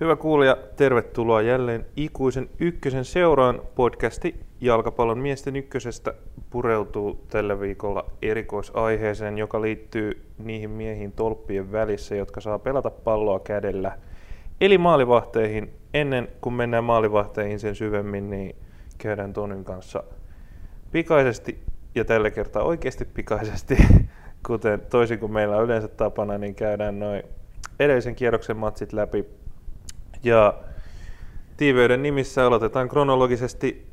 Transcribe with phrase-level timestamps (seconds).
[0.00, 6.14] Hyvä kuulija, tervetuloa jälleen ikuisen ykkösen seuraan podcasti Jalkapallon miesten ykkösestä
[6.50, 13.98] pureutuu tällä viikolla erikoisaiheeseen, joka liittyy niihin miehiin tolppien välissä, jotka saa pelata palloa kädellä.
[14.60, 15.70] Eli maalivahteihin.
[15.94, 18.56] Ennen kuin mennään maalivahteihin sen syvemmin, niin
[18.98, 20.04] käydään Tonin kanssa
[20.92, 21.58] pikaisesti
[21.94, 23.76] ja tällä kertaa oikeasti pikaisesti,
[24.46, 27.22] kuten toisin kuin meillä on yleensä tapana, niin käydään noin
[27.80, 29.43] edellisen kierroksen matsit läpi.
[30.24, 30.54] Ja
[31.56, 33.86] tiiveyden nimissä aloitetaan kronologisesti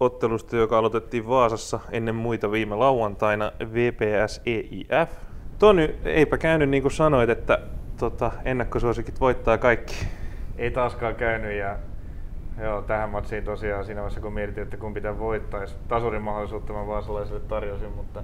[0.00, 5.10] ottelusta, joka aloitettiin Vaasassa ennen muita viime lauantaina, VPS EIF.
[5.58, 7.58] Tony, eipä käynyt niin kuin sanoit, että
[7.98, 10.06] tota, ennakkosuosikit voittaa kaikki.
[10.58, 11.76] Ei taaskaan käynyt ja
[12.62, 16.86] joo, tähän matsiin tosiaan siinä vaiheessa kun mietin, että kun pitää voittaisi, tasurin mahdollisuutta mä
[16.86, 18.22] vaasalaisille tarjosin, mutta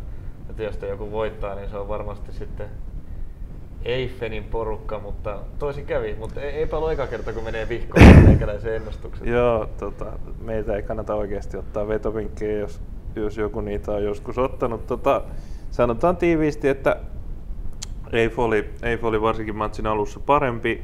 [0.59, 2.69] jos joku voittaa, niin se on varmasti sitten
[3.85, 9.27] Eiffenin porukka, mutta toisin kävi, mutta eipä ole eka kerta, kun menee vihkoon meikäläisen ennustukset.
[9.27, 10.07] Joo, tota,
[10.41, 12.81] meitä ei kannata oikeasti ottaa vetovinkkejä, jos,
[13.17, 14.87] jos joku niitä on joskus ottanut.
[14.87, 15.23] Tota,
[15.71, 16.97] sanotaan tiiviisti, että
[18.13, 20.83] Eif oli, Eif oli varsinkin matsin alussa parempi,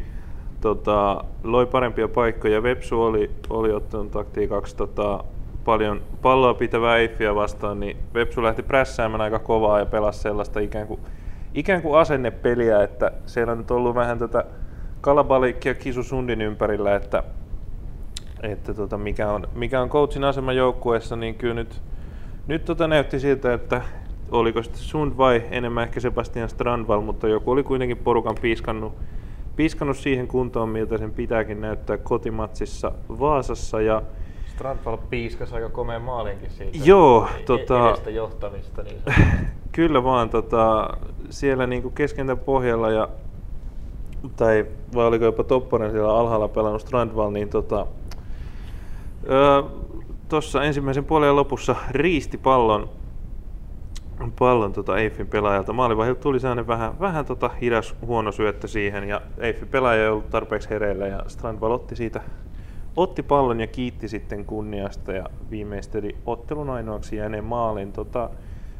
[0.60, 2.62] tota, loi parempia paikkoja.
[2.62, 5.24] Vepsu oli, oli ottanut taktiikaksi tota,
[5.64, 10.86] paljon palloa pitävää Eiffiä vastaan, niin Vepsu lähti prässäämään aika kovaa ja pelasi sellaista ikään
[10.86, 11.00] kuin
[11.56, 14.44] ikään kuin asennepeliä, että siellä on nyt ollut vähän tätä
[15.00, 17.22] kalabalikkia Kisu Sundin ympärillä, että,
[18.42, 21.82] että tota, mikä, on, mikä on coachin asema joukkueessa, niin kyllä nyt,
[22.46, 23.82] nyt tota näytti siltä, että
[24.30, 28.92] oliko sitten Sund vai enemmän ehkä Sebastian Strandval, mutta joku oli kuitenkin porukan piiskannut,
[29.56, 33.80] piiskannut siihen kuntoon, miltä sen pitääkin näyttää kotimatsissa Vaasassa.
[33.80, 34.02] Ja
[34.46, 36.78] Strandval piiskas aika komea maalinkin siitä.
[36.84, 38.82] Joo, e- tota, johtamista.
[38.82, 39.02] Niin
[39.72, 40.90] Kyllä vaan, tota,
[41.30, 43.08] siellä niinku keskentä pohjalla ja
[44.36, 47.86] tai vai oliko jopa Topponen siellä alhaalla pelannut Strandval, niin tota,
[50.62, 52.88] ensimmäisen puolen lopussa riisti pallon,
[54.38, 55.72] pallon tota Eiffin pelaajalta.
[55.72, 60.30] Maalivahdilta tuli sellainen vähän, vähän tota hidas huono syöttö siihen ja Eiffin pelaaja ei ollut
[60.30, 62.20] tarpeeksi hereillä ja Strandval otti siitä
[62.96, 67.92] otti pallon ja kiitti sitten kunniasta ja viimeisteli ottelun ainoaksi jääneen maalin.
[67.92, 68.30] Tota,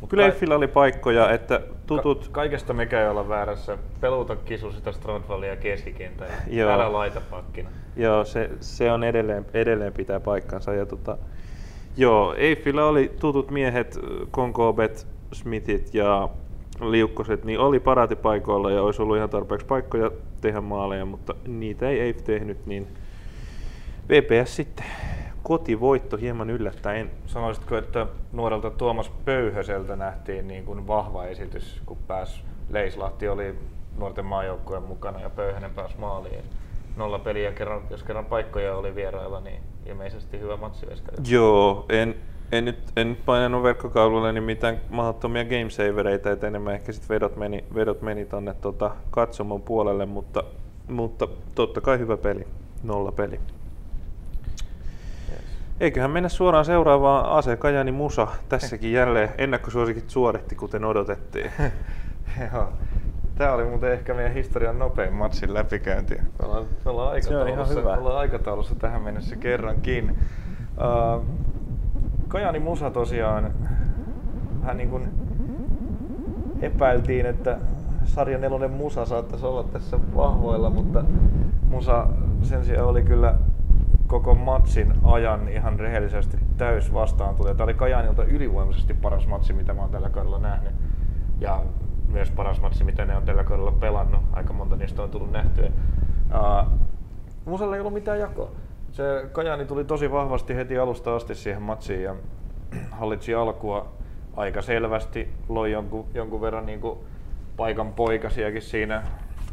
[0.01, 2.25] Mut Kyllä Eiffillä oli paikkoja, että tutut...
[2.25, 3.79] Ka- kaikesta mikä ei olla väärässä.
[4.01, 6.29] Peluta kisu sitä Strandvallia keskikentää.
[6.47, 6.71] Joo.
[6.71, 7.71] Älä laita pakkina.
[7.97, 10.75] Joo, se, se on edelleen, edelleen pitää paikkansa.
[10.75, 11.19] Ja tota,
[11.97, 13.99] joo, Eiffillä oli tutut miehet,
[14.31, 16.29] Konkobet, Smithit ja
[16.81, 22.01] liukkoset, niin oli paraatipaikoilla ja olisi ollut ihan tarpeeksi paikkoja tehdä maaleja, mutta niitä ei
[22.01, 22.87] Eiff tehnyt, niin
[24.09, 24.87] VPS sitten
[25.47, 27.11] kotivoitto hieman yllättäen.
[27.27, 33.55] Sanoisitko, että nuorelta Tuomas Pöyhöseltä nähtiin niin kuin vahva esitys, kun pääsi Leislahti oli
[33.99, 36.45] nuorten maajoukkueen mukana ja Pöyhönen pääsi maaliin.
[36.97, 40.87] Nolla peliä, kerran, jos kerran paikkoja oli vierailla, niin ilmeisesti hyvä matsi
[41.29, 42.15] Joo, en,
[42.53, 47.37] en nyt, en nyt painanut verkkokaululle niin mitään mahdottomia gamesavereita, että enemmän ehkä sit vedot
[47.37, 50.45] meni, vedot meni tonne tota, katsomon puolelle, mutta,
[50.89, 52.47] mutta totta kai hyvä peli,
[52.83, 53.41] nolla peli.
[55.81, 58.27] Eiköhän mennä suoraan seuraavaan Ase Kajani Musa.
[58.49, 61.51] Tässäkin jälleen ennakkosuosikit suoritti, kuten odotettiin.
[62.53, 62.69] Joo.
[63.35, 66.15] Tämä oli muuten ehkä meidän historian nopein matsin läpikäynti.
[66.15, 70.19] Me ollaan, me ollaan, aikataulussa, me ollaan aikataulussa tähän mennessä kerrankin.
[71.19, 71.25] Uh,
[72.29, 73.53] Kajani Musa tosiaan
[74.61, 75.09] vähän niin kuin
[76.61, 77.59] epäiltiin, että
[78.05, 81.05] sarjan nelonen Musa saattaisi olla tässä vahvoilla, mutta
[81.69, 82.07] Musa
[82.43, 83.35] sen sijaan oli kyllä
[84.07, 87.49] koko matsin ajan ihan rehellisesti täys vastaan tuli.
[87.49, 90.73] Tämä oli Kajaanilta ylivoimaisesti paras matsi, mitä mä oon tällä kaudella nähnyt.
[91.41, 91.63] Ja
[92.09, 94.21] myös paras matsi, mitä ne on tällä kaudella pelannut.
[94.33, 95.67] Aika monta niistä on tullut nähtyä.
[95.67, 96.71] Uh,
[97.45, 98.51] Musalla ei ollut mitään jakoa.
[98.93, 102.15] Se Kajani tuli tosi vahvasti heti alusta asti siihen matsiin ja
[103.01, 103.89] hallitsi alkua
[104.37, 105.29] aika selvästi.
[105.49, 106.99] Loi jonkun, jonkun verran niin kuin
[107.57, 109.03] paikan poikasiakin siinä.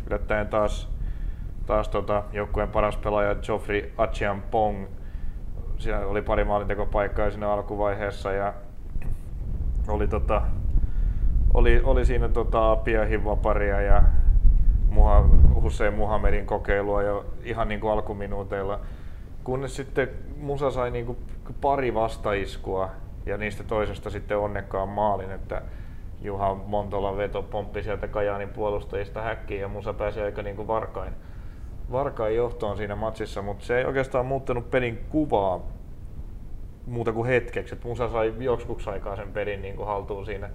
[0.08, 0.93] Yllättäen taas
[1.66, 4.86] taas tota, joukkueen paras pelaaja Geoffrey Achian Pong.
[5.78, 8.54] Siinä oli pari maalintekopaikkaa siinä alkuvaiheessa ja
[9.88, 10.42] oli, tota,
[11.54, 14.04] oli, oli siinä tota, Apia Hivaparia ja
[14.90, 15.30] Muha,
[15.62, 18.80] Hussein Muhammedin kokeilua jo ihan niin kuin alkuminuuteilla.
[19.44, 21.18] Kunnes sitten Musa sai niin kuin
[21.62, 22.90] pari vastaiskua
[23.26, 25.62] ja niistä toisesta sitten onnekkaan maalin, että
[26.22, 31.14] Juha Montola veto pomppi sieltä Kajaanin puolustajista häkkiin ja Musa pääsi aika niin kuin varkain
[31.94, 35.62] Varkain johtoon siinä matsissa, mutta se ei oikeastaan muuttanut pelin kuvaa
[36.86, 37.76] muuta kuin hetkeksi.
[37.76, 40.50] Et Musa sai joksikuksi aikaa sen pelin niin kuin haltuun siinä,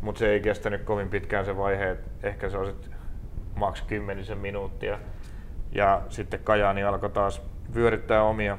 [0.00, 2.90] mutta se ei kestänyt kovin pitkään se vaihe, että ehkä se olisi
[3.54, 4.98] maks kymmenisen minuuttia.
[5.72, 7.42] Ja sitten Kajaani alkoi taas
[7.74, 8.58] vyöryttää omia,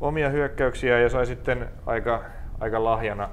[0.00, 2.22] omia hyökkäyksiä ja sai sitten aika,
[2.60, 3.30] aika lahjana,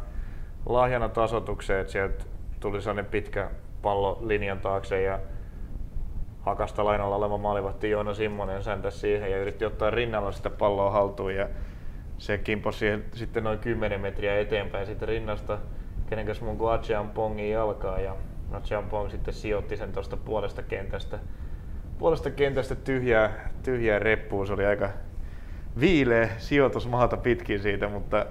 [0.66, 2.26] lahjana tasotukseen, että sieltä
[2.60, 3.50] tuli sellainen pitkä
[3.82, 5.20] pallo linjan taakse ja
[6.50, 11.36] hakasta lainalla oleva maalivahti Joona Simmonen säntäsi siihen ja yritti ottaa rinnalla sitä palloa haltuun
[11.36, 11.48] ja
[12.18, 15.57] se kimposi sitten noin 10 metriä eteenpäin sitten rinnasta
[16.10, 18.16] kenen kanssa mun kuin Achean Pongin jalkaa ja
[18.51, 21.19] Achean Pong sitten sijoitti sen tuosta puolesta kentästä,
[21.98, 24.48] puolesta kentästä tyhjää, tyhjää reppuun.
[24.48, 24.90] Se oli aika
[25.80, 28.25] viileä sijoitus maata pitkin siitä, mutta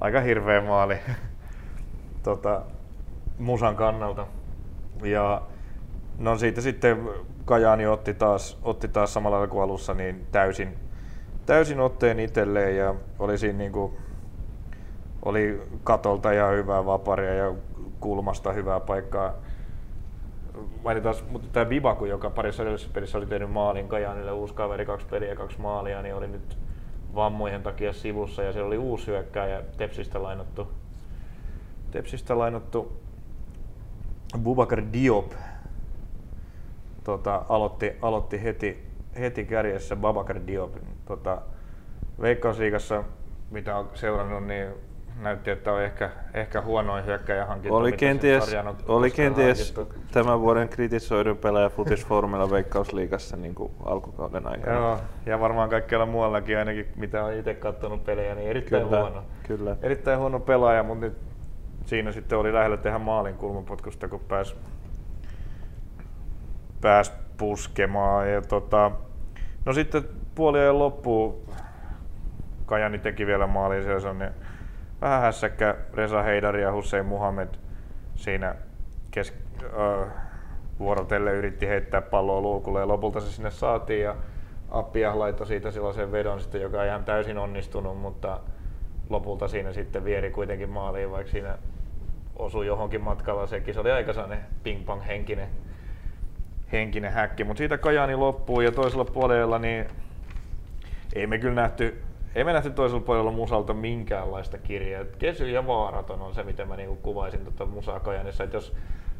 [0.00, 0.96] aika hirveä maali
[2.22, 2.62] tota,
[3.38, 4.26] musan kannalta.
[5.02, 5.42] Ja
[6.18, 7.08] no siitä sitten
[7.44, 10.78] Kajaani otti taas, otti taas samalla kuin alussa niin täysin,
[11.46, 13.92] täysin otteen itselleen ja oli siinä niin kuin,
[15.24, 17.54] oli katolta ja hyvää vaparia ja
[18.00, 19.32] kulmasta hyvää paikkaa.
[20.84, 25.06] Mainitaan, mutta tämä Bibaku, joka parissa edellisessä pelissä oli tehnyt maalin Kajaanille, uusi kaveri, kaksi
[25.06, 26.58] peliä ja kaksi maalia, niin oli nyt
[27.14, 30.68] vammojen takia sivussa ja siellä oli uusi hyökkääjä Tepsistä lainattu,
[31.90, 33.02] Tepsistä lainattu
[34.38, 35.32] Bubakar Diop
[37.04, 38.86] tota, aloitti, aloitti heti,
[39.20, 40.72] heti kärjessä Babakar Diop.
[41.04, 41.42] Tota,
[42.20, 43.04] Veikkausliigassa,
[43.50, 44.68] mitä on seurannut, niin
[45.20, 47.76] näytti, että on ehkä, ehkä huonoin hyökkäjähankinta.
[47.76, 48.54] Oli kenties,
[48.88, 49.74] oli kenties
[50.12, 54.76] tämän vuoden kritisoidun pelaaja Futisformilla Veikkausliigassa niin kuin alkukauden aikana.
[54.76, 59.22] Joo, ja varmaan kaikkialla muuallakin ainakin, mitä on itse katsonut pelejä, niin erittäin kyllä, huono.
[59.46, 59.76] Kyllä.
[59.82, 61.16] Erittäin huono pelaaja, mutta nyt
[61.86, 64.54] siinä sitten oli lähellä tehdä maalin kulmapotkusta, kun pääsi
[66.82, 68.32] pääs puskemaan.
[68.32, 68.90] Ja tota,
[69.64, 71.42] no sitten puoliajan loppuun
[72.66, 74.30] Kajani teki vielä maalin, se on
[75.00, 77.48] vähän hässäkkä Reza Heidari ja Hussein Muhammed
[78.14, 78.54] siinä
[79.10, 80.08] kes, äh,
[80.78, 84.16] vuorotelle yritti heittää palloa luukulle ja lopulta se sinne saatiin ja
[84.70, 88.40] Appia laittoi siitä sellaisen vedon sitten, joka ei ihan täysin onnistunut, mutta
[89.10, 91.58] lopulta siinä sitten vieri kuitenkin maaliin, vaikka siinä
[92.36, 93.74] osui johonkin matkalla sekin.
[93.74, 95.48] Se oli aika sellainen ping-pong henkinen,
[96.72, 99.86] henkinen häkki, mutta siitä Kajani loppuu ja toisella puolella niin
[101.14, 102.02] ei me kyllä nähty
[102.34, 105.04] ei me nähty toisella puolella musalta minkäänlaista kirjaa.
[105.18, 108.44] Kesy ja vaaraton on se, miten mä niinku kuvaisin tuota musaa Kajanissa.
[108.44, 108.76] Et jos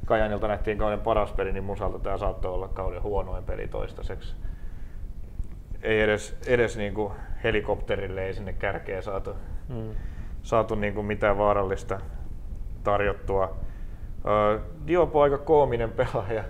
[0.06, 4.34] Kajanilta nähtiin kauden paras peli, niin musalta tämä saattoi olla kauden huonoin peli toistaiseksi.
[5.82, 7.12] Ei edes, edes niinku
[7.44, 9.36] helikopterille ei sinne kärkeä saatu,
[9.68, 9.94] mm.
[10.42, 12.00] saatu niinku mitään vaarallista
[12.84, 13.56] tarjottua.
[14.16, 16.44] Uh, Diop on aika koominen pelaaja.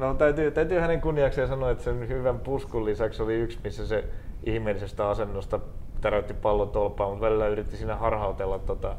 [0.00, 4.04] No, täytyy, täytyy hänen kunniakseen sanoa, että sen hyvän puskun lisäksi oli yksi, missä se
[4.44, 5.60] ihmeellisestä asennosta
[6.00, 8.96] täräytti pallon tolpaan, mutta välillä yritti siinä harhautella, tota,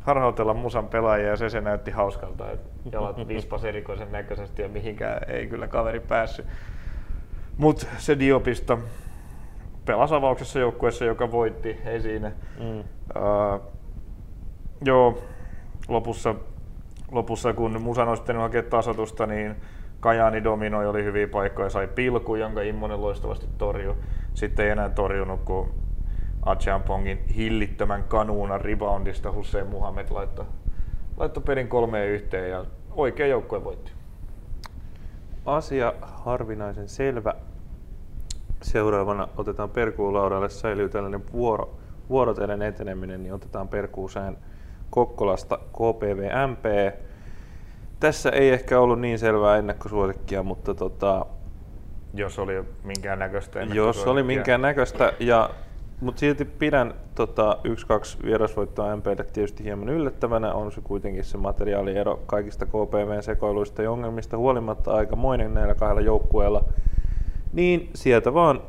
[0.00, 2.50] harhautella musan pelaajia ja se, se näytti hauskalta.
[2.50, 6.46] että jalat vispas erikoisen näköisesti ja mihinkään ei kyllä kaveri päässyt.
[7.56, 8.78] Mutta se Diopista
[9.84, 12.32] pelasi avauksessa joukkueessa, joka voitti, ei siinä.
[12.58, 12.80] Mm.
[12.80, 13.60] Uh,
[14.84, 15.22] joo,
[15.88, 16.34] lopussa,
[17.10, 18.06] lopussa kun Musa
[18.38, 19.56] hakea tasotusta, niin
[20.00, 23.96] Kajaani dominoi, oli hyviä paikkoja, sai pilku, jonka Immonen loistavasti torjui.
[24.34, 25.70] Sitten ei enää torjunut, kun
[26.42, 30.44] Achampongin hillittömän kanuunan reboundista Hussein Muhammed laittoi,
[31.16, 33.92] laittoi pelin kolmeen yhteen ja oikea joukkue voitti.
[35.46, 37.34] Asia harvinaisen selvä.
[38.62, 44.36] Seuraavana otetaan Perkuulaudalle säilyy tällainen vuoro, vuorotellen eteneminen, niin otetaan Perkuusään
[44.90, 46.64] Kokkolasta KPV MP.
[48.00, 51.26] Tässä ei ehkä ollut niin selvää ennakkosuosikkia, mutta tota,
[52.14, 55.50] jos oli minkään näköistä Jos oli minkään näköistä, ja,
[56.00, 57.58] mutta silti pidän tota,
[58.20, 60.52] 1-2 vierasvoittoa MPlle tietysti hieman yllättävänä.
[60.52, 66.64] On se kuitenkin se materiaaliero kaikista KPVn sekoiluista ja ongelmista huolimatta aikamoinen näillä kahdella joukkueella.
[67.52, 68.62] Niin sieltä vaan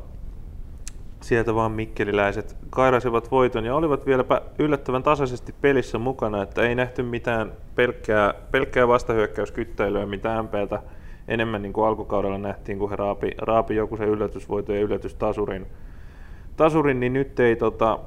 [1.22, 7.02] sieltä vaan mikkeliläiset kairasivat voiton ja olivat vieläpä yllättävän tasaisesti pelissä mukana, että ei nähty
[7.02, 10.82] mitään pelkkää, pelkkää vastahyökkäyskyttäilyä, mitä MPltä
[11.28, 15.66] enemmän niin kuin alkukaudella nähtiin, kun he raapi, raapi joku se yllätysvoito ja yllätystasurin.
[16.56, 17.98] Tasurin, niin nyt ei, tota,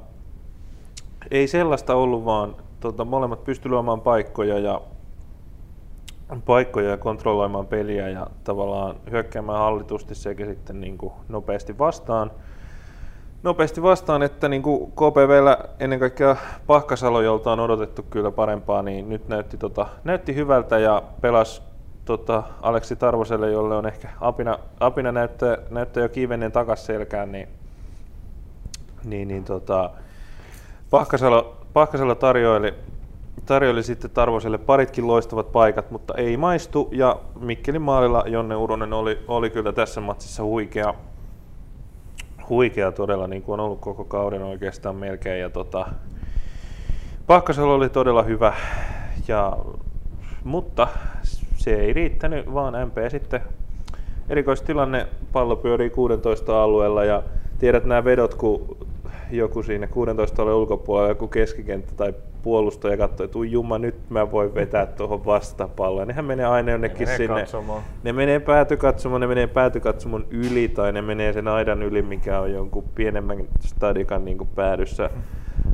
[1.30, 4.80] ei sellaista ollut, vaan tota, molemmat pysty luomaan paikkoja ja
[6.46, 12.30] paikkoja ja kontrolloimaan peliä ja tavallaan hyökkäämään hallitusti sekä sitten niin kuin nopeasti vastaan–
[13.42, 19.08] nopeasti vastaan, että niin kuin KPVllä ennen kaikkea Pahkasalo, jolta on odotettu kyllä parempaa, niin
[19.08, 21.62] nyt näytti, tota, näytti hyvältä ja pelasi
[22.04, 27.48] tota, Aleksi Tarvoselle, jolle on ehkä apina, apina näyttää, näyttää jo kiivennen takas selkään, niin,
[29.04, 29.90] niin, niin tota,
[30.90, 32.74] Pahkasalo, Pahkasalo tarjoili,
[33.46, 36.88] tarjoili sitten Tarvoselle paritkin loistavat paikat, mutta ei maistu.
[36.92, 40.94] Ja Mikkelin maalilla Jonne Uronen oli, oli kyllä tässä matsissa huikea,
[42.48, 45.40] huikea todella, niin kuin on ollut koko kauden oikeastaan melkein.
[45.40, 45.86] Ja tota,
[47.26, 48.54] Pahkasalo oli todella hyvä,
[49.28, 49.56] ja,
[50.44, 50.88] mutta
[51.56, 53.40] se ei riittänyt, vaan MP sitten
[54.28, 57.22] erikoistilanne, pallo pyörii 16 alueella ja
[57.58, 58.76] tiedät nämä vedot, kun
[59.30, 62.14] joku siinä 16 alueen ulkopuolella, joku keskikenttä tai
[62.46, 66.08] puolustaja katsoo, että jumma, nyt mä voin vetää tuohon vastapalloon.
[66.08, 67.40] Nehän menee aina jonnekin ne menee sinne.
[67.40, 67.82] katsomaan.
[68.02, 72.52] Ne menee päätykatsomoon, ne menee päätykatsomon yli tai ne menee sen aidan yli, mikä on
[72.52, 75.10] jonkun pienemmän stadikan niin kuin päädyssä.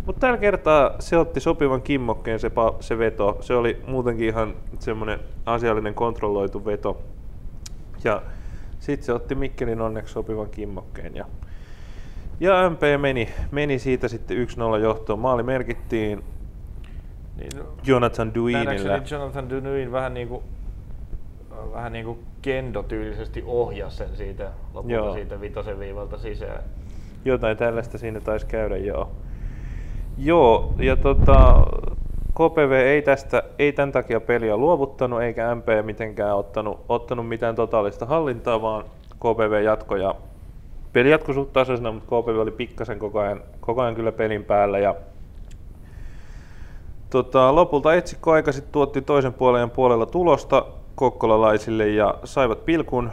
[0.06, 3.38] Mutta tällä kertaa se otti sopivan kimmokkeen se, pa- se veto.
[3.40, 7.02] Se oli muutenkin ihan semmoinen asiallinen kontrolloitu veto.
[8.04, 8.22] Ja
[8.78, 11.16] sitten se otti Mikkelin onneksi sopivan kimmokkeen.
[11.16, 11.26] Ja,
[12.40, 14.36] ja MP meni, meni siitä sitten
[14.76, 15.18] 1-0 johtoon.
[15.18, 16.24] Maali merkittiin
[17.36, 20.42] Niin, no, Jonathan nähdäkseni Jonathan Dunuin vähän niin kuin,
[21.72, 25.14] vähän niin kuin Kendo-tyylisesti ohjasi sen siitä lopulta Joo.
[25.14, 26.62] siitä vitosen viivalta sisään.
[27.24, 29.10] Jotain tällaista siinä taisi käydä, joo.
[30.18, 31.66] Joo, ja tota,
[32.34, 38.06] KPV ei tästä, ei tämän takia peliä luovuttanut, eikä MP mitenkään ottanut, ottanut mitään totaalista
[38.06, 38.84] hallintaa, vaan
[39.16, 40.14] KPV jatkoi ja
[40.92, 44.78] peli jatkoi suht tasaisena, mutta KPV oli pikkasen koko ajan, koko ajan kyllä pelin päällä
[44.78, 44.94] ja
[47.12, 53.10] Tota, lopulta etsikko aika sitten tuotti toisen puolen puolella tulosta kokkolalaisille ja saivat pilkun.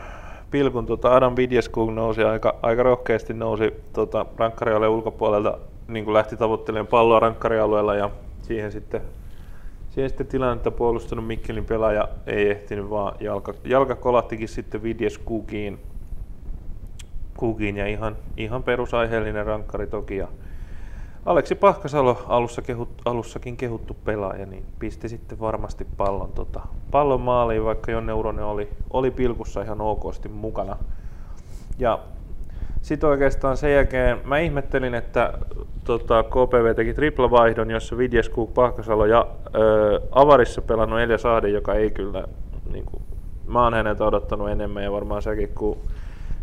[0.51, 6.37] pilkun tota Adam Vidjeskog nousi aika, aika rohkeasti nousi tota, rankkarialueen ulkopuolelta, niin kuin lähti
[6.37, 8.09] tavoittelemaan palloa rankkarialueella ja
[8.41, 9.01] siihen sitten,
[9.89, 15.79] siihen sitten tilannetta puolustanut Mikkelin pelaaja ei ehtinyt vaan jalka, jalka kolahtikin sitten Vidjeskogiin
[17.37, 20.17] kukiin ja ihan, ihan perusaiheellinen rankkari toki.
[20.17, 20.27] Ja
[21.25, 26.61] Aleksi Pahkasalo alussa kehut, alussakin kehuttu pelaaja, niin pisti sitten varmasti pallon, tota,
[26.91, 30.77] pallon maaliin, vaikka Jonne Uronen oli, oli pilkussa ihan okosti mukana.
[31.79, 31.99] Ja
[32.81, 35.33] sitten oikeastaan sen jälkeen mä ihmettelin, että
[35.83, 41.91] tota, KPV teki triplavaihdon, jossa Vidjeskuk, Pahkasalo ja ö, Avarissa pelannut Elias Ahde, joka ei
[41.91, 42.23] kyllä,
[42.71, 43.03] niin kuin,
[43.47, 45.77] mä oon häneltä odottanut enemmän ja varmaan säkin, kun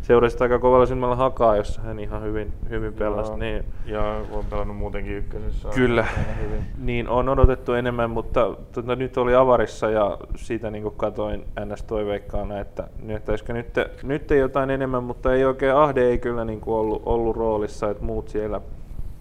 [0.07, 3.31] seurasit aika kovalla silmällä hakaa, jossa hän ihan hyvin, hyvin pelasi.
[3.31, 3.39] Joo.
[3.39, 5.69] Niin, Ja on pelannut muutenkin ykkösessä.
[5.75, 6.07] Kyllä,
[6.43, 6.65] hyvin.
[6.79, 11.83] niin on odotettu enemmän, mutta tota, nyt oli avarissa ja siitä niin katoin ns.
[11.83, 13.67] toiveikkaana, että näyttäisikö nyt,
[14.03, 18.05] nyt ei jotain enemmän, mutta ei oikein Ahde ei kyllä niin ollut, ollut roolissa, että
[18.05, 18.61] muut siellä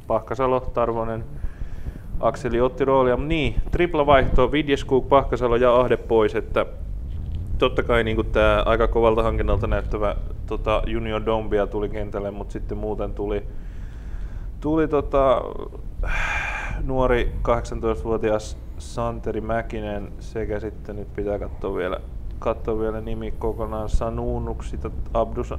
[0.08, 1.24] Pahkasalo, Tarvonen,
[2.20, 3.15] Akseli otti roolia.
[3.15, 6.65] Niin, tripla vaihto, Vidjeskuk, Pahkasalo ja Ahde pois, että
[7.58, 12.78] totta kai niin tämä aika kovalta hankinnalta näyttävä tota, Junior Dombia tuli kentälle, mutta sitten
[12.78, 13.44] muuten tuli,
[14.62, 15.42] tuli tota,
[16.84, 22.00] nuori 18-vuotias Santeri Mäkinen sekä sitten nyt pitää katsoa vielä,
[22.46, 24.80] katsoa vielä nimi kokonaan Sanunuksi,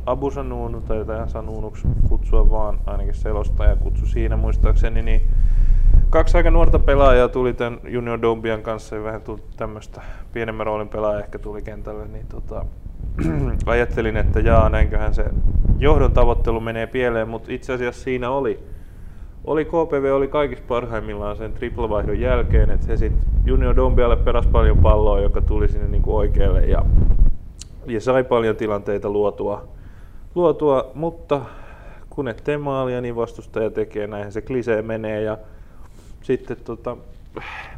[0.07, 5.21] Abu Sanunu tai tähän Sanunuksi kutsua vaan, ainakin selostaja kutsu siinä muistaakseni, niin
[6.11, 10.03] kaksi aika nuorta pelaajaa tuli tämän Junior Dombian kanssa ja vähän tuli tämmöistä
[10.33, 12.65] pienemmän roolin pelaaja ehkä tuli kentälle, niin tota,
[13.67, 15.25] ajattelin, että jaa, näinköhän se
[15.79, 18.76] johdon tavoittelu menee pieleen, mutta itse asiassa siinä oli.
[19.47, 24.79] Oli KPV oli kaikista parhaimmillaan sen triplavaihdon jälkeen, että he sitten Junior Dombialle peräsi paljon
[24.79, 26.85] palloa, joka tuli sinne niinku oikealle ja,
[27.87, 29.69] ja sai paljon tilanteita luotua,
[30.35, 31.41] luotua, mutta
[32.11, 35.39] kun et tee maalia, niin vastustaja tekee, näinhän se klisee menee ja
[36.23, 36.97] sitten tota,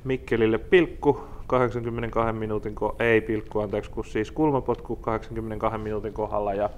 [0.05, 6.71] Mikkelille pilkku 82 minuutin, ko- ei pilkku, anteeksi, kun siis kulmapotku 82 minuutin kohdalla ja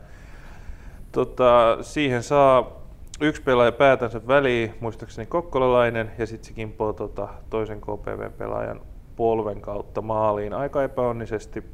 [1.13, 2.80] tota, siihen saa
[3.21, 8.81] yksi pelaaja päätänsä väliin, muistaakseni kokkolalainen, ja sitten se kimpoo tota, toisen KPV-pelaajan
[9.17, 11.65] polven kautta maaliin aika epäonnisesti,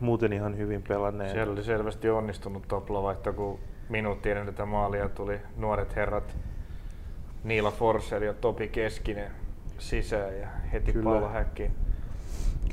[0.00, 1.30] muuten ihan hyvin pelanneen.
[1.30, 6.36] Siellä oli selvästi onnistunut toplavaihto, kun minuutti ennen tätä maalia tuli nuoret herrat
[7.44, 9.30] Niila Forsell ja Topi Keskinen
[9.78, 11.04] sisään ja heti Kyllä.
[11.04, 11.85] pallo häkkiin.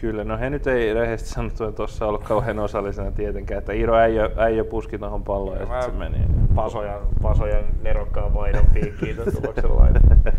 [0.02, 4.32] Kyllä, no he nyt ei rehellisesti sanottuna tuossa ollut kauhean osallisena tietenkään, että Iiro äijö,
[4.38, 6.26] äijö puski tuohon palloon ja Mä sitten se meni.
[6.56, 10.02] Pasojan, Pasojan nerokkaan vaihdon piikkiin tämän tuloksen laitan.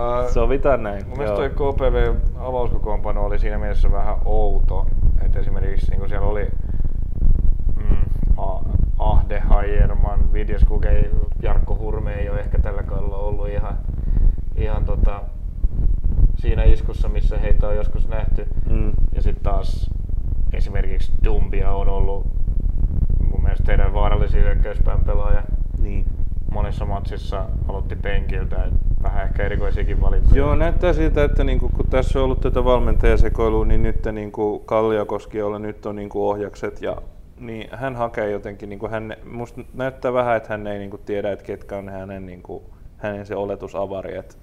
[0.00, 1.08] Ää, Sovitaan näin.
[1.08, 4.86] Mun mielestä toi KPV avauskokoonpano oli siinä mielessä vähän outo,
[5.24, 6.48] että esimerkiksi niin siellä oli
[7.76, 7.96] mm,
[8.36, 8.62] A-
[8.98, 11.10] Ahde, Hajerman, Vidjeskuk, ei,
[11.42, 13.78] Jarkko Hurme ei ole ehkä tällä kaudella ollut ihan,
[14.56, 15.22] ihan tota,
[16.38, 18.46] siinä iskussa, missä heitä on joskus nähty.
[18.70, 18.92] Mm.
[19.14, 19.90] Ja sitten taas
[20.52, 22.26] esimerkiksi Dumbia on ollut
[23.30, 25.42] mun mielestä teidän vaarallisin hyökkäyspään pelaaja.
[25.82, 26.04] Niin.
[26.52, 28.68] monessa matsissa aloitti penkiltä.
[29.02, 30.38] Vähän ehkä erikoisiakin valitsi.
[30.38, 35.38] Joo, näyttää siltä, että niinku, kun tässä on ollut tätä valmentajasekoilua, niin nyt niinku Kalliokoski,
[35.38, 36.96] jolla nyt on niinku ohjakset ja
[37.40, 41.02] niin hän hakee jotenkin, niin kuin hän, musta näyttää vähän, että hän ei niin kuin
[41.04, 42.62] tiedä, että ketkä on hänen, niin kuin,
[42.96, 44.16] hänen se oletusavari.
[44.16, 44.34] Että,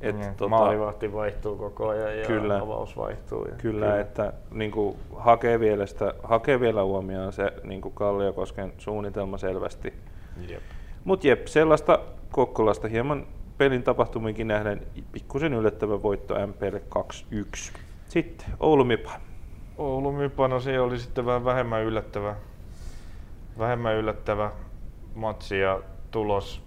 [0.00, 3.44] et, niin, tota, maalivahti vaihtuu koko ajan ja kyllä, avaus vaihtuu.
[3.44, 7.94] Ja, kyllä, kyllä, että niin kuin, hakee, vielä sitä, hakee vielä huomioon se niin kuin
[7.94, 9.92] Kalliokosken suunnitelma selvästi.
[11.04, 11.98] Mutta jep, sellaista
[12.32, 13.26] Kokkolasta hieman
[13.58, 16.82] pelin tapahtuminkin nähden pikkusen yllättävä voitto MPlle
[17.74, 17.78] 2-1.
[18.08, 19.12] Sitten Oulu Mipa.
[19.78, 22.36] Oulu Mypano, se oli sitten vähän vähemmän yllättävä,
[23.58, 24.50] vähemmän yllättävä
[25.14, 26.62] matsi ja tulos.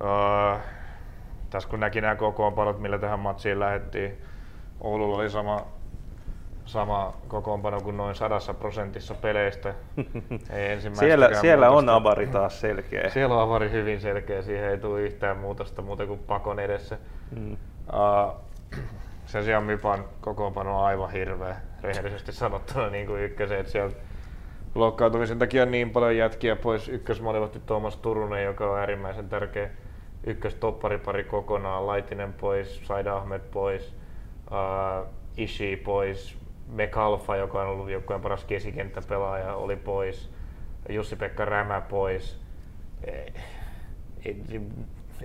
[0.00, 0.60] Öö,
[1.56, 4.18] tässä kun näki nämä kokoonpanot, millä tähän matsiin lähdettiin,
[4.80, 5.66] Oululla oli sama,
[6.64, 9.74] sama kokoonpano kuin noin sadassa prosentissa peleistä.
[10.50, 13.10] Ei siellä siellä on avari taas selkeä.
[13.10, 16.98] Siellä on avari hyvin selkeä, siihen ei tule yhtään muutosta muuta kuin pakon edessä.
[17.36, 17.52] Mm.
[17.52, 18.34] Uh,
[19.26, 23.92] sen sijaan Mypan kokoonpano on aivan hirveä, rehellisesti sanottuna niin kuin ykkösen, että siellä
[24.74, 26.88] loukkaantumisen takia niin paljon jätkiä pois.
[26.88, 29.70] Ykkösmaalivahti Tuomas Turunen, joka on äärimmäisen tärkeä
[30.26, 33.94] ykköstopparipari kokonaan, Laitinen pois, Said Ahmed pois,
[34.50, 35.06] uh,
[35.36, 40.30] Ishi pois, Mekalfa, joka on ollut joukkueen paras keskikenttäpelaaja, oli pois,
[40.88, 42.40] Jussi-Pekka Rämä pois.
[43.04, 43.32] Ei,
[44.24, 44.60] ei,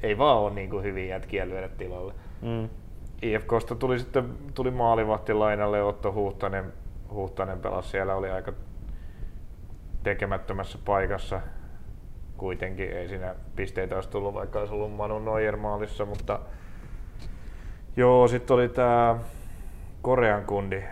[0.03, 2.13] ei vaan ole niin kuin hyviä jätkiä lyödä tilalle.
[2.41, 2.70] Mm.
[3.22, 6.74] IFKsta tuli sitten tuli maalivahti lainalle Otto Huhtanen,
[7.13, 8.53] Huhtanen pelasi siellä, oli aika
[10.03, 11.41] tekemättömässä paikassa
[12.41, 12.91] kuitenkin.
[12.91, 16.39] Ei siinä pisteitä olisi tullut, vaikka olisi ollut Manu Neuer maalissa, mutta
[17.95, 19.17] joo, sitten oli tämä
[20.01, 20.83] Korean kundi,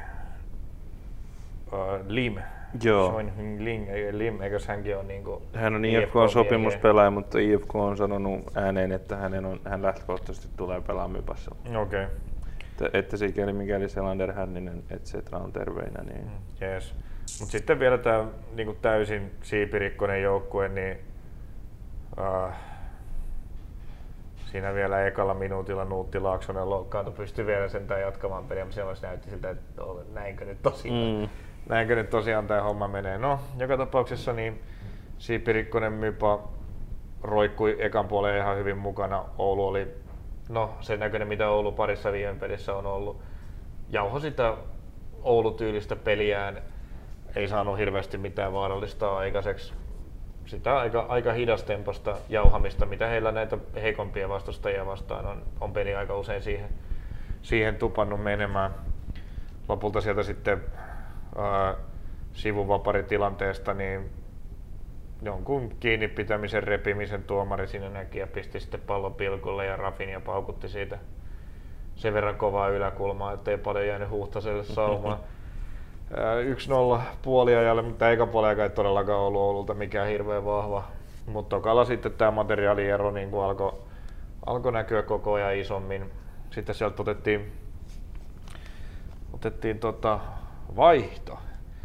[1.73, 2.35] uh, Lim,
[2.83, 3.11] Joo.
[3.11, 8.57] Soin Ling, Lim, eikös hänkin ole niin kuin Hän on IFK-sopimuspelaaja, mutta IFK on sanonut
[8.57, 11.55] ääneen, että hänen on, hän lähtökohtaisesti tulee pelaamaan Mypassa.
[11.65, 11.75] Okei.
[11.75, 12.05] Okay.
[12.71, 16.03] Että, että sikäli mikäli Selander Hänninen, et cetera, on terveinä.
[16.03, 16.25] Niin...
[16.25, 16.95] Mm, yes.
[17.39, 18.25] Mutta sitten vielä tämä
[18.55, 21.08] niin täysin siipirikkoinen joukkue, niin
[22.17, 22.53] uh,
[24.45, 29.29] siinä vielä ekalla minuutilla Nuutti Laaksonen loukkaantui, pystyi vielä sentään jatkamaan peliä, mutta se näytti
[29.29, 29.81] siltä, että
[30.13, 31.19] näinkö nyt tosiaan.
[31.21, 31.29] Mm
[31.69, 33.17] näinkö nyt tosiaan tämä homma menee.
[33.17, 34.61] No, joka tapauksessa niin
[35.17, 36.49] Siipirikkonen Mypa
[37.23, 39.25] roikkui ekan puolen ihan hyvin mukana.
[39.37, 39.87] Oulu oli
[40.49, 43.21] no, sen näköinen, mitä Oulu parissa viime pelissä on ollut.
[43.89, 44.57] Jauho sitä
[45.23, 46.61] Oulu-tyylistä peliään.
[47.35, 49.73] Ei saanut hirveästi mitään vaarallista aikaiseksi.
[50.49, 56.17] Sitä aika, aika hidastemposta jauhamista, mitä heillä näitä heikompia vastustajia vastaan on, on peli aika
[56.17, 56.69] usein siihen,
[57.41, 58.71] siihen tupannut menemään.
[59.67, 60.63] Lopulta sieltä sitten
[62.33, 64.11] sivuvaparitilanteesta, niin
[65.21, 70.19] jonkun kiinni pitämisen repimisen tuomari sinne näki ja pisti sitten pallon pilkulle ja Rafin ja
[70.19, 70.97] paukutti siitä
[71.95, 75.19] sen verran kovaa yläkulmaa, ettei paljon jäänyt huhtaselle saumaan.
[76.97, 80.83] 1-0 puoliajalle, mutta eikä puoliaika ei todellakaan ollut Oululta mikään hirveän vahva.
[81.25, 83.73] Mutta tokalla sitten tämä materiaaliero niin alkoi
[84.45, 86.11] alko näkyä koko ajan isommin.
[86.51, 87.51] Sitten sieltä otettiin,
[89.33, 90.19] otettiin tota,
[90.75, 91.39] vaihto.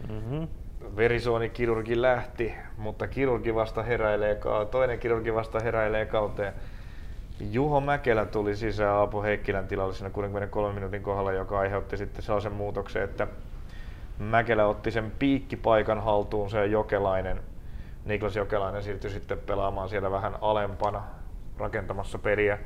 [0.09, 0.49] Mm-hmm.
[0.97, 6.53] Verisuonikirurgi lähti, mutta kirurgi vasta heräilee, toinen kirurgi vasta heräilee kauteen.
[7.51, 12.53] Juho Mäkelä tuli sisään Aapo Heikkilän tilalle siinä 63 minuutin kohdalla, joka aiheutti sitten sellaisen
[12.53, 13.27] muutoksen, että
[14.19, 17.41] Mäkelä otti sen piikkipaikan haltuun, se Jokelainen,
[18.05, 21.03] Niklas Jokelainen siirtyi sitten pelaamaan siellä vähän alempana
[21.59, 22.59] rakentamassa peliä,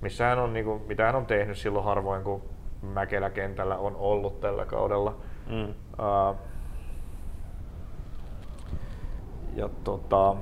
[0.00, 2.42] missä hän on, niin kuin, mitä hän on tehnyt silloin harvoin, kun
[2.82, 5.16] Mäkelä kentällä on ollut tällä kaudella.
[5.50, 5.68] Mm.
[5.68, 6.36] Uh,
[9.54, 10.34] ja tota,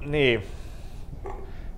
[0.00, 0.42] niin,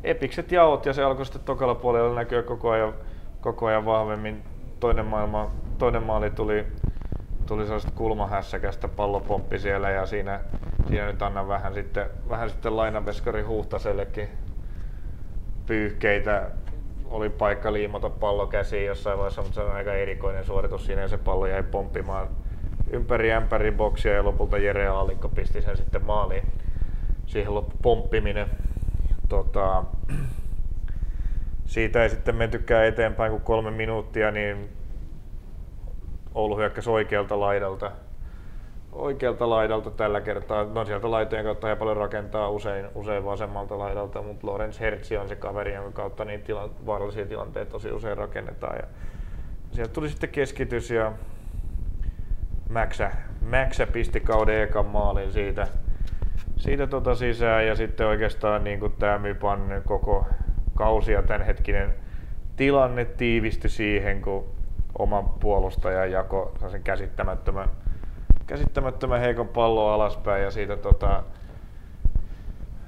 [0.04, 2.94] epikset jaot ja se alkoi sitten tokalla puolella näkyä koko ajan,
[3.40, 4.42] koko ajan vahvemmin.
[4.80, 5.50] Toinen, maailma,
[5.82, 6.66] toinen maali tuli,
[7.46, 10.40] tuli sellaista kulmahässäkästä pallopomppi siellä ja siinä,
[10.88, 14.28] siinä nyt annan vähän sitten, vähän sitten lainaveskari Huhtasellekin
[15.66, 16.50] pyyhkeitä
[17.10, 21.08] oli paikka liimata pallo käsiin jossain vaiheessa, mutta se on aika erikoinen suoritus siinä ja
[21.08, 22.28] se pallo jäi pomppimaan
[22.90, 26.44] ympäri ämpäri boksia ja lopulta Jere Aalikko pisti sen sitten maaliin.
[27.26, 28.46] Siihen loppu pomppiminen.
[29.28, 29.84] Tota,
[31.66, 34.81] siitä ei sitten mentykään eteenpäin kuin kolme minuuttia, niin
[36.34, 37.90] Oulu hyökkäsi oikealta laidalta.
[38.92, 40.64] Oikealta laidalta tällä kertaa.
[40.64, 45.28] No sieltä laitojen kautta he paljon rakentaa usein, usein vasemmalta laidalta, mutta Lorenz Hertzi on
[45.28, 48.76] se kaveri, jonka kautta niin tila, vaarallisia tilanteita tosi usein rakennetaan.
[48.76, 48.84] Ja
[49.72, 51.12] sieltä tuli sitten keskitys ja
[52.68, 55.68] Mäksä, Mäksä pisti kauden ekan maalin siitä,
[56.56, 60.26] siitä tota sisään ja sitten oikeastaan niin kuin tämä Mypan koko
[60.74, 61.94] kausi ja tämänhetkinen
[62.56, 64.51] tilanne tiivistyi siihen, kun
[64.98, 67.68] oma puolustaja jako sen käsittämättömän,
[68.46, 71.22] käsittämättömän heikon pallon alaspäin ja siitä tota,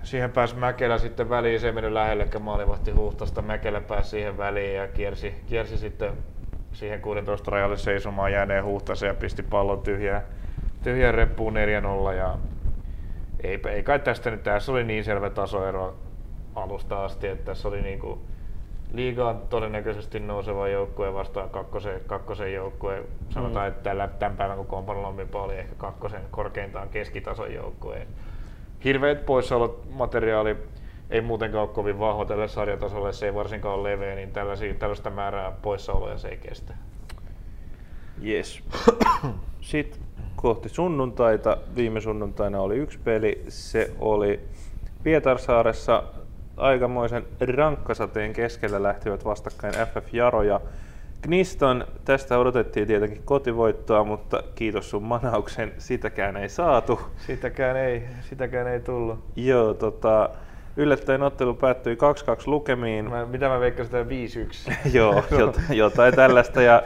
[0.03, 4.77] siihen pääsi Mäkelä sitten väliin, se ei mennyt lähellekään maalivahti huuhtasta, Mäkelä pääsi siihen väliin
[4.77, 6.13] ja kiersi, kiersi sitten
[6.73, 10.23] siihen 16 rajalle seisomaan jääneen huuhtaseen ja pisti pallon tyhjään,
[10.83, 11.55] tyhjään reppuun
[12.11, 12.39] 4-0 ja
[13.43, 15.97] ei, ei kai tästä nyt, tässä oli niin selvä tasoero
[16.55, 18.21] alusta asti, että tässä oli niin kuin
[18.95, 23.05] liigaan todennäköisesti nouseva joukkue vastaan kakkosen, kakkosen joukkue.
[23.31, 23.69] Sanotaan, mm.
[23.69, 28.07] että tällä, tämän päivän kun Kompanlommipa oli ehkä kakkosen korkeintaan keskitason joukkue.
[28.85, 30.57] Hirveät poissaolot, materiaali
[31.11, 34.33] ei muutenkaan ole kovin vahva tälle sarjatasolle, se ei varsinkaan ole leveä, niin
[34.79, 36.75] tällaista määrää poissaoloja se ei kestä.
[38.25, 38.63] Yes.
[39.61, 40.01] Sitten
[40.37, 41.57] kohti sunnuntaita.
[41.77, 43.45] Viime sunnuntaina oli yksi peli.
[43.49, 44.41] Se oli
[45.03, 46.03] Pietarsaaressa
[46.57, 50.61] aikamoisen rankkasateen keskellä lähtivät vastakkain FF Jaro ja
[51.23, 51.85] Gniston.
[52.05, 57.01] Tästä odotettiin tietenkin kotivoittoa, mutta kiitos sun manauksen, sitäkään ei saatu.
[57.17, 59.25] Sitäkään ei, sitäkään ei tullut.
[59.37, 60.31] Joo, tota,
[60.77, 61.99] yllättäen ottelu päättyi 2-2
[62.47, 63.11] lukemiin.
[63.11, 64.73] Mä, mitä mä veikkasin, 5-1.
[64.97, 65.23] Joo,
[65.71, 66.63] jotain tällaista.
[66.63, 66.83] Ja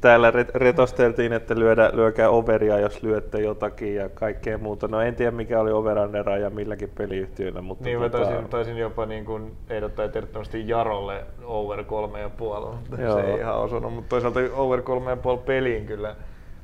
[0.00, 4.88] täällä retosteltiin, että lyödä, lyökää overia, jos lyötte jotakin ja kaikkea muuta.
[4.88, 7.60] No en tiedä mikä oli overannera ja milläkin peliyhtiöllä.
[7.60, 8.18] Mutta niin tota...
[8.18, 12.76] mä taisin, taisin jopa niin kuin ehdottaa ehdottomasti Jarolle over kolme ja puoli.
[12.96, 16.16] Se ei ihan osunut, mutta toisaalta over kolme ja puoli peliin kyllä,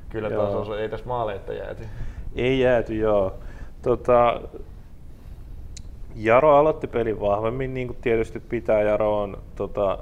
[0.09, 0.73] kyllä taas osu.
[0.73, 1.83] ei tässä maaleita jääty.
[2.35, 3.33] Ei jääty, joo.
[3.81, 4.41] Tota,
[6.15, 8.81] Jaro aloitti pelin vahvemmin, niin kuin tietysti pitää.
[8.81, 9.97] Jaro on tota,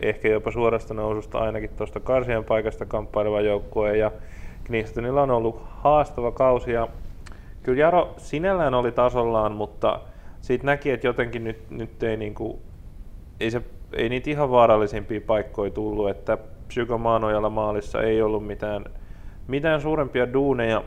[0.00, 3.96] ehkä jopa suorasta noususta ainakin tuosta karsien paikasta kamppaileva joukkue.
[3.96, 4.12] Ja
[4.64, 6.72] Knistonilla on ollut haastava kausi.
[6.72, 6.88] Ja
[7.62, 10.00] kyllä Jaro sinällään oli tasollaan, mutta
[10.40, 12.60] siitä näki, että jotenkin nyt, nyt ei, niinku,
[13.40, 18.84] ei, se, ei niitä ihan vaarallisimpia paikkoja tullut, että Psykomaanojalla maalissa ei ollut mitään,
[19.48, 20.82] mitään suurempia duuneja,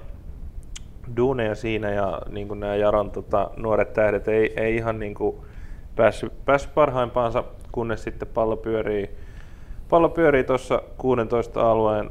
[1.17, 5.35] duuneja siinä ja niin kuin nämä Jaron tota, nuoret tähdet ei, ei ihan niin kuin
[5.95, 9.09] päässyt, päässyt parhaimpaansa kunnes sitten pallo pyörii,
[9.89, 12.09] pallo pyörii tuossa 16 alueen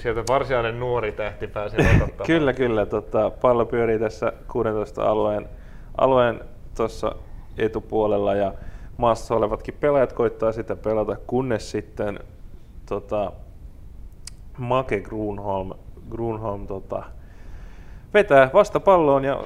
[0.00, 2.26] sieltä varsinainen nuori tähti pääsi odottamaan.
[2.26, 2.86] kyllä, kyllä.
[2.86, 5.48] Tota, pallo pyörii tässä 16 alueen,
[5.98, 6.40] alueen
[6.76, 7.14] tuossa
[7.58, 8.54] etupuolella ja
[8.96, 12.20] maassa olevatkin pelaajat koittaa sitä pelata, kunnes sitten
[12.86, 13.32] tota,
[14.58, 15.70] Make Grunholm,
[16.10, 17.04] Grunholm tota,
[18.14, 19.44] vetää vastapalloon ja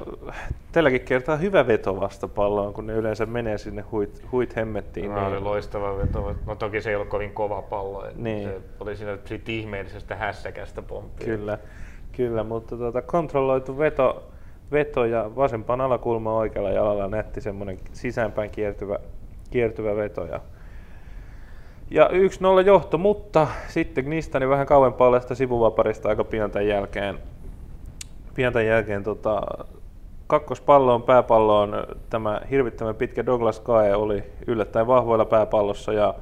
[0.71, 5.11] tälläkin kertaa hyvä veto vastapalloon, kun ne yleensä menee sinne huit, huit hemmettiin.
[5.11, 5.27] No, niin...
[5.27, 6.35] oli loistava veto.
[6.45, 8.07] No toki se ei ollut kovin kova pallo.
[8.15, 8.49] Niin.
[8.49, 11.25] Se oli siinä siitä ihmeellisestä hässäkästä pomppia.
[11.25, 11.57] Kyllä,
[12.11, 14.23] kyllä mutta tuota, kontrolloitu veto,
[14.71, 18.99] veto ja vasempaan alakulma oikealla jalalla nätti semmoinen sisäänpäin kiertyvä,
[19.51, 20.25] kiertyvä veto.
[20.25, 20.39] Ja,
[21.91, 27.19] ja 1-0 johto, mutta sitten Gnistani vähän kauempaa sivuvaparista aika pian tämän jälkeen
[28.35, 29.41] pian tämän jälkeen tota,
[30.27, 36.13] kakkospalloon pääpalloon tämä hirvittävän pitkä Douglas Kae oli yllättäen vahvoilla pääpallossa ja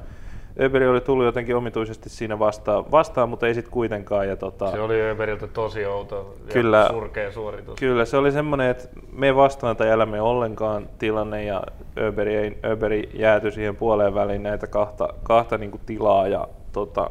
[0.60, 4.28] Öberi oli tullut jotenkin omituisesti siinä vastaan, vastaan mutta ei sitten kuitenkaan.
[4.28, 7.78] Ja tota, se oli Öberiltä tosi outo ja kyllä, surkea suoritus.
[7.78, 11.62] Kyllä, se oli semmoinen, että me vastaan tai älä me ollenkaan tilanne ja
[11.98, 17.10] Öberi, ei, Öberi jääty siihen puoleen väliin näitä kahta, kahta niin kuin tilaa ja tota,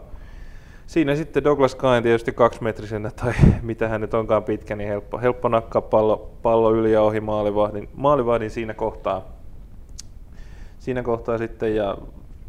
[0.92, 5.48] siinä sitten Douglas Kain tietysti kaksimetrisenä tai mitä hän nyt onkaan pitkä, niin helppo, helppo
[5.48, 9.24] nakkaa pallo, pallo yli ja ohi maalivahdin, maalivahdin siinä kohtaa.
[10.80, 11.98] Siinä kohtaa sitten ja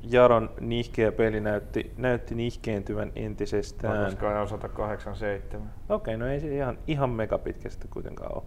[0.02, 3.94] Jaron nihkeä peli näytti, näytti nihkeentyvän entisestään.
[3.94, 5.68] Douglas Kain on 187.
[5.88, 8.42] Okei, okay, no ei se ihan, ihan mega pitkä sitten kuitenkaan ole.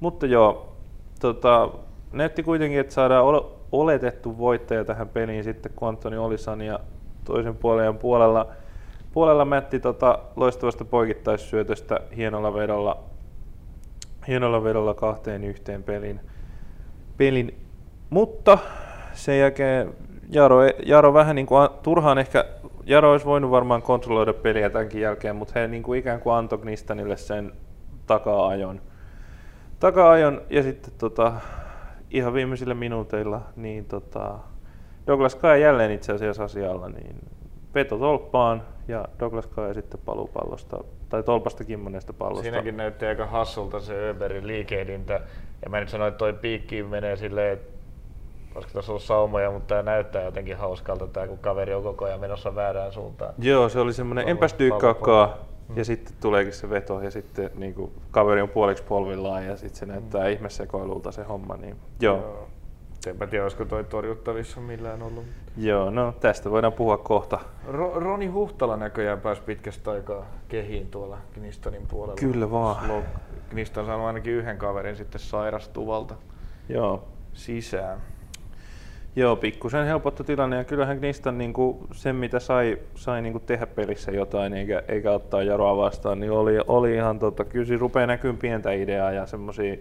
[0.00, 0.76] Mutta joo,
[1.20, 1.68] tota,
[2.12, 3.24] näytti kuitenkin, että saadaan
[3.72, 6.80] oletettu voittaja tähän peliin sitten, kun Antoni Olisan ja
[7.24, 8.46] toisen puolen puolella–
[9.12, 13.02] puolella Mätti tota, loistavasta poikittaissyötöstä hienolla vedolla,
[14.28, 16.20] hienolla vedolla kahteen yhteen pelin.
[17.16, 17.54] pelin.
[18.10, 18.58] Mutta
[19.12, 19.94] sen jälkeen
[20.30, 22.44] Jaro, Jaro vähän niin kuin, turhaan ehkä,
[22.84, 26.58] Jaro olisi voinut varmaan kontrolloida peliä tämänkin jälkeen, mutta he niin kuin ikään kuin antoi
[26.58, 27.52] Knistanille sen
[28.06, 28.80] taka-ajon.
[29.80, 31.32] Taka-ajon ja sitten tota,
[32.10, 34.38] ihan viimeisillä minuuteilla niin tota,
[35.06, 37.16] Douglas Kai jälleen itse asiassa asialla, niin
[37.74, 42.42] veto tolppaan ja Douglas Kai sitten paluupallosta, tai tolpasta kimmoneesta pallosta.
[42.42, 45.20] Siinäkin näytti aika hassulta se Öberin liikehdintä.
[45.64, 47.78] Ja mä nyt sanoin, että toi piikki menee silleen, että
[48.54, 52.20] olisiko tässä ollut saumoja, mutta tämä näyttää jotenkin hauskalta, tämä, kun kaveri on koko ajan
[52.20, 53.34] menossa väärään suuntaan.
[53.38, 55.30] Joo, se oli semmoinen, enpäs dyykkaakaan,
[55.70, 55.76] Mm.
[55.76, 59.78] Ja sitten tuleekin se veto ja sitten niin kuin, kaveri on puoliksi polvillaan ja sitten
[59.78, 60.30] se näyttää mm.
[60.30, 61.56] ihmesekoilulta se homma.
[61.56, 62.16] Niin, joo.
[62.16, 62.48] joo.
[63.06, 65.24] Enpä tiedä, olisiko toi torjuttavissa millään ollut.
[65.56, 67.38] Joo, no tästä voidaan puhua kohta.
[67.68, 72.20] Ro- Roni Huhtala näköjään pääsi pitkästä aikaa kehiin tuolla Knistonin puolella.
[72.20, 72.86] Kyllä vaan.
[72.86, 73.02] Slow.
[73.50, 76.14] Kniston saanut ainakin yhden kaverin sitten sairastuvalta
[76.68, 77.08] Joo.
[77.32, 77.98] sisään.
[79.16, 83.44] Joo, pikkusen helpottu tilanne ja kyllähän Gnistan niin kuin sen mitä sai, sai niin kuin
[83.46, 88.06] tehdä pelissä jotain eikä, eikä ottaa Jaroa vastaan, niin oli, oli ihan tota, kyllä rupeaa
[88.06, 89.76] näkyyn pientä ideaa ja semmoisia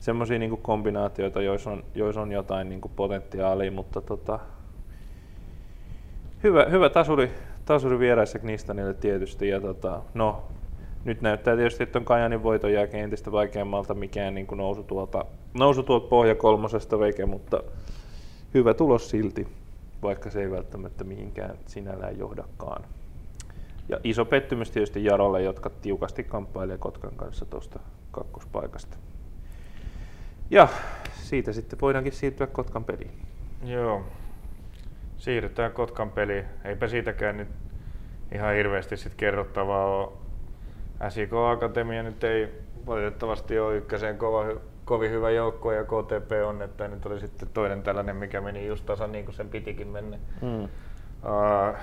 [0.00, 4.38] semmoisia niin kombinaatioita, joissa on, joissa on jotain niin kuin potentiaalia, mutta tota,
[6.42, 7.30] hyvä, hyvä tasuri,
[7.64, 9.48] tasuri vieraissa Knistanille tietysti.
[9.48, 10.42] Ja tota, no,
[11.04, 15.24] nyt näyttää tietysti, että on Kajanin voiton jälkeen entistä vaikeammalta mikään niin kuin nousu, tuolta,
[15.54, 17.62] nousu tuolta pohja kolmosesta veke, mutta
[18.54, 19.48] hyvä tulos silti,
[20.02, 22.84] vaikka se ei välttämättä mihinkään sinällään johdakaan.
[23.88, 27.80] Ja iso pettymys tietysti Jarolle, jotka tiukasti kamppailee Kotkan kanssa tuosta
[28.10, 28.96] kakkospaikasta.
[30.50, 30.68] Ja
[31.12, 33.10] siitä sitten voidaankin siirtyä Kotkan peliin.
[33.64, 34.04] Joo.
[35.16, 36.44] Siirrytään Kotkan peliin.
[36.64, 37.48] Eipä siitäkään nyt
[38.32, 40.12] ihan hirveästi sit kerrottavaa ole.
[41.08, 42.48] SIK Akatemia nyt ei
[42.86, 44.44] valitettavasti ole ykköseen kova,
[44.84, 48.86] kovin hyvä joukko ja KTP on, että nyt oli sitten toinen tällainen, mikä meni just
[48.86, 50.18] tasan niin kuin sen pitikin mennä.
[50.42, 50.64] Mm.
[50.64, 51.76] Uh,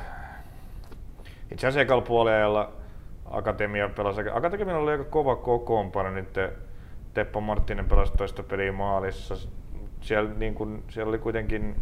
[1.52, 2.72] itse asiassa puolella
[3.26, 4.22] Akatemia pelasi.
[4.34, 6.38] Akatemia oli aika kova kokoonpano nyt
[7.16, 9.36] Teppo Marttinen pelasi toista peliä maalissa.
[10.02, 11.76] Siellä, niin kun, siellä oli kuitenkin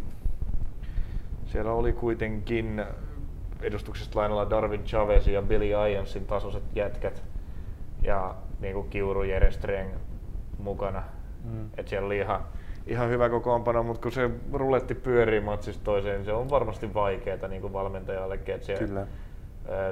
[1.54, 2.84] siellä oli kuitenkin
[3.62, 7.22] edustuksesta lainalla Darwin Chavez ja Billy Iansin tasoiset jätkät
[8.02, 9.90] ja niin kuin Kiuru Jerestreng
[10.58, 11.02] mukana.
[11.44, 11.68] Mm.
[11.76, 12.40] Et siellä oli ihan,
[12.86, 17.48] ihan hyvä kokoonpano, mutta kun se ruletti pyörii matsista toiseen, niin se on varmasti vaikeaa
[17.48, 18.54] niin kuin valmentajallekin.
[18.54, 19.06] Että siellä, Kyllä.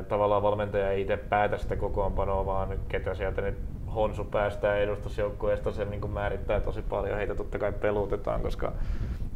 [0.09, 3.59] tavallaan valmentaja ei itse päätä sitä kokoonpanoa, vaan ketä sieltä nyt
[3.95, 7.17] Honsu päästää edustusjoukkueesta, se niin määrittää tosi paljon.
[7.17, 8.73] Heitä totta kai pelutetaan, koska,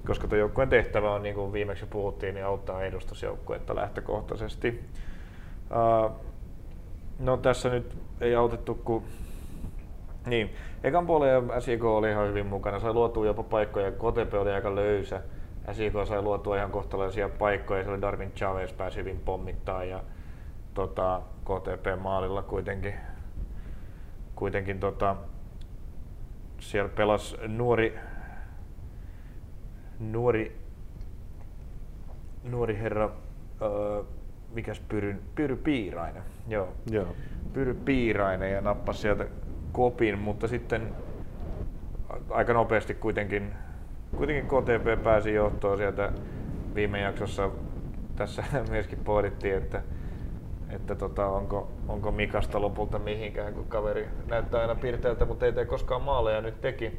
[0.06, 4.84] koska tuon joukkueen tehtävä on, niin kuin viimeksi puhuttiin, niin auttaa edustusjoukkuetta lähtökohtaisesti.
[5.70, 6.10] Uh,
[7.18, 9.02] no tässä nyt ei autettu, kun
[10.26, 14.74] niin, ekan puolen SIK oli ihan hyvin mukana, sai luotua jopa paikkoja, KTP oli aika
[14.74, 15.22] löysä.
[15.72, 20.00] SIK sai luotua ihan kohtalaisia paikkoja, siellä Darwin Chavez pääsi hyvin pommittaa ja
[20.74, 22.94] tota, KTP maalilla kuitenkin
[24.36, 25.16] kuitenkin tota,
[26.58, 27.98] siellä pelasi nuori,
[30.00, 30.56] nuori,
[32.44, 33.10] nuori herra,
[33.62, 34.02] öö,
[34.54, 36.68] mikäs Pyry, Pyry Piirainen, joo.
[36.90, 37.16] joo.
[37.52, 39.26] Pyry Piirainen ja nappasi sieltä
[39.72, 40.94] kopin, mutta sitten
[42.30, 43.52] aika nopeasti kuitenkin,
[44.16, 46.12] kuitenkin KTP pääsi johtoon sieltä
[46.74, 47.50] viime jaksossa.
[48.16, 49.82] Tässä myöskin pohdittiin, että
[50.76, 55.64] että tota, onko, onko Mikasta lopulta mihinkään, kun kaveri näyttää aina pirteältä, mutta ei tee
[55.64, 56.98] koskaan maaleja, nyt teki.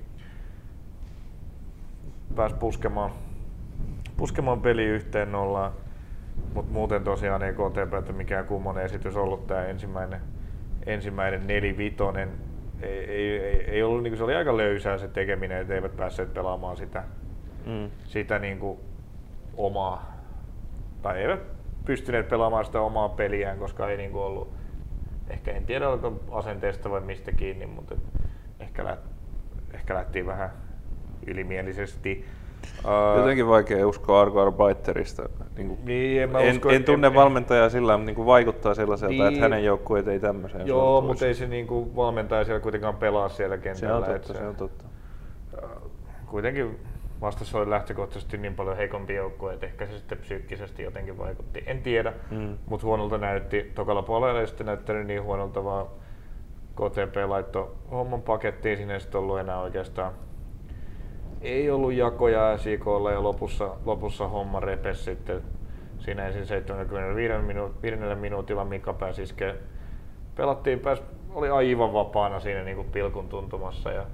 [2.36, 3.12] Pääs puskemaan,
[4.18, 5.72] puskemaan peli yhteen nollaan.
[6.54, 10.22] Mutta muuten tosiaan ei KTP mikään kummonen esitys ollut tämä ensimmäinen,
[10.86, 12.30] ensimmäinen nelivitonen.
[12.82, 16.34] Ei, ei, ei, ei ollut, niin se oli aika löysää se tekeminen, että eivät päässeet
[16.34, 17.04] pelaamaan sitä,
[17.66, 17.90] mm.
[18.06, 18.80] sitä niin kuin
[19.58, 20.18] omaa,
[21.02, 21.57] tai eivät
[21.88, 24.50] pystyneet pelaamaan sitä omaa peliään, koska ei niinku ollut,
[25.30, 27.96] ehkä en tiedä oliko asenteesta vai mistä kiinni, mutta
[28.60, 29.00] ehkä, lät,
[29.74, 30.50] ehkä lähtiin vähän
[31.28, 32.26] ylimielisesti.
[33.18, 35.30] Jotenkin vaikea uskoa Argo Arbeiterista.
[35.58, 38.74] Niin kuin, niin, en, en, usko, en tunne en, valmentajaa sillä, mutta niin kuin vaikuttaa
[38.74, 42.60] sellaiselta, niin, että hänen joukkueet ei tämmöiseen Joo, mutta ei se niin kuin valmentaja siellä
[42.60, 44.06] kuitenkaan pelaa siellä kentällä.
[44.06, 44.86] Se on totta, se, se on totta.
[46.26, 46.80] Kuitenkin
[47.22, 51.64] vastassa oli lähtökohtaisesti niin paljon heikompi joukkue, että ehkä se sitten psyykkisesti jotenkin vaikutti.
[51.66, 52.58] En tiedä, mm.
[52.66, 53.72] mutta huonolta näytti.
[53.76, 55.86] Tokalla puolella ei sitten näyttänyt niin huonolta, vaan
[56.76, 60.14] KTP laittoi homman pakettiin, sinne ei sitten ollut enää oikeastaan
[61.42, 65.42] ei ollut jakoja SIKlla ja lopussa, lopussa homma repes sitten
[66.00, 67.76] siinä ensin 75 minu,
[68.16, 69.56] minuutilla Mika pääsi iske.
[70.36, 71.04] Pelattiin, pääs,
[71.34, 74.06] oli aivan vapaana siinä niin kuin pilkun tuntumassa ja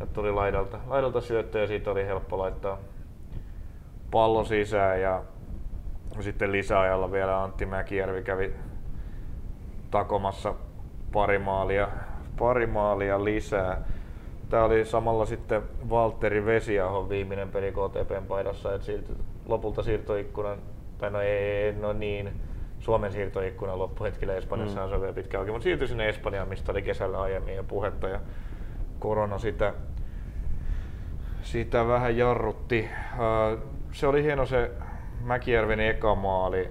[0.00, 2.78] ja tuli laidalta, laidalta syöttö ja siitä oli helppo laittaa
[4.10, 5.22] pallo sisään ja
[6.20, 8.52] sitten lisäajalla vielä Antti Mäkijärvi kävi
[9.90, 10.54] takomassa
[11.12, 11.88] pari maalia,
[12.38, 13.82] pari maalia lisää.
[14.50, 20.58] Tämä oli samalla sitten Valtteri Vesiahon viimeinen peli KTPn paidassa, että siirty, lopulta siirtoikkunan,
[20.98, 22.32] tai no ei, no niin,
[22.78, 24.88] Suomen siirtoikkunan loppuhetkillä Espanjassa mm.
[24.88, 28.08] se on vielä pitkä auki, mutta siirtyi sinne Espanjaan, mistä oli kesällä aiemmin jo puhetta
[28.08, 28.20] ja
[28.98, 29.74] korona sitä,
[31.42, 32.88] sitä vähän jarrutti.
[33.92, 34.70] Se oli hieno se
[35.20, 36.70] Mäkijärven eka maali.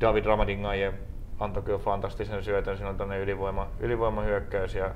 [0.00, 0.92] David Ramadingaje
[1.40, 4.90] antoi kyllä fantastisen syötön, siinä on tämmöinen ylivoima, ylivoimahyökkäys ja,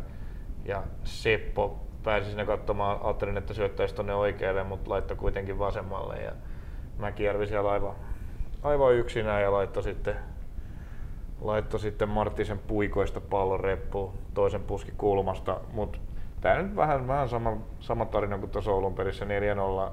[0.65, 6.33] ja Seppo pääsi sinne katsomaan, ajattelin, että syöttäisi tuonne oikealle, mutta laittoi kuitenkin vasemmalle ja
[6.99, 7.95] Mäkijärvi siellä aivan,
[8.63, 10.17] aivan yksinään ja laittoi sitten,
[11.41, 15.99] laittoi sitten Marttisen puikoista pallon reppuun toisen puski kulmasta, mutta
[16.41, 19.91] tämä nyt vähän, vähän sama, sama tarina kuin tuossa Oulun pelissä 4-0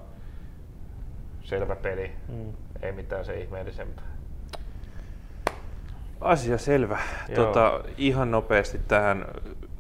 [1.44, 2.54] selvä peli, mm.
[2.82, 4.06] ei mitään se ihmeellisempää.
[6.22, 7.00] Asia selvä.
[7.36, 9.26] Tota, ihan nopeasti tähän,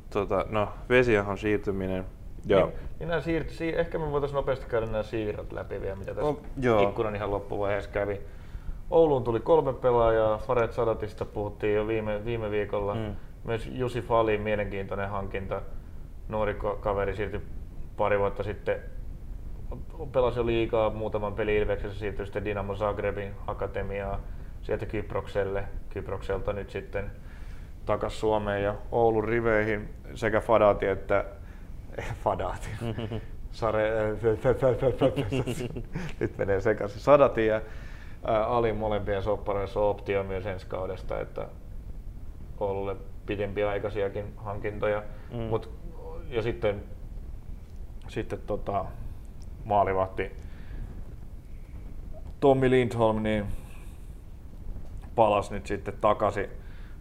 [0.09, 2.05] tota, no vesiahon siirtyminen.
[2.45, 2.71] Joo.
[2.99, 6.33] Niin, niin siirty, siir, ehkä me voitaisiin nopeasti käydä nämä siirrot läpi vielä, mitä tässä
[6.57, 6.89] joo.
[6.89, 8.21] ikkunan ihan loppuvaiheessa kävi.
[8.89, 12.95] Ouluun tuli kolme pelaajaa, Faret Sadatista puhuttiin jo viime, viime viikolla.
[12.95, 13.15] Mm.
[13.43, 15.61] Myös Jusi Fali, mielenkiintoinen hankinta.
[16.29, 17.41] Nuori kaveri siirtyi
[17.97, 18.79] pari vuotta sitten
[20.11, 24.19] pelasi jo liikaa muutaman peli Ilveksessä, siirtyi sitten Dinamo Zagrebin akatemiaan
[24.61, 27.11] sieltä Kyprokselle, Kyprokselta nyt sitten
[27.85, 31.25] takas Suomeen ja Oulun riveihin sekä Fadati että
[32.23, 32.69] Fadati.
[33.51, 33.89] Sare,
[36.19, 37.01] nyt menee sekaisin.
[37.01, 37.61] Sadati ja
[38.27, 41.47] Ali molempien soppareissa optio myös ensi kaudesta, että
[42.59, 45.03] Oululle pidempiaikaisiakin hankintoja.
[45.31, 45.37] Mm.
[45.37, 45.69] Mut,
[46.29, 46.83] ja sitten,
[48.07, 48.85] sitten tota,
[49.65, 50.31] maalivahti
[52.39, 53.45] Tommi Lindholm, niin
[55.15, 56.49] palasi nyt sitten takaisin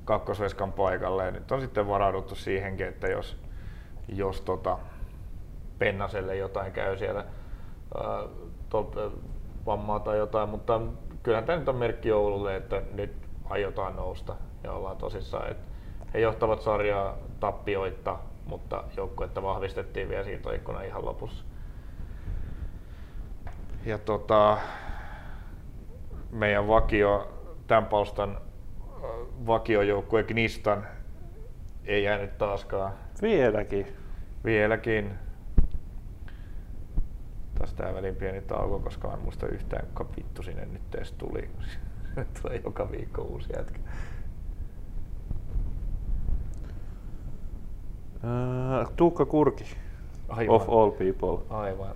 [0.05, 1.25] kakkosveskan paikalle.
[1.25, 3.37] Ja nyt on sitten varauduttu siihenkin, että jos,
[4.09, 4.79] jos tota
[5.79, 7.25] Pennaselle jotain käy siellä
[7.99, 8.23] ää,
[8.69, 8.85] tol,
[9.67, 10.81] vammaa tai jotain, mutta
[11.25, 13.13] kyllähän tämä nyt on merkki Oululle, että nyt
[13.45, 15.51] aiotaan nousta ja ollaan tosissaan.
[15.51, 15.73] Että
[16.15, 21.45] he johtavat sarjaa tappioitta, mutta joukkuetta vahvistettiin vielä siirtoikkuna ihan lopussa.
[23.85, 24.59] Ja tota,
[26.31, 27.29] meidän vakio
[27.67, 28.39] tämän palstan
[29.47, 30.87] vakiojoukkue Gnistan
[31.85, 32.93] ei jäänyt taaskaan.
[33.23, 33.97] Vieläkin.
[34.45, 35.24] Vieläkin.
[37.55, 41.13] Taas tää välin pieni tauko, koska mä en muista yhtään, kuka vittu sinne nyt edes
[41.13, 41.51] tuli.
[42.43, 43.81] tulee joka viikko uusi jätkä.
[48.25, 49.65] Uh, Tuukka Kurki.
[50.29, 50.57] Aivan.
[50.57, 51.57] Of all people.
[51.57, 51.95] Aivan.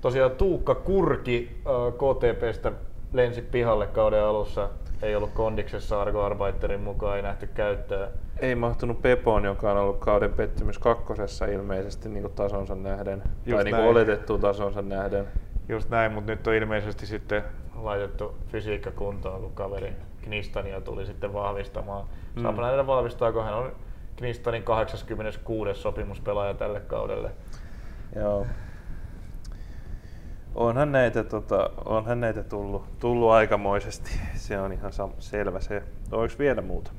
[0.00, 2.72] Tosiaan Tuukka Kurki uh, KTPstä
[3.12, 4.70] lensi pihalle kauden alussa.
[5.02, 8.08] Ei ollut kondiksessa Argo Arbeiterin mukaan, ei nähty käyttöä.
[8.38, 13.22] Ei mahtunut Pepoon, joka on ollut kauden pettymys kakkosessa ilmeisesti niin kuin tasonsa nähden.
[13.46, 15.28] Just tai niin kuin oletettuun tasonsa nähden.
[15.68, 17.42] Just näin, mutta nyt on ilmeisesti sitten
[17.74, 22.06] laitettu fysiikka kuntoon, kun kaveri Knistania tuli sitten vahvistamaan.
[22.36, 22.42] Mm.
[22.42, 23.72] Saapa nähdä vahvistaako hän on
[24.16, 25.74] Knistanin 86.
[25.74, 27.30] sopimuspelaaja tälle kaudelle.
[28.16, 28.46] Joo.
[30.54, 34.10] Onhan näitä, tota, onhan näitä tullut, tullut aikamoisesti.
[34.34, 35.82] Se on ihan selvä se.
[36.12, 36.90] Oliko vielä muuta?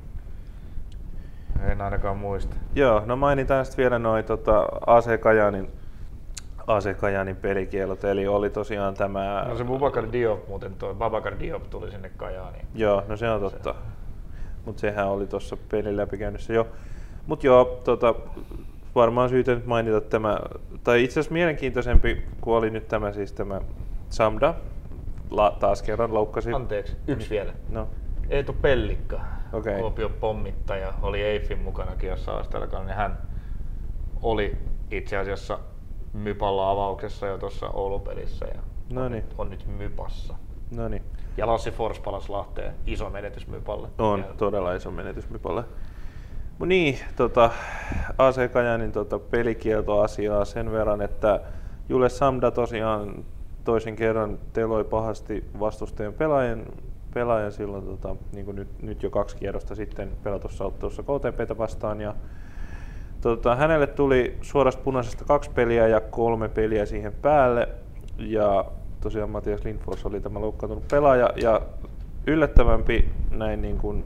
[1.69, 2.55] En ainakaan muista.
[2.75, 5.71] Joo, no mainitaan sitten vielä noin tota, AC Kajanin
[6.67, 9.45] AC Kajanin pelikielot, eli oli tosiaan tämä...
[9.49, 12.65] No se Bubakar Diop muuten, tuo Babakar Diop tuli sinne Kajaaniin.
[12.75, 13.73] Joo, no se on totta.
[13.73, 13.79] Se.
[14.65, 16.67] Mutta sehän oli tuossa pelin läpikäynnissä jo.
[17.27, 18.15] Mutta joo, tota,
[18.95, 20.39] varmaan syytä nyt mainita tämä,
[20.83, 23.61] tai itse asiassa mielenkiintoisempi, kun oli nyt tämä siis tämä
[24.09, 24.53] Samda,
[25.31, 26.53] La, taas kerran loukkasi.
[26.53, 27.53] Anteeksi, yksi vielä.
[27.69, 27.87] No.
[28.29, 29.19] Eetu Pellikka,
[29.53, 29.79] okay.
[29.79, 33.17] Kuopion pommittaja, oli Eiffin mukanakin jossain asteella, niin hän
[34.21, 34.57] oli
[34.91, 35.59] itse asiassa
[36.13, 38.61] Mypalla avauksessa jo tuossa Oulupelissä ja
[39.01, 40.35] on, nyt, on nyt Mypassa.
[40.75, 41.03] Noniin.
[41.37, 43.87] Ja Lassi Fors palasi Lahteen, iso menetys Mypalle.
[43.97, 44.25] On, ja...
[44.37, 45.63] todella iso menetys Mypalle.
[46.59, 47.51] Niin, tota,
[48.17, 51.41] AC Kajanin tota, pelikieltoasiaa sen verran, että
[51.89, 53.25] Jule Samda tosiaan
[53.63, 56.65] toisen kerran teloi pahasti vastustajan pelaajan,
[57.13, 62.01] pelaajan silloin tota, niin kuin nyt, nyt, jo kaksi kierrosta sitten pelatussa ottelussa KTPtä vastaan.
[62.01, 62.15] Ja,
[63.21, 67.69] tota, hänelle tuli suorasta punaisesta kaksi peliä ja kolme peliä siihen päälle.
[68.17, 68.65] Ja
[69.01, 71.29] tosiaan Matias Lindfors oli tämä loukkaantunut pelaaja.
[71.41, 71.61] Ja
[72.27, 74.03] yllättävämpi näin niin kuin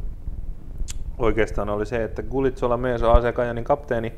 [1.19, 3.23] oikeastaan oli se, että Gulitsola Meeso, AC
[3.63, 4.13] kapteeni,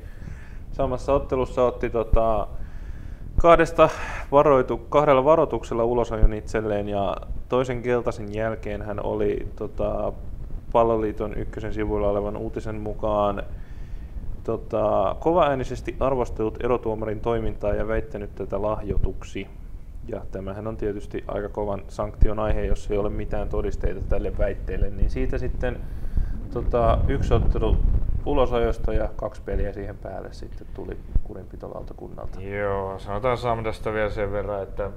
[0.71, 2.47] samassa ottelussa otti tota,
[3.41, 3.89] kahdesta
[4.31, 7.17] varoitu, kahdella varoituksella ulosajon itselleen ja
[7.49, 10.13] toisen keltaisen jälkeen hän oli tota,
[10.71, 13.43] Palloliiton ykkösen sivuilla olevan uutisen mukaan
[14.43, 19.47] tota, kovaäänisesti arvostellut erotuomarin toimintaa ja väittänyt tätä lahjoituksi.
[20.07, 24.89] Ja tämähän on tietysti aika kovan sanktion aihe, jos ei ole mitään todisteita tälle väitteelle,
[24.89, 25.79] niin siitä sitten
[26.53, 27.77] tota, yksi ottelu
[28.25, 32.41] ulosajosta ja kaksi peliä siihen päälle sitten tuli kurinpitolautakunnalta.
[32.41, 34.89] Joo, sanotaan Samdasta vielä sen verran, että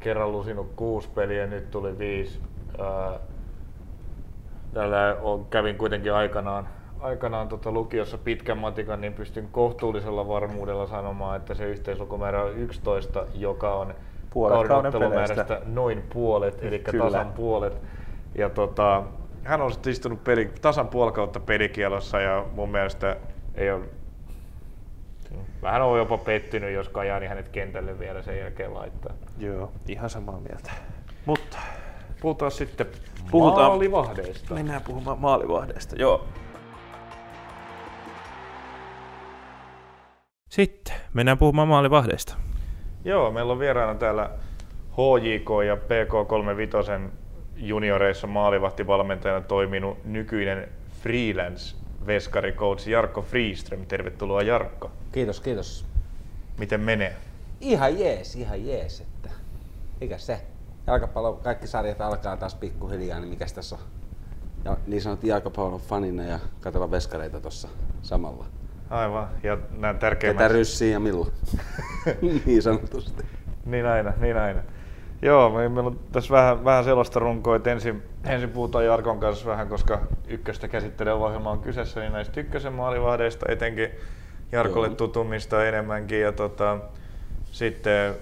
[0.00, 2.40] kerran lusinut kuusi peliä, nyt tuli viisi.
[2.78, 3.18] Ää,
[4.74, 6.68] Täällä on, kävin kuitenkin aikanaan,
[7.00, 13.26] aikanaan tota lukiossa pitkän matikan, niin pystyn kohtuullisella varmuudella sanomaan, että se yhteislukumäärä on 11,
[13.34, 13.94] joka on
[14.30, 17.04] Puolet kauden ottelumäärästä noin puolet, eli Kyllä.
[17.04, 17.80] tasan puolet.
[18.34, 19.02] Ja tota,
[19.46, 23.16] hän on sitten istunut peli, tasan puoli kautta pelikielossa ja mun mielestä
[23.54, 23.84] ei ole
[25.62, 29.12] Vähän on jopa pettynyt, jos Kajani hänet kentälle vielä sen jälkeen laittaa.
[29.38, 30.70] Joo, ihan samaa mieltä.
[31.26, 31.58] Mutta
[32.20, 32.86] Puhutaan sitten
[33.30, 34.54] Puhutaan- maalivahdeista.
[34.54, 36.24] mennään puhumaan maalivahdeista, joo.
[40.48, 42.36] Sitten mennään puhumaan maalivahdeista.
[43.04, 44.30] Joo, meillä on vieraana täällä
[44.92, 47.10] HJK ja PK35
[47.56, 50.68] junioreissa maalivahtivalmentajana toiminut nykyinen
[51.02, 51.76] freelance
[52.06, 53.86] veskarikoutsi Jarkko Friström.
[53.86, 54.90] Tervetuloa Jarkko.
[55.12, 55.84] Kiitos, kiitos.
[56.58, 57.16] Miten menee?
[57.60, 59.00] Ihan jees, ihan jees.
[59.00, 59.30] Että.
[60.00, 60.40] Mikä se?
[60.86, 63.82] Jalkapallo, kaikki sarjat alkaa taas pikkuhiljaa, niin mikäs tässä on?
[64.64, 67.68] Ja niin sanottiin jalkapallon fanina ja katsella veskareita tuossa
[68.02, 68.46] samalla.
[68.90, 69.28] Aivan.
[69.42, 70.52] Ja nämä Ketä tärkeimmät...
[70.52, 71.32] ryssiin ja milloin?
[72.46, 73.24] niin sanotusti.
[73.64, 74.62] Niin aina, niin aina.
[75.22, 79.46] Joo, me- meillä on tässä vähän, vähän sellaista runkoa, että ensin, ensin puhutaan Jarkon kanssa
[79.46, 83.90] vähän, koska ykköstä käsittelevä ohjelma on kyseessä, niin näistä ykkösen maalivahdeista etenkin
[84.52, 84.96] Jarkolle Joo.
[84.96, 86.20] tutumista enemmänkin.
[86.20, 86.78] Ja tota,
[87.50, 88.14] sitten,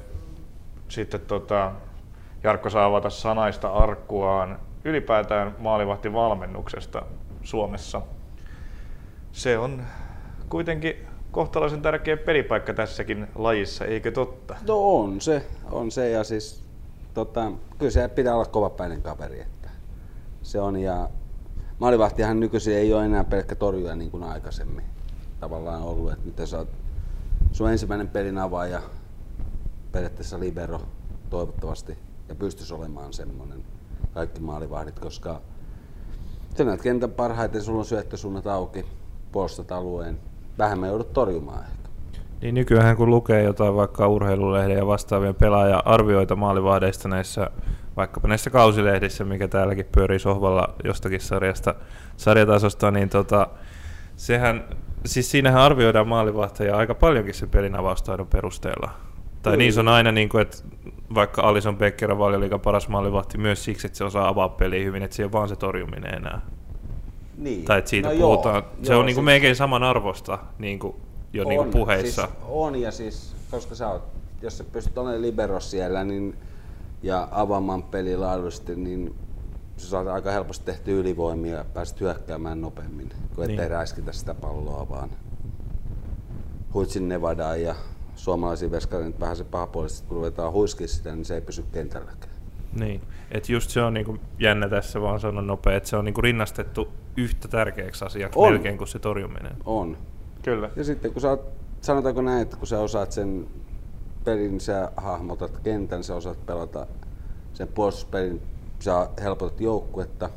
[0.88, 1.72] sitten tota,
[2.42, 7.02] Jarkko saa avata sanaista arkkuaan ylipäätään maalivahtivalmennuksesta
[7.42, 8.02] Suomessa.
[9.32, 9.82] Se on
[10.48, 14.56] kuitenkin kohtalaisen tärkeä pelipaikka tässäkin lajissa, eikö totta?
[14.66, 16.63] No on se, on se ja siis
[17.14, 19.40] tota, kyllä se pitää olla kovapäinen kaveri.
[19.40, 19.70] Että
[20.42, 21.08] se on ja
[21.78, 24.84] maalivahtihan nykyisin ei ole enää pelkkä torjuja niin kuin aikaisemmin
[25.40, 26.12] tavallaan ollut.
[26.12, 26.68] Että nyt sä oot
[27.52, 28.82] sun ensimmäinen pelin avaaja,
[29.92, 30.80] periaatteessa libero
[31.30, 31.98] toivottavasti
[32.28, 33.64] ja pystyisi olemaan semmoinen
[34.14, 35.40] kaikki maalivahdit, koska
[36.58, 38.86] sä näet kentän parhaiten, sulla on syöttösuunnat auki,
[39.32, 40.20] puolustat alueen,
[40.58, 41.83] vähemmän joudut torjumaan ehkä.
[42.44, 47.50] Niin nykyään kun lukee jotain vaikka urheilulehden ja vastaavien pelaaja-arvioita maalivahdeista näissä,
[47.96, 51.74] vaikkapa näissä kausilehdissä, mikä täälläkin pyörii sohvalla jostakin sarjasta,
[52.16, 53.46] sarjatasosta, niin tota,
[54.16, 54.64] sehän,
[55.06, 58.90] siis siinähän arvioidaan maalivahtajaa aika paljonkin sen pelin avaustaidon perusteella.
[59.42, 60.56] Tai niin se on aina, niin kuin, että
[61.14, 65.02] vaikka Alison Becker on valioliikan paras maalivahti myös siksi, että se osaa avaa peliä hyvin,
[65.02, 66.40] että se ei ole vaan se torjuminen enää.
[67.38, 67.64] Niin.
[67.64, 68.54] Tai että siitä No puhutaan.
[68.54, 70.96] joo, se joo, on niin kuin siis- melkein saman arvosta niin kuin
[71.34, 72.22] jo niin kuin puheissa.
[72.22, 74.02] Siis on ja siis, koska sä oot,
[74.42, 76.36] jos sä pystyt olemaan libero siellä niin,
[77.02, 79.14] ja avaamaan peli laadullisesti, niin
[79.76, 83.70] sä saat aika helposti tehty ylivoimia ja pääset hyökkäämään nopeammin, kun ettei Niin.
[83.70, 85.10] räiskitä sitä palloa vaan
[86.74, 87.74] huitsin Nevadaan ja
[88.16, 92.34] suomalaisiin veskareita vähän se pahapuolisesti, kun ruvetaan huiskia sitä, niin se ei pysy kentälläkään.
[92.72, 96.20] Niin, että just se on niinku jännä tässä vaan sanon nopea, että se on niinku
[96.20, 98.52] rinnastettu yhtä tärkeäksi asiaksi On.
[98.52, 99.56] melkein kuin se torjuminen.
[99.64, 99.96] On.
[100.44, 100.70] Kyllä.
[100.76, 103.48] Ja sitten kun sä oot, sanotaanko näin, että kun sä osaat sen
[104.24, 106.86] pelin, sä hahmotat kentän, sä osaat pelata
[107.52, 108.42] sen puolustuspelin,
[108.80, 110.30] sä helpotat joukkuetta,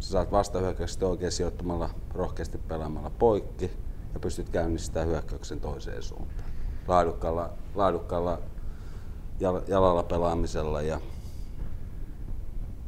[0.00, 3.70] sä saat vastahyökkäykset oikein sijoittamalla, rohkeasti pelaamalla poikki
[4.14, 6.48] ja pystyt käynnistämään hyökkäyksen toiseen suuntaan.
[6.88, 8.38] Laadukkaalla, laadukkaalla
[9.40, 11.00] jal- jalalla pelaamisella ja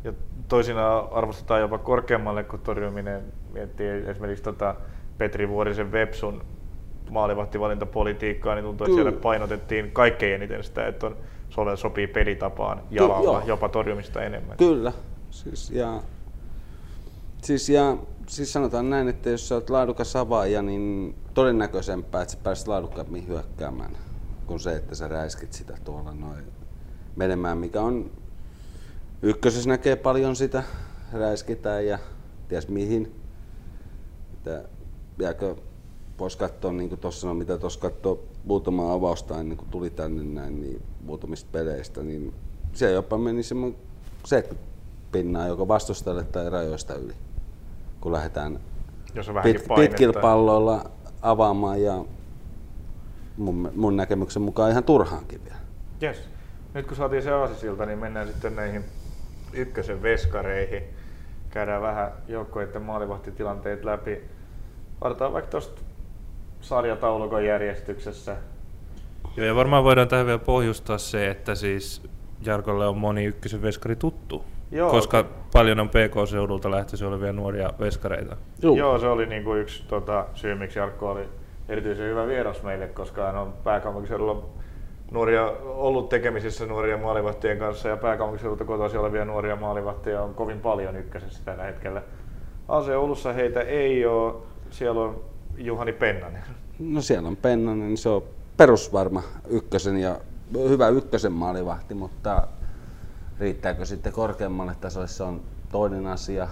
[0.04, 0.12] Ja
[0.48, 3.32] toisinaan arvostetaan jopa korkeammalle kuin torjuminen.
[3.52, 4.74] Miettii esimerkiksi tota
[5.20, 6.44] Petri Vuorisen Vepsun
[7.10, 11.16] maalivahtivalintapolitiikkaa, niin tuntuu, että siellä painotettiin kaikkein eniten sitä, että on,
[11.50, 13.42] Sole sopii pelitapaan jalalla, joo.
[13.46, 14.56] jopa torjumista enemmän.
[14.56, 14.92] Kyllä.
[15.30, 16.02] Siis, ja,
[17.42, 17.96] siis, ja,
[18.26, 23.28] siis sanotaan näin, että jos sä oot laadukas avaaja, niin todennäköisempää, että sä pääset laadukkaammin
[23.28, 23.96] hyökkäämään
[24.46, 26.44] kuin se, että sä räiskit sitä tuolla noin
[27.16, 28.10] menemään, mikä on
[29.22, 30.62] ykkösessä näkee paljon sitä,
[31.12, 31.98] räiskitään ja
[32.48, 33.14] ties mihin.
[34.32, 34.68] Että
[35.20, 35.56] jääkö
[36.18, 40.22] voisi katsoa, niin kuin tuossa, no, mitä tuossa katsoo muutama avausta ennen kuin tuli tänne
[40.22, 42.34] näin, niin muutamista peleistä, niin
[42.72, 43.80] se jopa meni semmoinen
[44.24, 44.70] 70
[45.12, 47.14] pinnaa joko vastustajalle tai rajoista yli,
[48.00, 48.60] kun lähdetään
[49.14, 50.90] Jos on pit, pitkillä palloilla
[51.22, 52.04] avaamaan ja
[53.36, 55.60] mun, mun näkemyksen mukaan ihan turhaankin vielä.
[56.02, 56.28] Yes.
[56.74, 58.84] Nyt kun saatiin se aasisilta, niin mennään sitten näihin
[59.52, 60.82] ykkösen veskareihin.
[61.50, 64.22] Käydään vähän joukkoiden maalivahtitilanteet läpi.
[65.00, 65.82] Aloitetaan vaikka tuosta
[66.60, 68.36] sarjataulukon järjestyksessä.
[69.36, 72.02] Joo, ja varmaan voidaan tähän vielä pohjustaa se, että siis
[72.46, 74.44] Jarkolle on moni ykkösen veskari tuttu.
[74.70, 74.90] Joo.
[74.90, 78.36] Koska paljon on PK-seudulta lähtöisin olevia nuoria veskareita.
[78.62, 81.28] Joo, Joo se oli niinku yksi tota, syy, miksi Jarkko oli
[81.68, 84.44] erityisen hyvä vieras meille, koska hän on pääkaupunkiseudulla
[85.10, 90.96] nuoria, ollut tekemisissä nuoria maalivahtien kanssa ja pääkaupunkiseudulta kotoisin olevia nuoria maalivahtia on kovin paljon
[90.96, 92.02] ykkösessä tällä hetkellä.
[92.68, 94.34] AC Oulussa heitä ei ole,
[94.70, 95.24] siellä on
[95.56, 96.42] Juhani Pennanen.
[96.78, 98.22] No siellä on Pennanen, niin se on
[98.56, 100.20] perusvarma ykkösen ja
[100.68, 102.48] hyvä ykkösen maalivahti, mutta
[103.38, 105.40] riittääkö sitten korkeammalle tasolle, se on
[105.72, 106.48] toinen asia.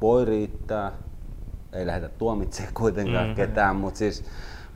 [0.00, 0.92] Voi riittää,
[1.72, 3.36] ei lähdetä tuomitsemaan kuitenkaan mm-hmm.
[3.36, 4.24] ketään, mutta siis,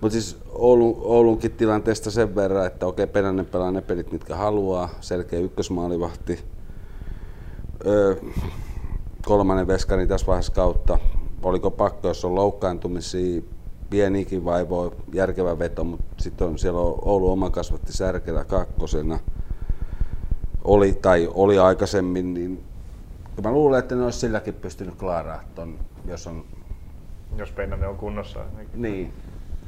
[0.01, 4.89] mut siis Oulun, Oulunkin tilanteesta sen verran, että okei, Pennanen pelaa ne pelit, mitkä haluaa,
[5.01, 6.45] selkeä ykkösmaalivahti.
[7.87, 8.17] Öö,
[9.25, 10.99] kolmannen veskari tässä vaiheessa kautta.
[11.43, 13.43] Oliko pakko, jos on loukkaantumisia,
[13.91, 19.19] pieniäkin vaivoja, järkevä veto, mutta sitten on, siellä on Oulu oma kasvatti Särkelä kakkosena.
[20.65, 22.65] Oli, tai oli aikaisemmin, niin
[23.43, 26.45] mä luulen, että ne olisi silläkin pystynyt klaaraa ton, jos on...
[27.37, 28.41] Jos Pennanen on kunnossa.
[28.57, 28.69] Niin.
[28.75, 29.13] niin.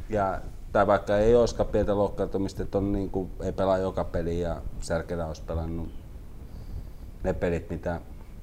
[0.08, 0.40] Ja,
[0.72, 4.62] tai vaikka ei olisikaan pientä loukkaantumista, että on niin kuin, ei pelaa joka peli ja
[4.80, 5.88] Särkelä olisi pelannut
[7.24, 8.00] ne pelit, mitä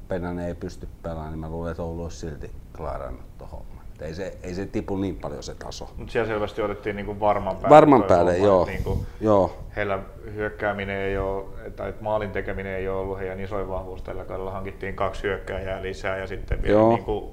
[0.07, 3.61] Pennanen ei pysty pelaamaan, niin mä luulen, että Oulu olisi silti klaarannut tuohon.
[4.01, 5.89] Ei se, ei se tipu niin paljon se taso.
[5.97, 7.69] Mutta siellä selvästi otettiin niin kuin varman päälle.
[7.75, 8.65] Varman päälle, homma, joo.
[8.65, 9.57] Niin kuin joo.
[9.75, 9.99] Heillä
[10.33, 14.01] hyökkääminen ei ole, tai maalin tekeminen ei ole ollut heidän isoin vahvuus.
[14.01, 17.25] Tällä kaudella hankittiin kaksi hyökkääjää lisää ja sitten vielä, niin kuin,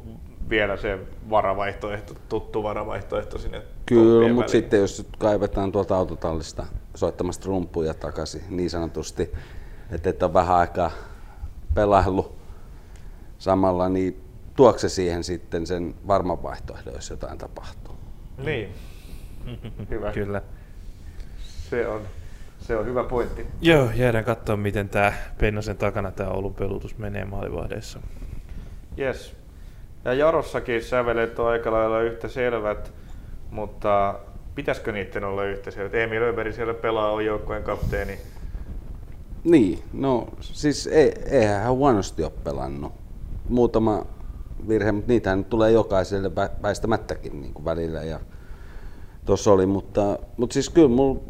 [0.48, 0.98] vielä se
[1.30, 8.70] varavaihtoehto, tuttu varavaihtoehto sinne Kyllä, mutta sitten jos kaivetaan tuolta autotallista soittamasta rumpuja takaisin niin
[8.70, 9.32] sanotusti,
[9.90, 10.90] että et ole vähän aikaa
[11.74, 12.38] pelaillut
[13.38, 14.27] samalla, niin
[14.58, 17.94] tuokse siihen sitten sen varman vaihtoehdon, jos jotain tapahtuu.
[18.38, 18.68] Niin.
[19.90, 20.12] Hyvä.
[20.12, 20.42] Kyllä.
[21.70, 22.00] Se on,
[22.60, 23.46] se on hyvä pointti.
[23.60, 28.00] Joo, jäädään katsoa, miten tämä Pennasen takana tämä Oulun pelutus menee maalivahdeissa.
[28.98, 29.36] Yes.
[30.04, 32.92] Ja Jarossakin sävelet on aika lailla yhtä selvät,
[33.50, 34.18] mutta
[34.54, 35.94] pitäisikö niiden olla yhtä selvät?
[35.94, 38.18] Emil Öberi siellä pelaa, on joukkueen kapteeni.
[39.44, 42.92] Niin, no siis ei, eihän hän huonosti ole pelannut.
[43.48, 44.17] Muutama
[44.68, 46.30] virhe, mutta niitä nyt tulee jokaiselle
[46.62, 48.02] väistämättäkin niin kuin välillä.
[48.02, 48.20] Ja
[49.24, 51.20] tuossa oli, mutta, mutta siis kyllä mulla,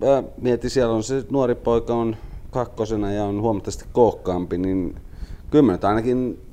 [0.00, 2.16] mä mietin, siellä on se nuori poika on
[2.50, 5.00] kakkosena ja on huomattavasti kookkaampi, niin
[5.50, 6.48] kyllä mä ainakin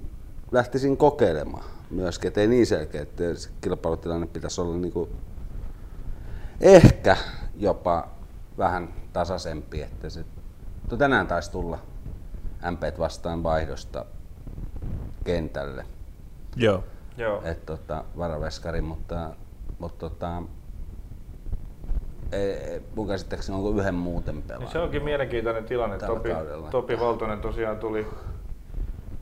[0.52, 3.24] lähtisin kokeilemaan myöskin, ettei niin selkeä, että
[3.62, 5.10] kilpailutilanne pitäisi olla niin kuin
[6.62, 7.18] ehkä
[7.58, 8.08] jopa
[8.58, 10.26] vähän tasaisempi, että se,
[10.98, 11.80] tänään taisi tulla
[12.72, 14.06] MP vastaan vaihdosta
[15.26, 15.86] kentälle.
[16.56, 16.84] Joo.
[17.18, 17.42] Joo.
[17.44, 19.30] Et, tota, varaveskari, mutta,
[19.80, 20.44] mutta tota,
[22.32, 24.60] ei, mun käsittääkseni onko yhden muuten pelaa.
[24.60, 25.98] Niin se onkin mielenkiintoinen tilanne.
[25.98, 26.30] Topi,
[26.72, 28.08] Topi Valtonen tosiaan tuli,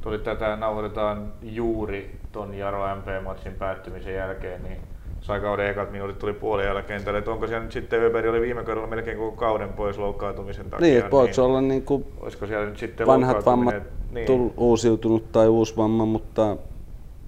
[0.01, 4.77] tuli tätä, nauhoitetaan juuri ton Jaro MP-matsin päättymisen jälkeen, niin
[5.21, 7.01] sai kauden ekat minuutit tuli puolen jälkeen.
[7.17, 10.87] Että onko siellä nyt sitten Öberi oli viime kaudella melkein koko kauden pois loukkaantumisen takia.
[10.87, 13.75] Niin, voiko niin, olla niin kuin olisiko siellä nyt sitten vanhat vammat
[14.13, 14.25] niin.
[14.25, 16.57] tull, uusiutunut tai uusi vamma, mutta...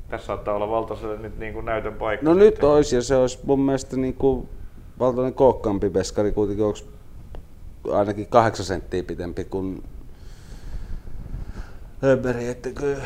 [0.10, 2.26] Tässä saattaa olla valtaiselle nyt niin kuin näytön paikka.
[2.26, 2.46] No sitten.
[2.46, 4.50] nyt olisi ja se olisi mun mielestä niin kuin
[5.00, 6.80] valtainen kookkaampi veskari kuitenkin, onko
[7.92, 9.84] ainakin kahdeksan senttiä pitempi kuin
[12.02, 13.04] Höberi, että kyllä,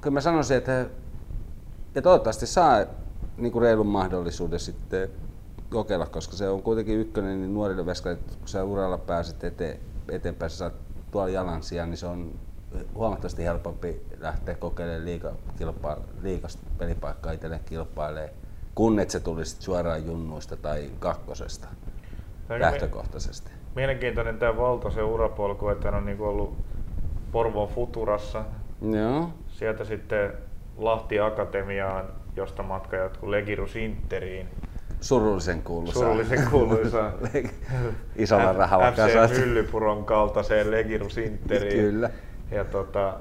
[0.00, 0.86] kyllä mä sanoisin, että
[1.94, 2.84] ja toivottavasti saa
[3.36, 5.08] niin kuin reilun mahdollisuuden sitten
[5.70, 10.50] kokeilla, koska se on kuitenkin ykkönen niin nuorille veskarille, kun sä uralla pääset eteen, eteenpäin,
[10.50, 10.74] sä saat
[11.10, 12.32] tuolla jalan sijaan, niin se on
[12.94, 18.34] huomattavasti helpompi lähteä kokeilemaan liiga, kilpa, liikasta pelipaikkaa itselleen kilpailemaan,
[18.74, 21.68] kun et se tulisi suoraan junnuista tai kakkosesta
[22.48, 23.50] Tämä lähtökohtaisesti.
[23.74, 26.56] Mielenkiintoinen tämä valtaisen urapolku, että hän on niin ollut
[27.32, 28.44] Porvoon Futurassa.
[28.92, 29.30] Joo.
[29.48, 30.32] Sieltä sitten
[30.76, 32.04] Lahti Akatemiaan,
[32.36, 34.48] josta matka jatkuu Legirus Interiin.
[35.00, 35.98] Surullisen kuuluisa.
[35.98, 37.12] Surullisen kuuluisa.
[38.16, 41.80] Isolla rahalla FC Myllypuron kaltaiseen Legirus Interiin.
[41.80, 42.10] Kyllä.
[42.50, 43.14] Ja tota,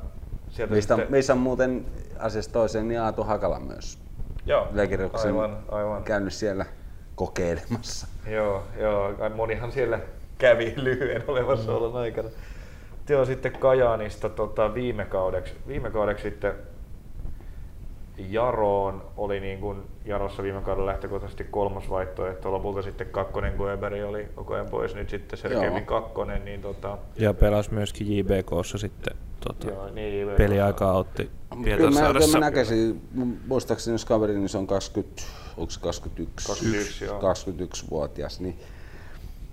[0.50, 1.12] sieltä Mistä, sitten...
[1.12, 1.86] missä on muuten
[2.20, 4.00] asiassa toiseen niin Aatu Hakala myös.
[4.46, 4.68] Joo,
[5.14, 6.04] aivan, aivan.
[6.04, 6.66] käynyt siellä
[7.16, 8.08] kokeilemassa.
[8.28, 10.00] Joo, joo, monihan siellä
[10.38, 11.98] kävi lyhyen olemassaolon mm.
[11.98, 12.30] aikana.
[13.10, 16.54] Joo, sitten Kajaanista tota, viime, kaudeksi, viime kaudeksi sitten
[18.18, 24.04] Jaroon oli niin kuin Jarossa viime kaudella lähtökohtaisesti kolmas vaihtoehto, lopulta sitten kakkonen, kun Eberi
[24.04, 26.46] oli koko ajan pois, nyt sitten selkeämmin kakkonen.
[26.46, 26.98] Niin tota...
[27.16, 29.16] Ja pelasi myöskin JBKssa sitten
[29.48, 31.30] tota, Joo, niin, peliaikaa otti
[31.64, 32.32] Pietarsaaressa.
[32.32, 33.02] Kyllä mä, mä näkisin,
[33.48, 35.22] muistaakseni jos kaveri, niin se on 20,
[35.58, 38.60] onko se 21, 21, 21-vuotias, niin,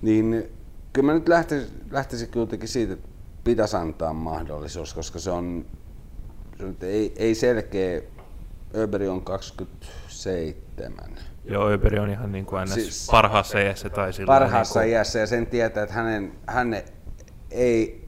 [0.02, 0.52] niin
[0.92, 3.08] kyllä mä nyt lähtisin, lähtisin kuitenkin siitä, että
[3.44, 5.64] pitäisi antaa mahdollisuus, koska se on,
[6.58, 8.02] se ei, ei selkeä
[8.76, 11.16] Öberi on 27.
[11.44, 12.68] Joo, Öberi on ihan niin kuin.
[12.68, 16.76] Siis- parhaassa iässä tai Parhaassa niin iässä ja sen tietää, että hänen, hän
[17.50, 18.06] ei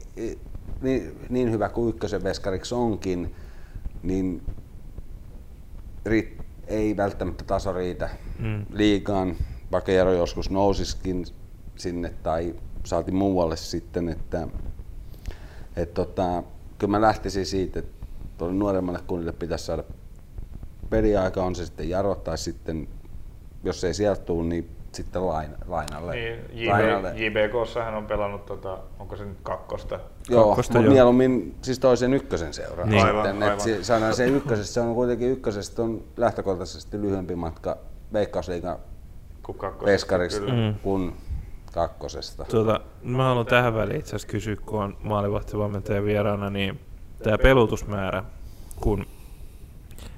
[0.81, 3.35] niin, niin hyvä kuin ykkösen veskariksi onkin,
[4.03, 4.41] niin
[6.67, 8.09] ei välttämättä taso riitä
[8.39, 8.65] Mm.
[8.69, 9.35] liigaan,
[9.71, 11.25] vaikka Jaro joskus nousiskin
[11.75, 14.47] sinne tai saati muualle sitten, että
[15.75, 16.43] et tota,
[16.77, 18.05] kyllä mä lähtisin siitä, että
[18.37, 19.83] tuolle nuoremmalle kunnille pitäisi saada
[20.89, 22.87] peliaika, on se sitten Jaro tai sitten,
[23.63, 26.15] jos ei sieltä tule, niin sitten laina, lainalle.
[26.15, 27.13] Niin, JB, lainalle.
[27.15, 29.99] JBKssa hän on pelannut, tota, onko se nyt kakkosta?
[30.29, 30.93] Joo, kakkosta mutta joo.
[30.93, 32.85] mieluummin siis toisen ykkösen seuraa.
[32.85, 33.01] Niin.
[33.01, 33.59] Sitten, Aivan, et aivan.
[33.61, 37.77] si- saadaan se ykkösessä, se on kuitenkin ykkösestä on lähtökohtaisesti lyhyempi matka
[38.13, 38.77] Veikkausliigan
[39.43, 40.53] Kun kakkosesta, veskariksi kyllä.
[40.53, 40.79] Mm.
[40.79, 41.13] kuin
[41.73, 42.45] kakkosesta.
[42.45, 46.79] Tuota, mä haluan tähän väliin itse asiassa kysyä, kun on maalivahtivalmentaja vieraana, niin
[47.23, 48.23] tämä pelutusmäärä,
[48.81, 49.05] kun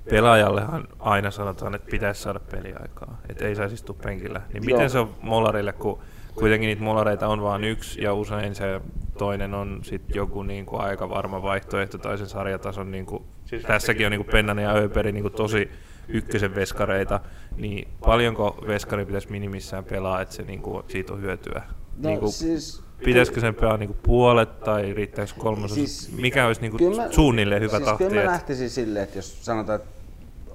[0.09, 4.41] pelaajallehan aina sanotaan, että pitäisi saada peliaikaa, että ei saisi istua penkillä.
[4.53, 4.77] Niin Joo.
[4.77, 5.99] miten se on molarille, kun
[6.35, 8.81] kuitenkin niitä molareita on vain yksi ja usein se
[9.17, 14.11] toinen on sitten joku niinku aika varma vaihtoehto tai sen sarjatason, niinku, Siis- tässäkin on
[14.11, 15.71] niinku Pennanen ja Öperi niinku tosi
[16.07, 17.19] ykkösen veskareita,
[17.57, 21.61] niin paljonko veskari pitäisi minimissään pelaa, että se niinku, siitä on hyötyä?
[21.97, 25.75] No, niinku, siis, Pitäisikö sen pelaa niinku puolet tai riittääkö kolmasosa?
[25.75, 28.03] Siis- Mikä olisi niinku Kyllä mä- suunnilleen hyvä siis tahti?
[28.03, 29.87] Kyllä mä että- lähtisin silleen, että jos sanotaan, että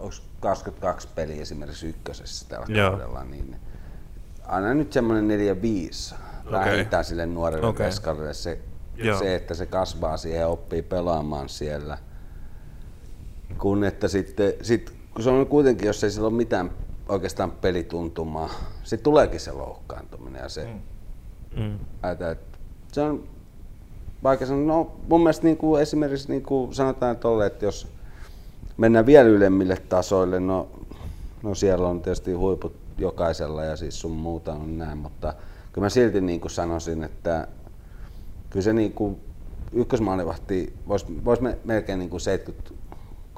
[0.03, 2.91] onko 22 peliä esimerkiksi ykkösessä tällä Joo.
[2.91, 3.57] kaudella, niin
[4.47, 6.15] aina nyt semmoinen 4-5
[6.47, 6.53] Okei.
[6.53, 7.87] vähintään sille nuorelle Okei.
[7.87, 8.59] veskarille se,
[8.97, 9.19] Joo.
[9.19, 11.99] se, että se kasvaa siihen ja oppii pelaamaan siellä.
[13.59, 16.71] Kun että sitten, sit, kun se on kuitenkin, jos ei sillä ole mitään
[17.09, 18.51] oikeastaan pelituntumaa,
[18.83, 20.65] sitten tuleekin se loukkaantuminen ja se,
[21.57, 21.63] Mm.
[21.63, 21.79] Mm.
[22.03, 22.59] Ajatellaan, että
[22.93, 23.29] se on
[24.23, 27.89] vaikka sanoa, no mun mielestä niin kuin esimerkiksi niin kuin sanotaan tolle, että jos
[28.77, 30.69] mennään vielä ylemmille tasoille, no,
[31.43, 35.35] no siellä on tietysti huiput jokaisella ja siis sun muuta on näin, mutta
[35.73, 37.49] kyllä mä silti niin kuin sanoisin, että
[38.51, 39.21] kyllä se niin kuin
[39.73, 42.25] ykkösmaalivahti voisi vois me, melkein niin kuin 70-30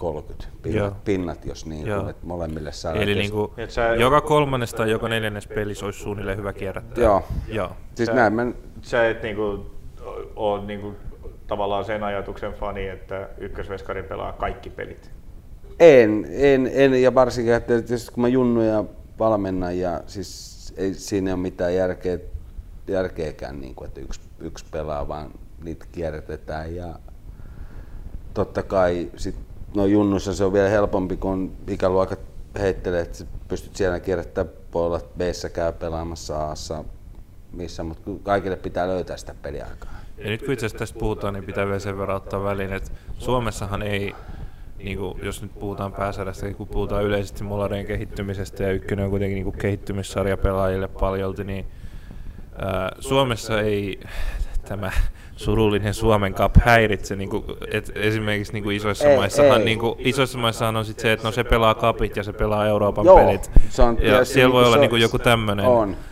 [0.05, 0.51] Joo.
[0.63, 2.01] pinnat, pinnat jos niin Joo.
[2.01, 3.03] kuin, että molemmille saadaan.
[3.03, 7.05] Eli niinku, Et sä- joka kolmannes tai joka neljännes pelissä olisi suunnilleen hyvä kierrättää.
[7.05, 7.23] Joo.
[7.49, 7.71] Joo.
[7.95, 8.47] Siis Sä- näin mä,
[8.83, 9.67] Sä et niinku,
[10.37, 10.95] ole niinku,
[11.47, 15.11] tavallaan sen ajatuksen fani, että ykkösveskari pelaa kaikki pelit.
[15.81, 18.85] En, en, en, ja varsinkin, että tietysti kun mä junnuja
[19.19, 22.19] valmennan ja siis ei siinä ole mitään järkeä,
[22.89, 25.31] järkeäkään, niin kuin, että yksi, yksi pelaa, vaan
[25.65, 26.99] niitä kierrätetään ja
[28.35, 29.37] totta kai sit,
[29.75, 32.21] no junnussa se on vielä helpompi, kun ikäluokat
[32.59, 35.21] heittelee, että pystyt siellä kierrättämään puolella b
[35.53, 36.55] käy pelaamassa a
[37.53, 40.01] missä, mutta kaikille pitää löytää sitä peliaikaa.
[40.19, 42.91] Ja nyt kun itse asiassa tästä puhutaan, niin pitää vielä sen verran ottaa väliin, että
[43.19, 44.15] Suomessahan ei,
[44.85, 49.35] niin kuin, jos nyt puhutaan pääsarjasta, kun puhutaan yleisesti molareen kehittymisestä ja ykkönen on kuitenkin
[49.35, 51.67] niin kuin kehittymissarja pelaajille paljolti, niin
[52.59, 54.01] ää, Suomessa ei
[54.69, 54.91] tämä
[55.37, 59.65] surullinen Suomen Cup häiritse, niin kuin, et esimerkiksi niin kuin isoissa Ei, maissahan, ei.
[59.65, 62.67] niin kuin, isoissa maissahan on sit se, että no se pelaa kapit ja se pelaa
[62.67, 63.51] Euroopan Joo, pelit.
[63.69, 65.67] se on ja tietysti siellä voi niinku olla se- niin kuin joku tämmöinen,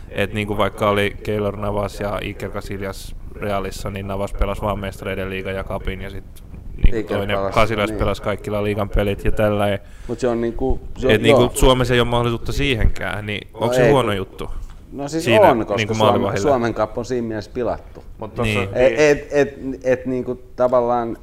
[0.09, 4.79] että niin kuin vaikka oli Keylor Navas ja Iker Casillas Realissa, niin Navas pelasi vaan
[4.79, 6.43] mestareiden liigan ja kapin ja sitten
[6.83, 7.99] niin Iker toinen pelasi, Casillas niin.
[7.99, 9.79] pelasi kaikki La liigan pelit ja tällä.
[10.07, 13.47] Mutta se on niinku, se on, Et niin kuin Suomessa ei ole mahdollisuutta siihenkään, niin
[13.53, 14.49] onko se ei, huono kun- juttu?
[14.91, 16.41] No siis Siinä on, koska niinku Suomen, maalivahille.
[16.41, 18.03] Suomen Cup on siinä mielessä pilattu.
[18.17, 18.69] Mut tossa, Niin.
[18.73, 21.17] Et, et, et, et niinku tavallaan,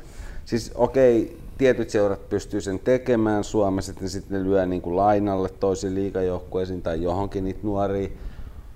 [0.45, 5.49] siis okei, tietyt seurat pystyy sen tekemään Suomessa, että ne sitten ne lyö niinku lainalle
[5.49, 8.09] toisiin liigajoukkueisiin tai johonkin niitä nuoria.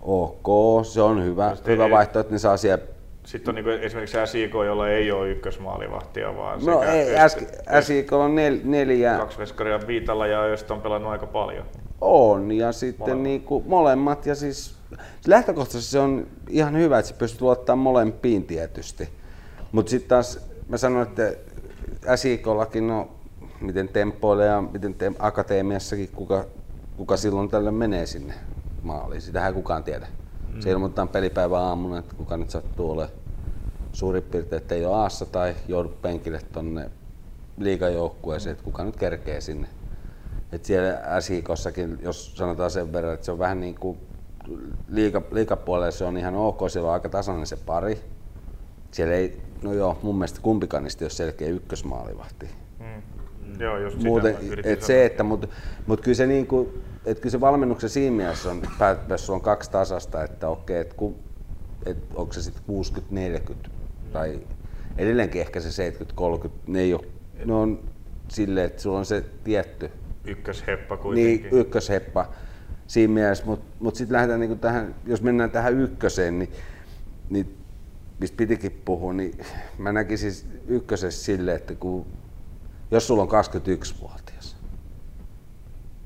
[0.01, 0.47] Ok,
[0.87, 2.85] se on hyvä, hyvä vaihtoehto, että ne saa siellä
[3.25, 7.07] Sitten on niinku esimerkiksi SIK, jolla ei ole ykkösmaalivahtia, vaan No ei,
[7.81, 11.67] SIK on nel, neljä, kaksi veskaria viitalla ja josta on pelannut aika paljon.
[12.01, 13.19] On, ja sitten Molemmat.
[13.19, 13.23] molemmat.
[13.23, 14.75] Niinku, molemmat, ja siis
[15.27, 19.09] lähtökohtaisesti se on ihan hyvä, että sä pystyt luottamaan molempiin tietysti.
[19.73, 21.33] Mutta sitten taas mä sanon, että
[22.17, 23.09] SIKllakin, no
[23.61, 26.45] miten tempoille ja miten te, akateemiassakin, kuka,
[26.97, 28.35] kuka silloin tällä menee sinne
[28.83, 29.21] maaliin.
[29.23, 30.07] Sitähän ei kukaan tiedä.
[30.55, 30.61] Mm.
[30.61, 33.19] Se ilmoitetaan pelipäivän aamuna, että kuka nyt sattuu olemaan
[33.93, 36.91] suurin piirtein, että ei ole aassa tai joudu penkille tonne
[37.59, 39.69] liigajoukkueeseen, että kuka nyt kerkee sinne.
[40.53, 43.99] Et siellä SIKossakin, jos sanotaan sen verran, että se on vähän niin kuin
[44.89, 48.01] liiga, liikapuolella se on ihan ok, siellä on aika tasainen se pari.
[48.91, 52.49] Siellä ei, no joo, mun mielestä kumpikaan niistä ei ole selkeä ykkösmaalivahti.
[52.79, 53.61] Mm.
[53.61, 55.49] Joo, just sitä Muuten, et se, että, mutta
[55.87, 56.75] mut kyllä se niinku,
[57.07, 61.19] et kyllä se valmennuksen siinä mielessä on, päätössä on kaksi tasasta, että okei, että ku,
[61.87, 62.63] et onko se sitten
[63.67, 63.71] 60-40
[64.13, 64.41] tai
[64.99, 65.91] edelleenkin ehkä se
[66.47, 67.07] 70-30, ne ei ole,
[67.45, 67.85] ne on
[68.29, 69.91] silleen, että sulla on se tietty
[70.25, 71.43] ykkösheppa kuitenkin.
[71.43, 72.29] Niin, ykkösheppa
[72.87, 76.53] siinä mielessä, mutta mut sitten lähdetään niinku tähän, jos mennään tähän ykköseen, niin,
[77.31, 77.57] niin
[78.21, 79.39] mistä pitikin puhua, niin
[79.79, 82.07] mä näkisin ykkösessä silleen, että kun,
[82.91, 84.24] jos sulla on 21-vuotias,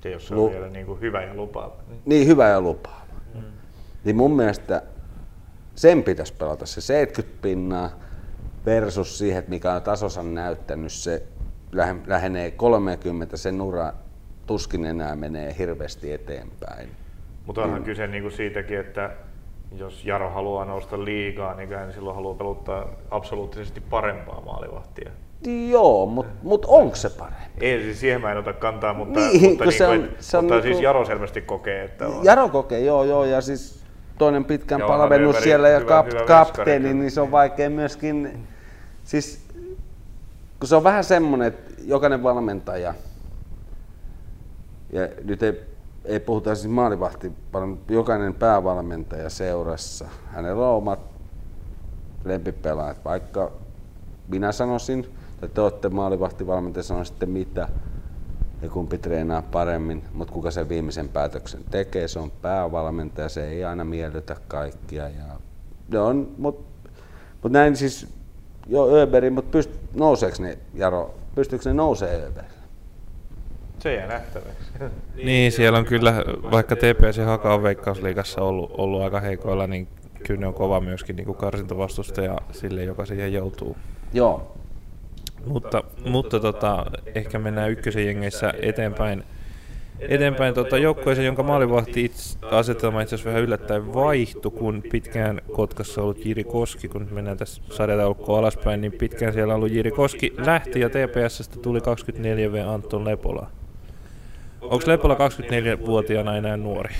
[0.05, 1.77] ja jos se on Lu- vielä niin kuin hyvä ja lupaava.
[1.89, 2.03] Niin.
[2.07, 3.43] niin hyvä ja lupaava, mm.
[4.05, 4.83] niin mun mielestä
[5.75, 7.91] sen pitäisi pelata se 70 pinnaa
[8.67, 11.23] versus siihen, että mikä on tasosan näyttänyt, se
[11.73, 13.93] lähe- lähenee 30, sen ura
[14.47, 16.89] tuskin enää menee hirveästi eteenpäin.
[17.47, 19.11] Mutta onhan kyse niin kuin siitäkin, että
[19.77, 25.11] jos Jaro haluaa nousta liigaa, niin hän silloin haluaa peluttaa absoluuttisesti parempaa maalivahtia.
[25.71, 27.39] Joo, mutta mut onko se parempi?
[27.61, 30.05] Ei, siis siihen mä en ota kantaa, mutta, Niin, mutta, kun niin se kuin, on-
[30.05, 32.25] et- se on mutta niinku- siis Jaro selvästi kokee, että on.
[32.25, 33.85] Jaro kokee, joo, joo, ja siis
[34.19, 37.71] toinen pitkän Joo, palvelus Hanöverin siellä ja hyvä- kap, hyvä kapteeni, niin se on vaikea
[37.71, 38.47] myöskin,
[39.05, 39.45] siis
[40.61, 42.95] kun se on vähän semmoinen, että jokainen valmentaja,
[44.93, 45.61] ja nyt ei,
[46.05, 51.01] ei puhuta siis maalivahti, vaan jokainen päävalmentaja seurassa, hänellä on omat
[52.25, 53.53] lempipelaajat, vaikka
[54.29, 55.07] minä sanoisin,
[55.47, 57.69] te olette maalivahtivalmentaja, sanoisitte mitä,
[58.63, 63.65] ja kumpi treenaa paremmin, mutta kuka sen viimeisen päätöksen tekee, se on päävalmentaja, se ei
[63.65, 65.09] aina miellytä kaikkia.
[65.09, 65.25] Ja,
[65.89, 66.91] ne on, mutta
[67.43, 68.09] mut näin siis,
[68.67, 72.59] jo Öberi, mutta pyst, nouseeko ne, Jaro, pystyykö ne nousee Öberille?
[73.79, 74.73] Se jää nähtäväksi.
[75.25, 76.15] Niin, siellä on kyllä,
[76.51, 79.89] vaikka TPS ja Haka on Veikkausliigassa ollut, ollut aika heikoilla, niin
[80.27, 83.77] kyllä ne on kova myöskin niin karsintavastustaja sille, joka siihen joutuu.
[84.13, 84.53] Joo,
[85.47, 89.25] Mutta, mutta tota, ehkä mennään ykkösen jengeissä eteenpäin.
[90.01, 96.03] Eteenpäin tota, joukkueeseen, jonka maalivahti itse, asetelma itse asiassa vähän yllättäen vaihtui, kun pitkään Kotkassa
[96.03, 100.35] ollut Jiri Koski, kun nyt mennään tässä sarjataulukkoon alaspäin, niin pitkään siellä ollut Jiri Koski
[100.39, 103.47] lähti ja TPSstä tuli 24V Anton Lepola.
[104.61, 106.95] Onko Lepola 24-vuotiaana enää nuori?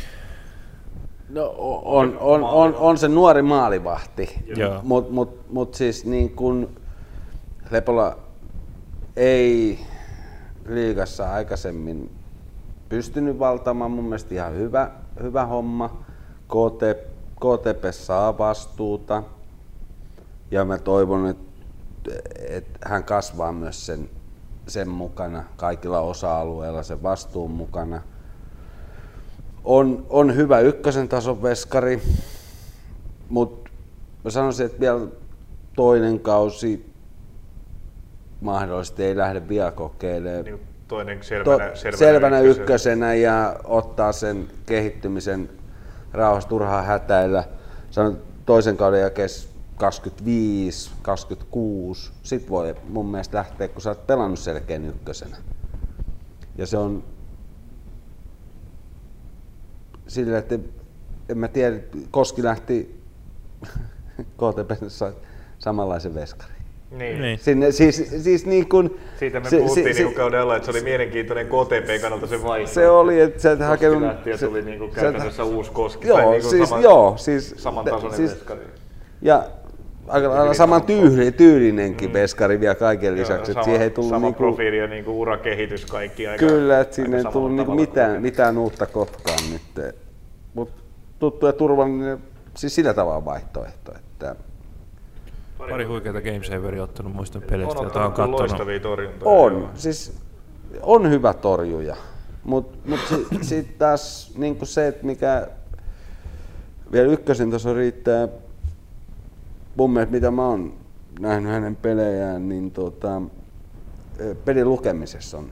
[1.29, 4.39] No, on, on, on, on se nuori maalivahti,
[4.83, 6.69] mutta mut, mut siis niin kun
[7.71, 8.19] Lepola
[9.19, 9.79] ei
[10.69, 12.11] liigassa aikaisemmin
[12.89, 14.91] pystynyt valtaamaan, mun mielestä ihan hyvä,
[15.23, 16.05] hyvä homma.
[16.45, 19.23] KT, KTP saa vastuuta.
[20.51, 21.45] Ja mä toivon, että,
[22.49, 24.11] että hän kasvaa myös sen,
[24.67, 28.03] sen mukana, kaikilla osa-alueilla sen vastuun mukana.
[29.65, 32.03] On, on hyvä ykkösen tason veskari,
[33.29, 33.71] mutta
[34.25, 35.01] mä sanoisin, että vielä
[35.77, 36.88] toinen kausi
[38.41, 40.45] mahdollisesti ei lähde vielä kokeilemaan.
[40.45, 42.63] Niin toinen To, selvänä, selvänä, selvänä, selvänä ykkösen.
[42.63, 45.51] ykkösenä ja ottaa sen kehittymisen
[46.13, 47.45] rauhassa turhaan hätäillä.
[47.91, 49.29] Sanon toisen kauden jälkeen
[49.77, 55.37] 25, 26, sit voi mun mielestä lähteä, kun sä oot pelannut selkeän ykkösenä.
[56.59, 57.05] Ja se on
[60.07, 60.59] sillä, että
[61.29, 61.77] en mä tiedä,
[62.11, 63.01] Koski lähti
[64.39, 64.89] KTP
[65.59, 66.58] samanlaisen veskarin.
[66.91, 67.21] Niin.
[67.23, 67.39] Niin.
[67.39, 70.71] Sinne, siis, siis niin kuin, Siitä me se- puhuttiin se- niin kauden alla, että se
[70.71, 72.75] oli mielenkiintoinen KTP kannalta se vaihto.
[72.75, 74.03] se oli, että sä et Koski hakenut...
[74.03, 76.09] lähti ja se- tuli niin kuin sä et- käytännössä uusi Koski.
[76.09, 78.61] Joo, niin kuin siis, sama, joo, siis, samantasoinen siis, veskari.
[79.23, 79.45] ja
[80.07, 83.83] aika lailla Hyvin saman sama- tyyli, tyylinenkin veskari vielä kaiken Joo, lisäksi, että sama, siihen
[83.83, 87.25] ei tullut sama niinku, profiili ja niin kuin urakehitys kaikki aika kyllä, että sinne ei
[87.33, 89.95] tullut niinku mitään, mitään uutta kotkaan nyt.
[90.55, 90.83] Mutta
[91.19, 92.19] tuttu ja turvallinen,
[92.57, 94.37] siis sillä tavalla vaihtoehto, että
[95.71, 99.31] Pari huikeita Gamesaveria ottanut muistan peleistä, On jota on loistavia torjuntoja.
[99.31, 100.21] On, siis
[100.83, 101.97] on hyvä torjuja,
[102.45, 105.47] mutta mut sitten sit taas niinku se, että mikä
[106.93, 108.29] vielä ykkösen taso riittää,
[109.77, 110.75] mun mielestä mitä mä oon
[111.21, 113.23] nähnyt hänen pelejään, niin tota,
[114.21, 115.51] ö, pelin lukemisessa on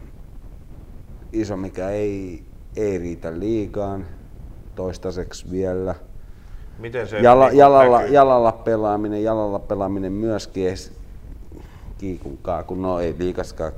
[1.33, 2.45] iso, mikä ei,
[2.77, 4.07] ei riitä liikaan
[4.75, 5.95] toistaiseksi vielä.
[6.79, 8.15] Miten se Jala, niin jalalla, näkyy?
[8.15, 10.93] jalalla pelaaminen, jalalla pelaaminen myöskin ei s-
[11.99, 13.73] kiikunkaa, kun no ei liikaskaan,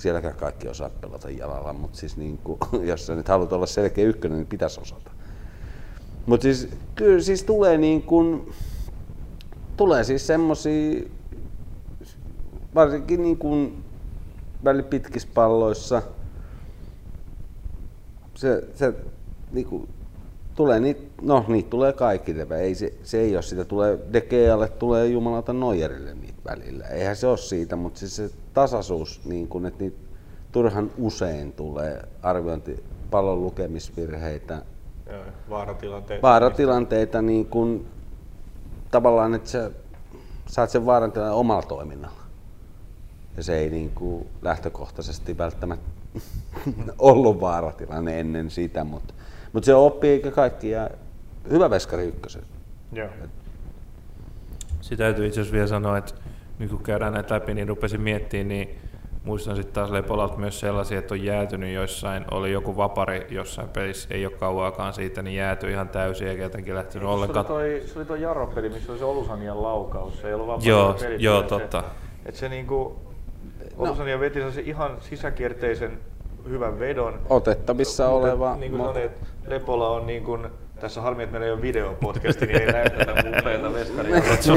[0.00, 4.04] sielläkään kaikki osaa pelata jalalla, mutta siis niin kuin, jos sä nyt haluat olla selkeä
[4.04, 5.10] ykkönen, niin pitäisi osata.
[6.26, 8.52] Mutta siis kyllä siis tulee niin kuin,
[9.76, 11.02] tulee siis semmosia,
[12.74, 13.84] varsinkin niin kuin
[14.64, 16.02] välipitkissä palloissa,
[18.34, 18.94] se, se
[19.52, 19.88] niin kuin,
[20.54, 25.06] tulee niitä, no niitä tulee kaikille, ei se, se ei ole sitä, tulee Degealle, tulee
[25.06, 29.84] jumalata Nojerille niitä välillä, eihän se ole siitä, mutta siis se tasaisuus, niin kun, että
[29.84, 29.96] niitä
[30.52, 34.62] turhan usein tulee arviointi, pallon lukemisvirheitä,
[35.10, 36.22] Joo, vaaratilanteet.
[36.22, 37.86] vaaratilanteita, niin kun,
[38.90, 39.70] tavallaan, että sä
[40.46, 42.22] saat sen vaarantilanteen omalla toiminnalla.
[43.36, 45.90] Ja se ei niin kuin lähtökohtaisesti välttämättä
[46.98, 49.14] ollut vaaratilanne ennen sitä, mutta,
[49.52, 50.70] mutta se oppii eikä kaikki.
[50.70, 50.90] Ja
[51.50, 52.42] hyvä veskari ykkösen.
[52.92, 53.08] Joo.
[54.80, 56.14] Sitä täytyy itse asiassa vielä sanoa, että
[56.58, 58.78] nyt kun käydään näitä läpi, niin rupesin miettimään, niin
[59.24, 64.08] muistan sitten taas Lepolalta myös sellaisia, että on jäätynyt joissain, oli joku vapari jossain pelissä,
[64.14, 67.46] ei ole kauaakaan siitä, niin jääty ihan täysin eikä jotenkin lähtenyt Se ollenkaan.
[67.46, 70.20] oli toi, se oli toi Jaro-peli, missä oli se Olusanian laukaus.
[70.20, 71.84] Se ei ollut vaan Joo, peli, joo, se- totta.
[72.26, 72.96] Et se niinku,
[73.76, 73.84] No.
[73.84, 75.98] Olusania veti se ihan sisäkierteisen
[76.48, 77.20] hyvän vedon.
[77.30, 78.56] Otettavissa Mutta oleva.
[78.56, 80.46] Niin kuin mo- sanoin, että Lepola on niin kuin,
[80.82, 84.16] tässä on harmi, että meillä ei ole videopodcasti, niin ei näy tätä upeata veskaria.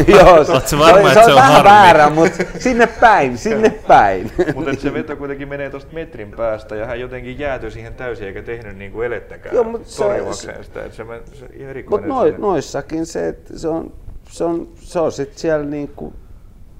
[0.19, 1.69] Joo, Oot sä varma, se on se on vähän harmi?
[1.69, 4.31] väärä, mutta sinne päin, sinne päin.
[4.55, 8.41] Mutta se veto kuitenkin menee tuosta metrin päästä ja hän jotenkin jäätyi siihen täysin eikä
[8.41, 10.89] tehnyt niinku elettäkään Joo, mut se- torjuakseen sitä.
[10.89, 11.45] Se, men- se
[11.89, 12.41] Mutta noi, sinne.
[12.41, 13.93] noissakin se, että se on,
[14.29, 16.13] se on, se on sit siellä niinku,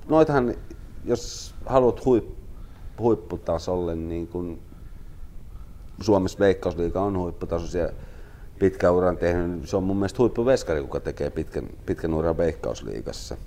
[0.09, 0.53] noitahan,
[1.03, 2.25] jos haluat huip,
[2.99, 4.59] huipputasolle, niin kun
[6.01, 7.89] Suomessa Veikkausliiga on huipputasoisia
[8.60, 13.38] pitkän uran tehnyt, niin se on mun mielestä huippuveskari, kuka tekee pitkän, pitkän uran Veikkausliigassa.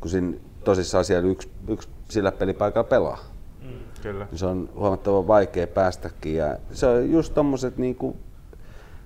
[0.00, 3.18] Kun siinä tosissaan siellä yksi, yksi sillä pelipaikalla pelaa.
[4.02, 4.26] Kyllä.
[4.30, 6.34] niin se on huomattavan vaikea päästäkin.
[6.34, 8.16] Ja se on just tommoset niinku,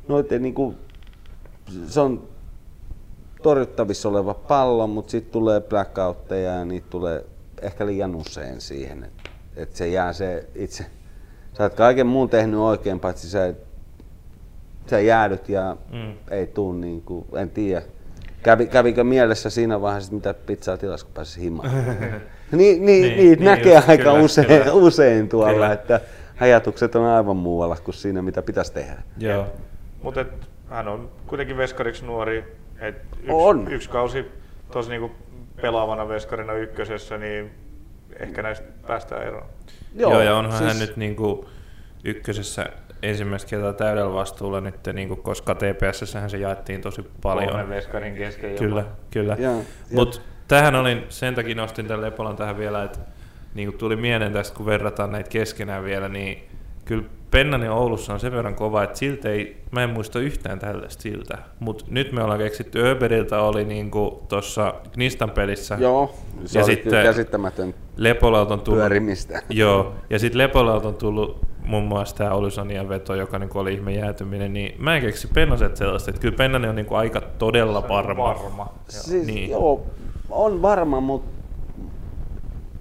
[0.09, 0.75] noiden niinku,
[1.87, 2.29] se on
[3.43, 7.25] torjuttavissa oleva pallo, mutta sitten tulee blackoutteja ja niitä tulee
[7.63, 10.87] ehkä liian usein siihen, että et se jää se itse.
[11.57, 13.55] Sä oot kaiken muun tehnyt oikein, paitsi sä,
[14.97, 16.13] sä jäädyt ja Mm.
[16.31, 17.83] ei tuu niinku, en tiedä.
[18.43, 21.71] Kävi, kävikö mielessä siinä vaiheessa, mitä pizzaa tilas, kun pääsi himaan?
[21.75, 21.87] niin,
[22.53, 24.73] niin, Niin, niin, niitä niin näkee just, aika kyllä, usein, kyllä.
[24.73, 25.73] usein tuolla, Kyllä.
[25.73, 26.01] että
[26.41, 29.03] ajatukset on aivan muualla kuin siinä, mitä pitäisi tehdä.
[29.19, 29.47] Joo.
[30.03, 30.25] Mutta
[30.71, 32.45] hän on kuitenkin veskariksi nuori.
[32.81, 33.73] Et yksi, On.
[33.73, 34.25] yksi kausi
[34.73, 35.11] tosi niinku
[35.63, 37.51] pelaavana veskarina ykkösessä, niin
[38.21, 39.47] ehkä näistä päästään eroon.
[39.95, 40.73] Joo, Joo ja onhan siis...
[40.73, 41.49] hän nyt niinku
[42.05, 42.67] ykkösessä
[43.03, 47.49] ensimmäistä kertaa täydellä vastuulla nyt, niinku, koska TPS se jaettiin tosi paljon.
[47.49, 48.93] Kolmen veskarin kesken Kyllä, jopa.
[49.11, 49.37] kyllä.
[49.39, 52.99] Joo, Mutta tähän olin, sen takia nostin tämän Lepolan tähän vielä, että
[53.55, 56.49] niin tuli mieleen tästä, kun verrataan näitä keskenään vielä, niin
[56.85, 61.03] kyllä Pennanen Oulussa on sen verran kova, että siltä ei, mä en muista yhtään tällaista
[61.03, 61.39] siltä.
[61.61, 63.91] Mutta nyt me ollaan keksitty, Öberiltä oli niin
[64.29, 65.77] tuossa Knistan pelissä.
[65.81, 66.15] Joo,
[66.45, 68.81] se Ja oli sitten- käsittämätön Lepolalta on tullut...
[68.81, 69.43] pyörimistä.
[69.51, 73.93] Joo, ja sitten Lepolalta on tullut muun muassa tämä Olusanian veto, joka niinku oli ihme
[73.93, 78.25] jäätyminen, niin mä en keksi Pennaset sellaista, että kyllä Pennanen on niinku aika todella varma.
[78.25, 78.63] Varma.
[78.63, 78.75] Joo.
[78.89, 79.51] Siis, Niin.
[79.51, 79.87] Joo,
[80.31, 81.31] on varma, mutta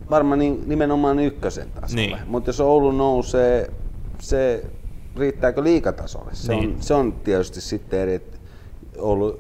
[0.10, 1.96] varma niin, nimenomaan ykkösen tasolle.
[1.96, 2.18] Niin.
[2.28, 3.70] Mutta jos Oulu nousee,
[4.22, 4.64] se
[5.18, 6.32] riittääkö liikatasolle?
[6.34, 6.70] Se, Niin.
[6.76, 8.38] on, se on tietysti sitten eri, että
[8.98, 9.40] Oulu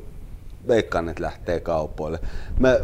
[0.68, 2.20] veikkaan, että lähtee kaupoille.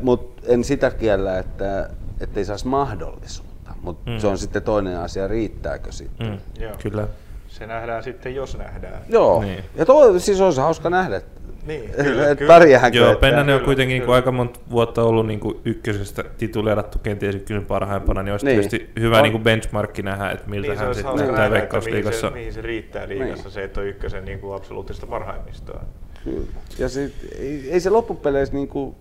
[0.02, 1.90] Mutta en sitä kiellä, että
[2.36, 3.76] ei saisi mahdollisuutta.
[3.82, 4.18] Mutta Mm.
[4.20, 6.28] se on sitten toinen asia, riittääkö sitten.
[6.28, 6.74] Mm, Joo.
[6.82, 7.08] kyllä.
[7.48, 9.02] Se nähdään sitten, jos nähdään.
[9.10, 9.64] Joo, niin.
[9.76, 11.22] ja toi, siis olisi hauska nähdä,
[11.70, 12.98] että Niin, et pärjääkö.
[12.98, 14.16] Joo, Pennanen on kyllä, kuitenkin kyllä.
[14.16, 18.56] aika monta vuotta ollut niin kuin ykkösestä tituleerattu kenties ykkösen parhaimpana, niin olisi Niin.
[18.62, 19.24] tietysti hyvä On.
[19.24, 22.28] niin kuin benchmarkki nähdä, että miltä Niin, hän sitten näyttää mihin Veikkausliigassa.
[22.30, 23.52] se, mihin se riittää liigassa, Niin.
[23.52, 25.84] se, että on ykkösen niin kuin absoluuttista parhaimmistoa.
[26.24, 26.48] Kyllä.
[26.80, 28.96] Ja sit, ei, ei se loppupeleissä niinku,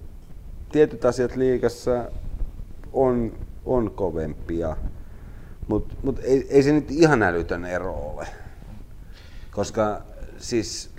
[0.73, 2.05] tietyt asiat liigassa
[2.93, 3.33] on,
[3.65, 4.77] on kovempia,
[5.69, 8.27] mutta mut ei, ei se nyt ihan älytön ero ole.
[9.51, 10.03] Koska
[10.39, 10.91] siis,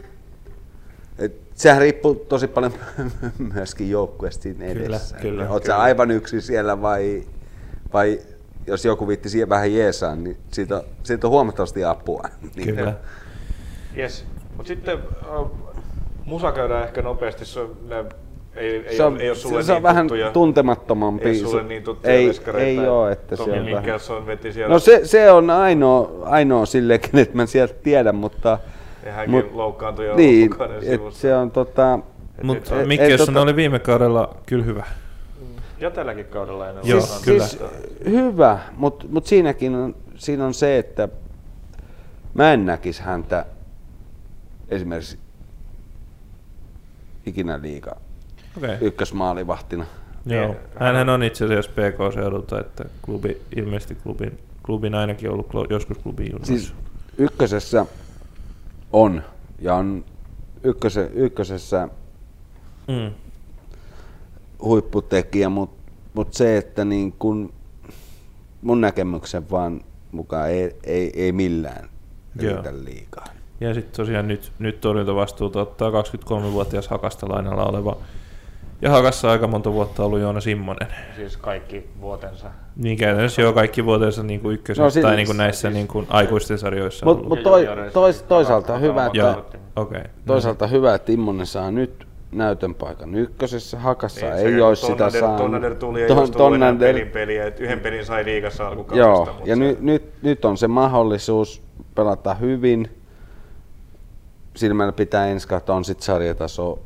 [1.20, 2.74] et, sehän riippuu tosi paljon
[3.54, 5.18] myöskin joukkueesta siinä Kyllä, edessä.
[5.18, 5.76] kyllä, Oot kyllä.
[5.76, 7.24] sä aivan yksin siellä vai,
[7.94, 8.20] vai
[8.68, 12.22] jos joku viitti siihen vähän jeesaa, niin siitä on, siitä on huomattavasti apua.
[12.56, 12.94] Niin, Kyllä.
[13.98, 14.26] Yes.
[14.58, 15.52] Mutta sitten äh,
[16.26, 17.46] musa käydään ehkä nopeasti.
[17.46, 18.06] Se on, nää,
[18.56, 21.30] ei, ei, se on, ei ole sulle se on niin vähän tuttuja, tuntemattomampi.
[21.30, 24.26] ei sulle Se- niin tuttuja ei, ei ole, että se Tommy on vähän...
[24.26, 24.74] Veti siellä.
[24.74, 28.60] No se, se on ainoa, ainoa silleen, kenet mä sieltä tiedän, mutta...
[29.08, 30.52] ja hänkin mut- loukkaantui jo niin,
[30.88, 32.00] et se on tota...
[32.44, 34.86] Mutta Et- et Mikkelson tota- oli viime kaudella kyllä hyvä.
[35.80, 37.34] Ja tälläkin kaudella ennen Joo, loukkaantui.
[37.34, 37.48] kyllä.
[37.48, 37.62] Siis,
[38.06, 41.10] hyvä, mutta mut siinäkin on, siinä on se, että
[42.34, 43.46] mä en näkisi häntä
[44.70, 45.18] esimerkiksi
[47.26, 47.96] ikinä liiga
[48.58, 48.78] Okei.
[48.82, 49.86] ykkösmaalivahtina.
[50.26, 50.56] Joo.
[50.80, 56.26] Hänhän on itse asiassa PK-seudulta, että klubi, ilmeisesti klubin, klubin ainakin ollut klo- joskus klubin
[56.32, 56.54] junnoissa.
[56.54, 56.74] Siis
[57.18, 57.86] ykkösessä
[58.94, 59.24] on,
[59.60, 60.06] ja on
[60.64, 61.90] ykköse, ykkösessä
[62.88, 63.12] mm.
[64.62, 67.54] huipputekijä, mutta mut se, että niin kun
[68.62, 69.82] mun näkemyksen vaan
[70.12, 71.90] mukaan ei, ei, ei millään
[72.36, 73.26] riitä liikaa.
[73.60, 77.98] Ja sitten tosiaan nyt, nyt torjuntavastuuta ottaa 23-vuotias hakasta lainalla oleva
[78.82, 80.88] Ja Hakassa aika monta vuotta ollut Joona Simmonen.
[81.16, 82.48] Siis kaikki vuotensa.
[82.76, 85.70] Niin käytännössä jo kaikki vuotensa niin kuin ykkösen, No, no, siinä- tai niin kuin näissä
[85.70, 87.06] niin kuin aikuisten sarjoissa.
[87.06, 90.00] Mutta mut toi, tois, toisaalta hyvä, että, Joo, okei.
[90.00, 90.12] Okay.
[90.26, 93.80] toisaalta hyvä, että Immonen saa nyt näytön paikan ykkösessä.
[93.80, 95.38] Hakassa ei se olisi sitä saanut.
[95.38, 98.68] Tonnander tuli ja Ton- just tullut enää Tonnander- pelin peliä, että yhden pelin sai liigassa
[98.68, 99.08] alkukaudesta.
[99.10, 101.62] Joo, ja se- nyt, nyt, nyt on se mahdollisuus
[101.96, 102.90] pelata hyvin.
[104.56, 106.80] Silmällä pitää ensi kautta on sitten sarjataso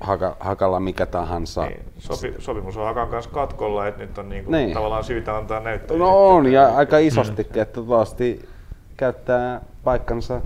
[0.00, 1.66] haka, hakalla mikä tahansa.
[1.66, 4.74] Niin, sopi, sopimus on Hakan kanssa katkolla, että nyt on niinku Niin.
[4.74, 5.96] tavallaan syytä antaa näyttöä.
[5.96, 8.48] No on, ja aika isostikin, että toivottavasti
[8.96, 10.40] käyttää paikkansa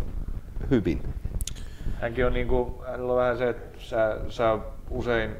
[0.70, 1.02] hyvin.
[2.00, 4.58] Hänkin on niinku, hänellä on vähän se, että sä, sä
[4.90, 5.30] usein,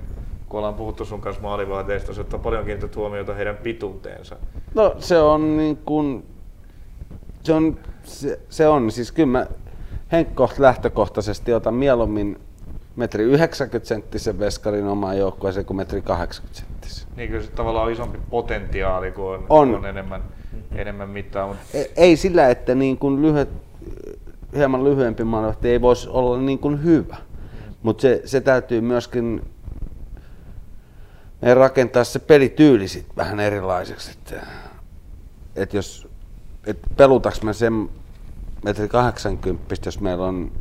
[0.49, 4.37] kun ollaan puhuttu sun kanssa maalivaateista, sä ottaa paljon kiinnittää huomiota heidän pituuteensa.
[4.75, 6.27] No se on niin kuin,
[7.43, 9.47] se on, se, se on, siis kyllä mä
[10.13, 12.41] Henkko lähtökohtaisesti otan mieluummin
[12.97, 17.09] metri 90 senttisen veskarin omaan joukkueeseen kuin metri 80 senttisen.
[17.17, 19.75] Niin kyllä se tavallaan on isompi potentiaali, kun on, On.
[19.75, 20.23] on enemmän,
[20.75, 21.47] enemmän mittaa.
[21.47, 23.49] Mutta Ei, ei sillä, että niin kuin lyhyet,
[24.57, 27.17] hieman lyhyempi maalivahti ei voisi olla niin kuin hyvä,
[27.83, 29.43] mutta se, se täytyy myöskin
[31.43, 34.11] meidän rakentaa se pelityyli sit vähän erilaiseksi.
[34.11, 34.47] Että,
[35.57, 36.09] että jos,
[36.67, 37.89] että pelutaks me sen
[38.65, 40.53] metri 80, jos meillä on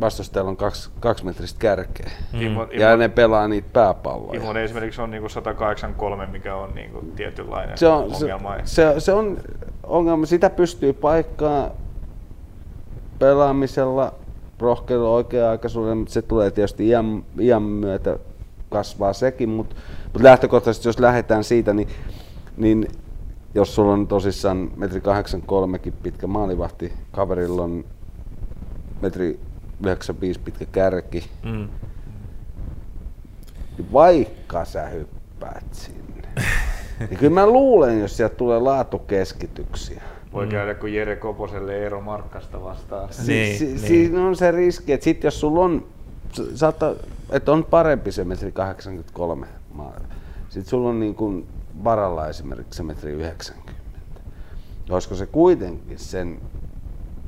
[0.00, 2.10] vastustajalla on kaksi, kaksi metristä kärkeä.
[2.32, 4.40] Immo, Ja ne pelaa niitä pääpalloja.
[4.40, 8.56] Immonen esimerkiksi on niinku 183, mikä on niinku tietynlainen se on, se, ongelma.
[8.64, 9.36] se, se on
[9.82, 10.26] ongelma.
[10.26, 11.70] Sitä pystyy paikkaa
[13.18, 14.14] pelaamisella,
[14.58, 18.18] rohkeudella, oikea-aikaisuudella, mutta se tulee tietysti iän, iän myötä
[18.70, 21.88] kasvaa sekin, mutta, mutta lähtökohtaisesti jos lähdetään siitä, niin,
[22.56, 22.88] niin
[23.54, 27.84] jos sulla on tosissaan metri 83 pitkä maalivahti, kaverilla on
[29.02, 29.40] metri
[29.82, 31.68] 95 pitkä kärki, Mm.
[33.78, 36.28] niin vaikka sä hyppäät sinne,
[37.10, 40.02] niin kyllä mä luulen, jos sieltä tulee laatukeskityksiä.
[40.32, 43.08] Voi käydä kuin Jere Koposelle Eero Markkasta vastaan.
[43.26, 43.78] Niin, si- niin.
[43.78, 45.86] Siinä on se riski, että sit jos sulla on,
[46.54, 46.94] saattaa,
[47.30, 50.04] että on parempi se metri 83 maali.
[50.48, 51.46] Sitten sulla on niin kuin
[51.84, 53.72] varalla esimerkiksi se metri 90.
[54.90, 56.40] Olisiko se kuitenkin sen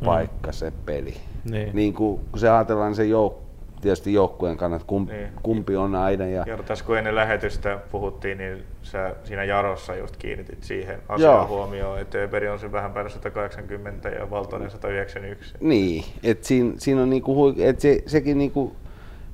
[0.05, 1.17] paikka, se peli?
[1.51, 1.71] Niin.
[1.73, 3.49] niin kuin, kun se ajatellaan se jouk-
[3.81, 5.29] tietysti joukkueen kannalta, kumpi, Niin.
[5.43, 6.27] kumpi on aina.
[6.27, 11.37] Ja, Ja tässä kun ennen lähetystä puhuttiin, niin sä siinä Jarossa just kiinnitit siihen asiaan
[11.37, 11.47] Joo.
[11.49, 15.55] huomioon, että Öberi on sen vähän päälle 180 ja Valtonen 191.
[15.61, 18.73] Niin, että siinä, siinä on niinku, et se, sekin niinku,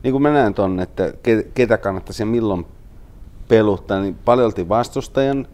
[0.02, 2.66] niinku mä näen ton, että ke, ketä kannattaisi ja milloin
[3.48, 5.46] peluttaa, niin paljolti vastustajan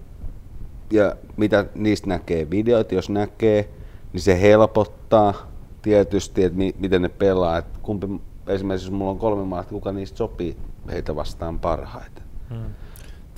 [0.90, 3.68] ja mitä niistä näkee videot, jos näkee,
[4.12, 5.49] niin se helpottaa
[5.83, 7.59] tietysti, että mi, miten ne pelaa.
[7.59, 8.07] Et kumpi,
[8.47, 10.57] esimerkiksi jos mulla on kolme maata, kuka niistä sopii
[10.93, 12.22] heitä vastaan parhaiten.
[12.51, 12.57] Mm.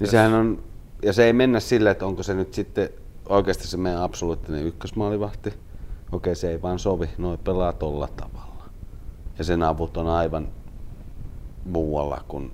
[0.01, 0.63] Niin sehän on,
[1.03, 2.89] ja se ei mennä sillä, että onko se nyt sitten
[3.29, 5.55] oikeasti se meidän absoluuttinen ykkösmaalivahti.
[6.13, 8.65] Okei, se ei vaan sovi, noin pelaa tolla tavalla.
[9.39, 10.49] Ja sen avut on aivan
[11.65, 12.51] muualla kuin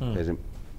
[0.00, 0.16] Mm.
[0.16, 0.38] esim,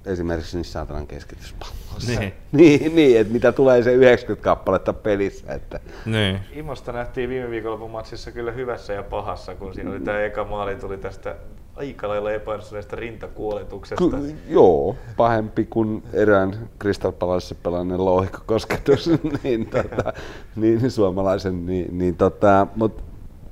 [0.10, 2.20] esimerkiksi niissä saatanan keskityspalloissa.
[2.20, 2.34] Niin.
[2.52, 5.54] niin, niin, että mitä tulee se 90 kappaletta pelissä.
[5.54, 6.40] Että, Niin.
[6.52, 10.76] Imosta nähtiin viime viikonlopun matsissa kyllä hyvässä ja pahassa, kun siinä oli tämä eka maali
[10.76, 11.36] tuli tästä
[11.76, 14.18] aika lailla epäonnistuneesta rintakuoletuksesta.
[14.18, 19.10] Ky- joo, pahempi kuin erään Crystal Palace pelanneen louhikkokosketus,
[19.44, 20.14] niin, tota,
[20.56, 23.04] niin suomalaisen, niin, niin tota, mutta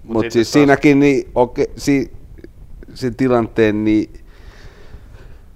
[0.03, 2.11] mut, mut siis taas- siinäkin niin, okei, si,
[2.93, 4.13] sen tilanteen niin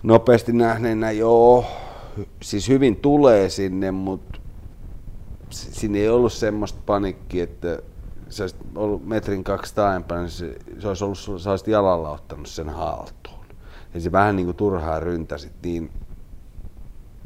[0.03, 1.65] nopeasti nähneenä joo,
[2.41, 4.39] siis hyvin tulee sinne, mutta
[5.49, 7.79] siinä ei ollut semmoista panikkia, että
[8.29, 12.47] se olisi ollut metrin kaksi taempana, niin se, se olisi ollut, sä olisit jalalla ottanut
[12.47, 13.45] sen haltuun.
[13.93, 15.91] Ja se vähän niin kuin turhaa ryntäsit niin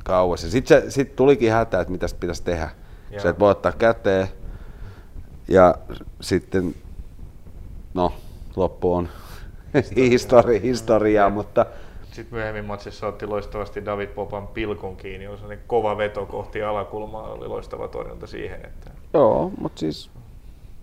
[0.03, 0.43] kauas.
[0.43, 2.69] Ja sitten sit tulikin hätä, että mitä pitäisi tehdä.
[3.11, 3.21] Joo.
[3.21, 4.28] Se, että voi ottaa käteen
[5.47, 5.76] ja
[6.21, 6.76] sitten,
[7.93, 8.13] no,
[8.55, 9.09] loppu on
[9.95, 11.65] histori, historiaa, mutta
[12.16, 17.24] Sitten myöhemmin matsissa otti loistavasti David Popan pilkun kiinni, oli sellainen kova veto kohti alakulmaa,
[17.24, 20.09] oli loistava torjunta siihen, että, joo, mutta siis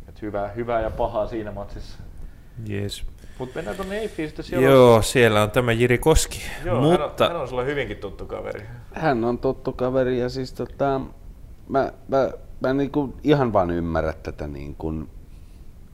[0.08, 1.98] että hyvää, hyvää ja pahaa siinä matsissa.
[2.70, 3.04] Yes.
[3.38, 6.42] Mutta mennään tuonne Eiffiin sitten siellä Joo, siellä on tämä Jiri Koski.
[6.64, 8.62] Joo, Mutta hän, on, hän on sulle hyvinkin tuttu kaveri.
[8.92, 11.00] hän on tuttu kaveri ja siis tota,
[11.68, 12.30] mä, mä,
[12.60, 15.08] mä niinku ihan vaan ymmärrä tätä niin kuin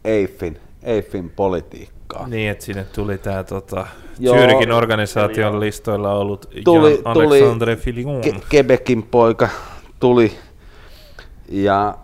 [0.04, 1.97] Eiffin, Eiffin politiikkaa.
[2.26, 3.86] Niin, että sinne tuli tämä tota,
[4.18, 4.36] Joo.
[4.36, 8.20] Zürikin organisaation listoilla ollut Tuli- Jan tuli Alexandre Filion.
[8.24, 9.48] Ke- Quebecin poika
[10.00, 10.32] tuli
[11.48, 11.98] ja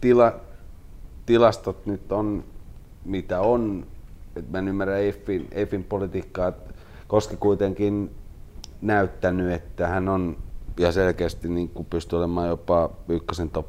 [0.00, 0.32] tila,
[1.26, 2.44] tilastot nyt on
[3.04, 3.86] mitä on
[4.36, 6.52] et mä en ymmärrä Eiffin, Eiffin politiikkaa,
[7.08, 8.10] koska kuitenkin
[8.80, 10.36] näyttänyt, että hän on
[10.80, 13.66] ja selkeästi niin kuin pystyy olemaan jopa ykkösen top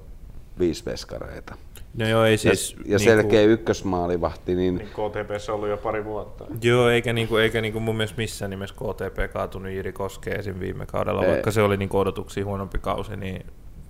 [0.60, 1.56] 5 veskareita.
[1.98, 2.72] No joo, ei siis...
[2.72, 6.46] Ja, ja niinku- selkeä ykkösmaalivahti, niin Niin KTPssä on ollut jo pari vuotta.
[6.62, 10.60] Joo, eikä, niinku, eikä niinku mun mielestä missään nimessä KTP kaatunut Jiri Koskeen esim.
[10.60, 11.32] viime kaudella, Ei.
[11.32, 13.46] vaikka se oli niinku odotuksia huonompi kausi, niin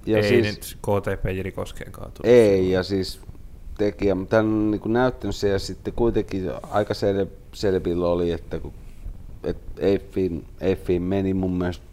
[0.05, 2.26] Ja ei siis- nyt KTP Jiri Koskeen kaatunut.
[2.26, 3.22] ei, ja siis
[3.78, 8.32] tekijä, mutta hän on niin kuin näyttänyt se, ja sitten kuitenkin aika sel, selvillä oli,
[8.32, 8.74] että kun
[9.43, 11.86] et Eiffin, Eiffin meni mun mielestä,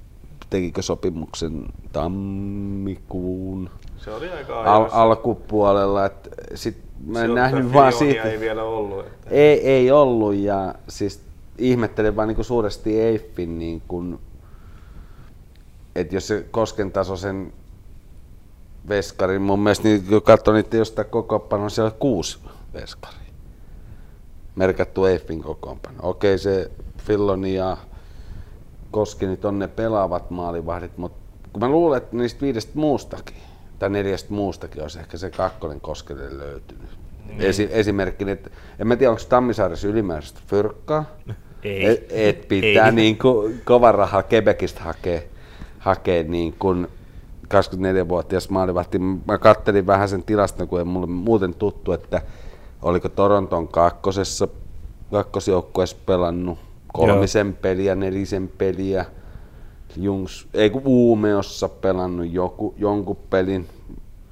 [0.51, 6.77] tekikö sopimuksen tammikuun Se oli aika al- alkupuolella, että sit
[7.07, 8.23] mä en nähnyt vaan siitä.
[8.23, 9.07] ei vielä ollut.
[9.07, 9.31] Että.
[9.31, 11.21] Ei, ei ollut ja siis
[11.59, 14.19] ihmettelen vaan niin suuresti Eiffin, niin kun,
[15.95, 17.53] että jos se Kosken tasoisen
[18.89, 22.39] veskarin, mun mielestä niin, kun katsoi niitä jostain kokoonpanoa, siellä oli kuusi
[22.75, 23.21] veskaria.
[24.57, 25.99] Merkattu Eiffin kokoonpano.
[26.03, 27.77] Okei, se Filloni ja
[28.91, 31.19] Koski nyt on ne pelaavat maalivahdit, mutta
[31.53, 33.37] kun mä luulen, että niistä viidestä muustakin,
[33.79, 36.91] tai neljästä muustakin olisi ehkä se kakkonen Koskelle löytynyt.
[37.27, 37.41] Niin.
[37.41, 41.05] Esi- esimerkkinä, että en mä tiedä, onko Tammisaaressa ylimääräistä fyrkkaa,
[41.63, 41.87] Ei.
[41.87, 42.93] et, et pitää Ei.
[42.93, 45.21] niin kuin kovan rahalla Quebecistä hakea,
[45.79, 46.89] hakea niin kuin
[47.55, 48.99] 24-vuotias maalivahti.
[48.99, 52.23] Mä kattelin vähän sen tilaston, kun ei mulle muuten tuttu, että
[52.83, 54.49] oliko Toronton kakkosessa,
[55.11, 56.59] kakkosjoukkueessa pelannut
[56.93, 59.05] kolmisen peliä, nelisen peliä.
[59.97, 63.67] Jungs, ei kun Uumeossa pelannut joku, jonkun pelin.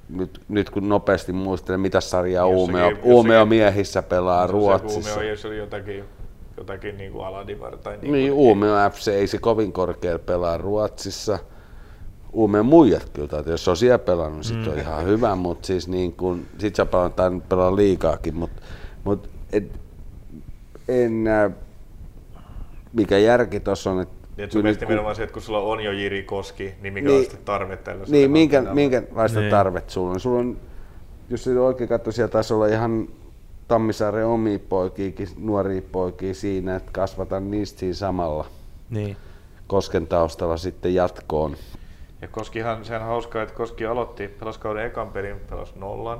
[0.08, 5.10] Nyt, nyt kun nopeasti muistelen, mitä sarjaa Jossakin- Uumeo, jossakin- Uumeo miehissä pelaa Se Ruotsissa.
[5.14, 6.04] Uumeo, jos oli jotakin,
[6.56, 11.38] jotakin niin kuin Aladivar tai niin, Niin, Uumeo FC ei se kovin korkealla pelaa Ruotsissa.
[12.32, 14.72] Uumeen muijat kyllä, tai jos se on siellä pelannut, sit Mm.
[14.72, 18.62] on ihan hyvä, mutta siis niin kun, sit sä pelaa, tai pelaa liikaakin, mutta
[19.04, 19.72] mut, et,
[20.88, 21.50] en näe,
[22.92, 25.92] mikä järki tuossa on, että Niin, mielestä nyt nimenomaan se, että kun sulla on jo
[25.92, 27.16] Jiri Koski, niin mikä Niin.
[27.18, 28.18] on sitten tarve tällaiselle?
[28.18, 29.50] Niin, minkä, minkälaista Niin.
[29.50, 30.20] tarvet sulla on?
[30.20, 30.56] Sulla on,
[31.30, 33.08] jos se oikein katsoo, siellä taisi olla ihan
[33.68, 38.46] Tammisaaren omia poikiakin, nuoria poikia siinä, että kasvataan niistä siinä samalla
[38.90, 39.16] Niin.
[39.66, 41.56] Kosken taustalla sitten jatkoon.
[42.22, 46.18] Ja Koskihan, sehän on hauskaa, että Koski aloitti pelaskauden ekan pelin, pelasi nollan,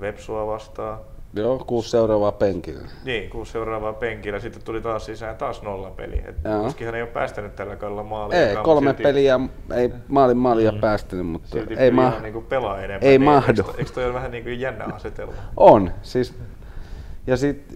[0.00, 0.98] Vepsua vastaan.
[1.34, 2.88] Joo, kuusi seuraavaa penkillä.
[3.04, 6.22] Niin, kuusi seuraavaa penkillä, sitten tuli taas sisään taas nollapeli.
[6.62, 8.48] Koskihan ei ole päästänyt tällä kaudella maalia.
[8.48, 9.40] Ei, kolme peliä,
[9.74, 13.02] ei maalin maalia päästänyt, mutta Silti ei, ma- niin pelaa enemmän.
[13.02, 13.62] ei niin, mahdu.
[13.68, 15.32] Eikö, eikö toi ole vähän niin kuin jännä asetelma?
[15.56, 16.34] On, siis,
[17.26, 17.74] ja sit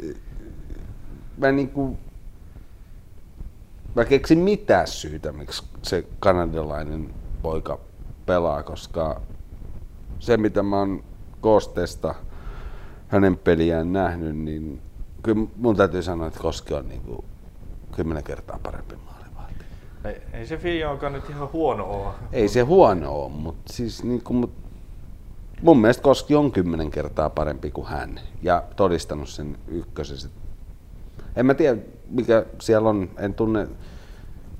[1.36, 1.98] mä niinku,
[3.94, 7.78] mä keksin mitään syytä, miksi se kanadalainen poika
[8.26, 9.20] pelaa, koska
[10.18, 11.04] se mitä mä oon
[11.40, 12.14] Koosteesta
[13.08, 14.80] hänen peliään nähnyt, niin
[15.22, 17.24] kyllä mun täytyy sanoa, että Koski on niinku
[17.96, 19.64] kymmenen kertaa parempi maalivahti.
[20.04, 22.14] Ei, ei se Fijoakaan nyt ihan huono ole.
[22.32, 24.52] Ei se huono ole, mutta siis niinku, mut
[25.62, 30.28] mun mielestä Koski on kymmenen kertaa parempi kuin hän ja todistanut sen ykkösessä.
[31.36, 31.80] En mä tiedä,
[32.10, 33.68] mikä siellä on, en tunne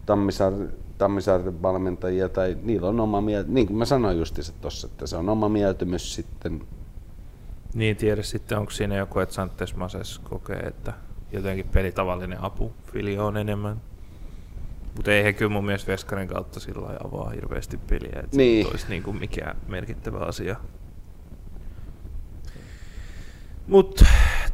[0.07, 0.53] Tammisaar,
[0.99, 3.55] Tammisaarten valmentajia tai niillä on oma mieltymys.
[3.55, 6.63] Niin kuin mä sanoin justiinsa tossa, että se on oma mieltymys sitten.
[7.77, 10.93] Niin tiedä sitten, onko siinä joku, että Santes Mases kokee, että
[11.33, 13.81] jotenkin pelitavallinen apu Filio on enemmän.
[14.97, 18.65] Mutta ei he kyllä mun mielestä Veskarin kautta sillä lailla avaa hirveästi peliä, että Niin.
[18.67, 20.57] se olisi niinku mikään merkittävä asia.
[23.67, 24.07] Mutta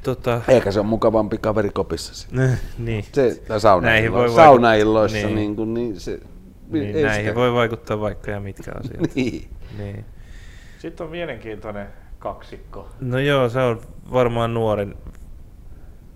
[0.03, 2.29] tota, Eikä se ole mukavampi kaveri kopissa.
[2.79, 3.05] niin.
[3.13, 5.35] Se, tai saunailloissa, Näihin voi saunailloissa niin.
[5.35, 5.57] niin.
[5.57, 6.21] kuin, niin se,
[6.71, 9.01] Niin, ei näihin sitä- voi vaikuttaa vaikka ja mitkä asiat.
[9.15, 9.51] Niin.
[9.79, 10.05] niin.
[10.79, 11.87] Sitten on mielenkiintoinen
[12.23, 12.89] kaksikko.
[13.01, 13.81] No joo, se on
[14.13, 14.95] varmaan nuoren,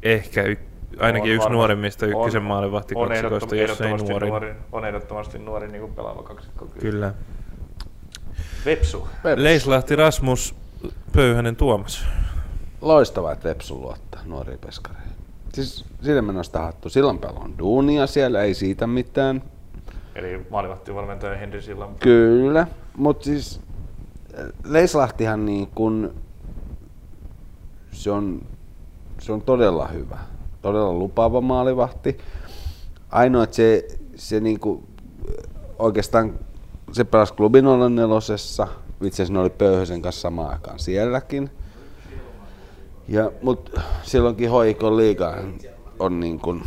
[0.03, 0.57] ehkä y,
[1.01, 4.29] ainakin On yksi varmaan- nuoremmista ykkösen maalivahti on kaksikoista, jos ei nuorin.
[4.29, 4.55] nuori.
[4.73, 6.67] On ehdottomasti nuori niin kuin pelaava kaksikko.
[6.67, 6.81] Kyllä.
[6.81, 7.15] Kyllä.
[8.65, 9.09] Vepsu.
[9.23, 9.43] Peps.
[9.43, 10.55] Leislahti Rasmus,
[11.13, 12.07] Pöyhänen Tuomas.
[12.81, 15.13] Loistavaa, että Vepsu luottaa nuoriin peskareihin.
[15.55, 16.89] Siis sille mä nostan hattu.
[16.89, 19.43] Silloin pelaa on duunia siellä, ei siitä mitään.
[20.15, 21.95] Eli maalivahtivalmentaja Henri Sillan.
[22.01, 22.67] Kyllä,
[22.97, 23.61] mutta siis
[24.65, 26.15] Leislahtihan niin kun,
[27.93, 28.43] se on,
[29.19, 30.19] se on todella hyvä,
[30.63, 32.19] todella lupaava maalivahti.
[33.11, 34.87] Ainoa, että se, se niin kuin,
[35.79, 36.39] oikeastaan
[36.93, 38.17] se pelasi klubin 04,
[39.03, 41.51] itse asiassa ne oli Pöyhösen kanssa samaan aikaan sielläkin.
[43.09, 45.35] Ja, mutta silloinkin hoikon liiga
[45.99, 46.63] on niin kuin,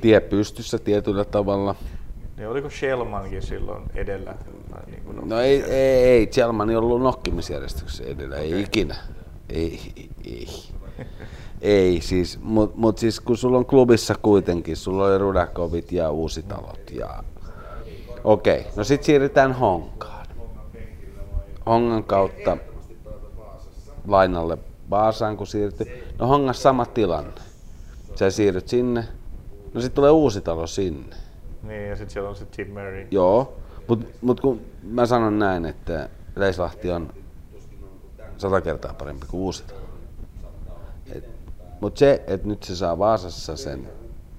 [0.00, 1.74] tie pystyssä tietyllä tavalla.
[2.40, 4.34] Niin oliko Shellmankin silloin edellä?
[4.70, 6.26] Tai Niin kuin No ei, ei, ei.
[6.26, 8.96] Chelman ei ollut nokkimisjärjestyksessä edellä, ei ikinä.
[9.48, 9.80] Ei,
[10.24, 10.46] ei.
[11.60, 16.90] Ei siis, mutta mut siis kun sulla on klubissa kuitenkin, sulla oli Rudakovit ja Uusitalot
[16.90, 17.24] ja...
[18.24, 18.72] Okei, okay.
[18.76, 20.26] no sit siirrytään Honkaan.
[21.66, 22.56] Hongan kautta
[24.06, 24.58] lainalle
[24.90, 26.04] Vaasaan kun siirtyi.
[26.18, 27.40] No Hongassa sama tilanne.
[28.14, 29.04] Sä siirryt sinne,
[29.74, 31.16] no sit tulee Uusitalo sinne.
[31.62, 33.06] Niin, ja sitten siellä on se Tim Murray.
[33.10, 33.52] Joo,
[33.88, 37.10] mutta mut kun mä sanon näin, että Leislahti on
[38.36, 39.80] sata kertaa parempi kuin Uusitalo.
[41.80, 43.88] Mutta se, että nyt se saa Vaasassa sen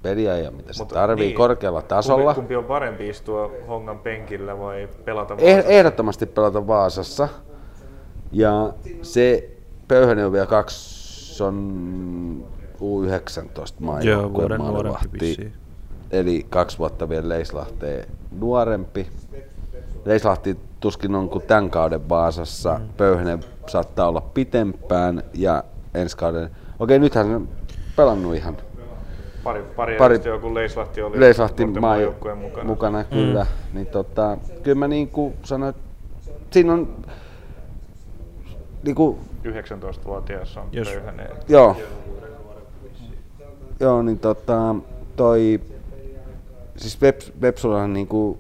[0.02, 2.24] peliajan, mitä se Mut tarvii niin, korkealla tasolla.
[2.24, 5.70] Kumpi, kumpi on parempi istua Hongan penkillä vai pelata Eh, Vaasassa?
[5.74, 7.30] ehdottomasti pelata Vaasassa.
[8.32, 9.50] Ja se
[9.88, 12.46] Pöyhönen on vielä kaksi, se on
[12.76, 15.54] U19 Joo, maajoukkueen vuoden nuorempi.
[16.12, 18.08] Eli kaksi vuotta vielä Leislahteen
[18.40, 19.08] nuorempi.
[20.06, 22.78] Leislahti tuskin on kuin tämän kauden Vaasassa.
[22.80, 22.90] Mm.
[22.98, 25.64] Pöyhönen saattaa olla pitempään ja
[25.94, 26.50] ensi kauden...
[26.80, 27.48] Okei, nythän se on
[27.96, 28.58] pelannut ihan
[29.44, 32.68] Pari, pari, Pari- kun Leislahti oli Leislahti maajoukkueen mukana.
[32.68, 33.46] mukana kyllä.
[33.74, 35.82] Niin tota, kyllä mä niin kuin sanoin, että
[36.52, 36.96] siinä on
[38.84, 41.30] niin kuin, 19-vuotias on Jos- Pöyhänen.
[41.48, 41.78] joo.
[43.80, 44.76] Joo, niin tota,
[45.16, 45.60] toi,
[46.78, 47.00] siis
[47.42, 48.38] Vepsulla on niinku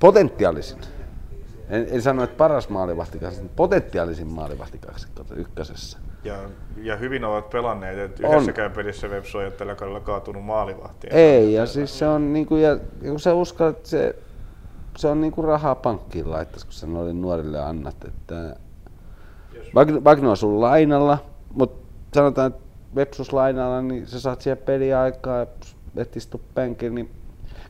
[0.00, 0.78] potentiaalisin.
[1.68, 5.98] En, en sano, että paras maalivahti, mutta potentiaalisin maalivahti kaksikko ykkösessä.
[6.24, 6.36] Ja,
[6.76, 8.34] ja hyvin ovat pelanneet, että On.
[8.34, 11.10] yhdessäkään pelissä Vepsu ei ole tällä kaudella kaatunut maalivahtia.
[11.12, 12.70] Ei, ja siis se on niinku, ja,
[13.02, 14.16] ja kun sä uskallat, että se,
[14.96, 18.56] se on niinku rahaa pankkiin laittaisi, kun sä noille nuorille annat, että
[20.04, 21.18] Wagner on sun lainalla,
[21.54, 22.62] mutta sanotaan, että
[22.94, 25.46] Vepsus lainalla, niin sä saat siellä peliaikaa
[25.96, 27.10] et istu penkillä, niin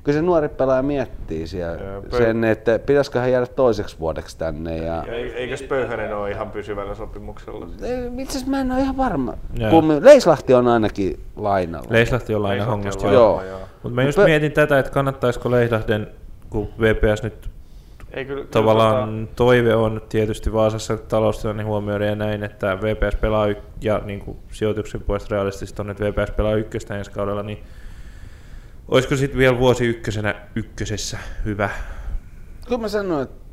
[0.08, 4.76] kyllä se nuori pelaaja miettii siellä Joo, sen, että pitäisikö hän jäädä toiseksi vuodeksi tänne.
[4.76, 7.66] Ja, Ja ei- eikös Pöyhänen ole ihan pysyvällä sopimuksella?
[8.18, 9.34] Itse asiassa mä en ole ihan varma.
[9.58, 9.70] Joo.
[9.70, 11.86] Kummi, Leislahti on ainakin lainalla.
[11.90, 13.04] Leislahti on aina Leislahti on hongasta.
[13.06, 13.50] lainalla, Joo.
[13.50, 13.60] joo.
[13.82, 16.06] Mutta mä just Pö- mietin tätä, että kannattaisiko Leislahden,
[16.50, 17.50] kun VPS nyt
[18.12, 23.46] Ei kyllä, kyllä tavallaan toive on tietysti Vaasassa taloustilanne huomioiden ja näin, että VPS pelaa
[23.46, 27.58] y- ja niin kuin sijoituksen puolesta realistista on, että VPS pelaa ykköstä ensi kaudella, niin
[28.88, 31.70] olisiko sitten vielä vuosi ykkösenä ykkösessä hyvä?
[32.66, 33.48] Kyllä mä sanoin, että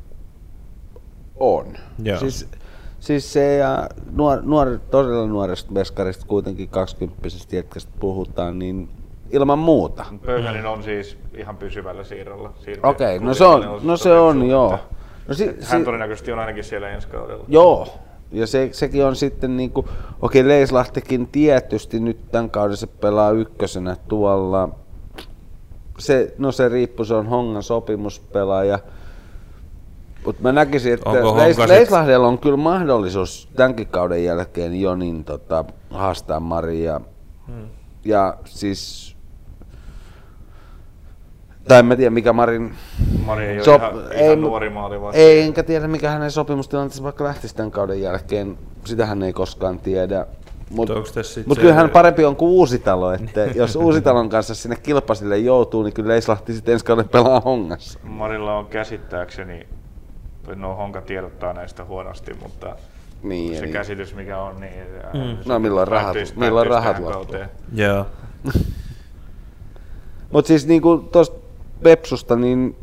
[1.40, 1.76] on.
[2.02, 2.18] Joo.
[2.18, 2.48] Siis,
[3.00, 8.88] siis se ja nuor, nuor, todella nuoresta veskarista, kuitenkin 20 jätkästä puhutaan, niin
[9.30, 10.06] ilman muuta.
[10.26, 12.52] Pöyhänen on siis ihan pysyvällä siirrolla.
[12.82, 14.78] Okei, no kun se on, no se on, joo.
[15.28, 17.44] No si, Hän si, todennäköisesti on ainakin siellä ensi kaudella.
[17.48, 17.88] joo,
[18.32, 19.88] ja se, sekin on sitten niinku,
[20.22, 24.68] okei Leislahtikin tietysti nyt tämän kauden se pelaa ykkösenä tuolla.
[25.98, 28.78] Se, no se riippuu, se on Hongan sopimuspelaaja.
[30.26, 35.64] Mutta mä näkisin, että Leis, Leislahdella on kyllä mahdollisuus tämänkin kauden jälkeen jo niin tota,
[35.90, 37.00] haastaa Maria.
[37.46, 37.68] Hmm.
[38.04, 39.16] Ja siis,
[41.68, 42.74] tai en mä tiedä mikä Marin
[43.24, 45.14] Mari ei ole Sop- ihan, ei, ihan mut- nuori maali vaan.
[45.14, 48.58] Ei, enkä tiedä mikä hänen sopimustilanteensa vaikka lähtisi tämän kauden jälkeen.
[48.84, 50.26] Sitähän ei koskaan tiedä.
[50.70, 55.82] Mutta mut se- kyllähän parempi on kuin Uusitalo, että jos Uusitalon kanssa sinne kilpasille joutuu,
[55.82, 57.98] niin kyllä Leislahti sitten ensi kauden pelaa hongassa.
[58.02, 59.66] Marilla on käsittääkseni,
[60.54, 62.76] no Honka tiedottaa näistä huonosti, mutta
[63.22, 64.72] Niin, se eli- käsitys mikä on, niin
[65.14, 65.36] Mm.
[65.46, 67.12] No milloin rahat- päättyisi- milloin rahat loppuu?
[67.12, 67.48] kauteen.
[67.74, 68.06] Joo.
[70.32, 71.36] Mutta siis niinku tuosta
[71.82, 72.76] Pepsusta, niin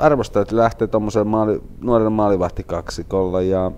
[0.00, 3.70] arvostaa, että lähtee tuommoisen maali, nuoren maalivahtikaksikolla ja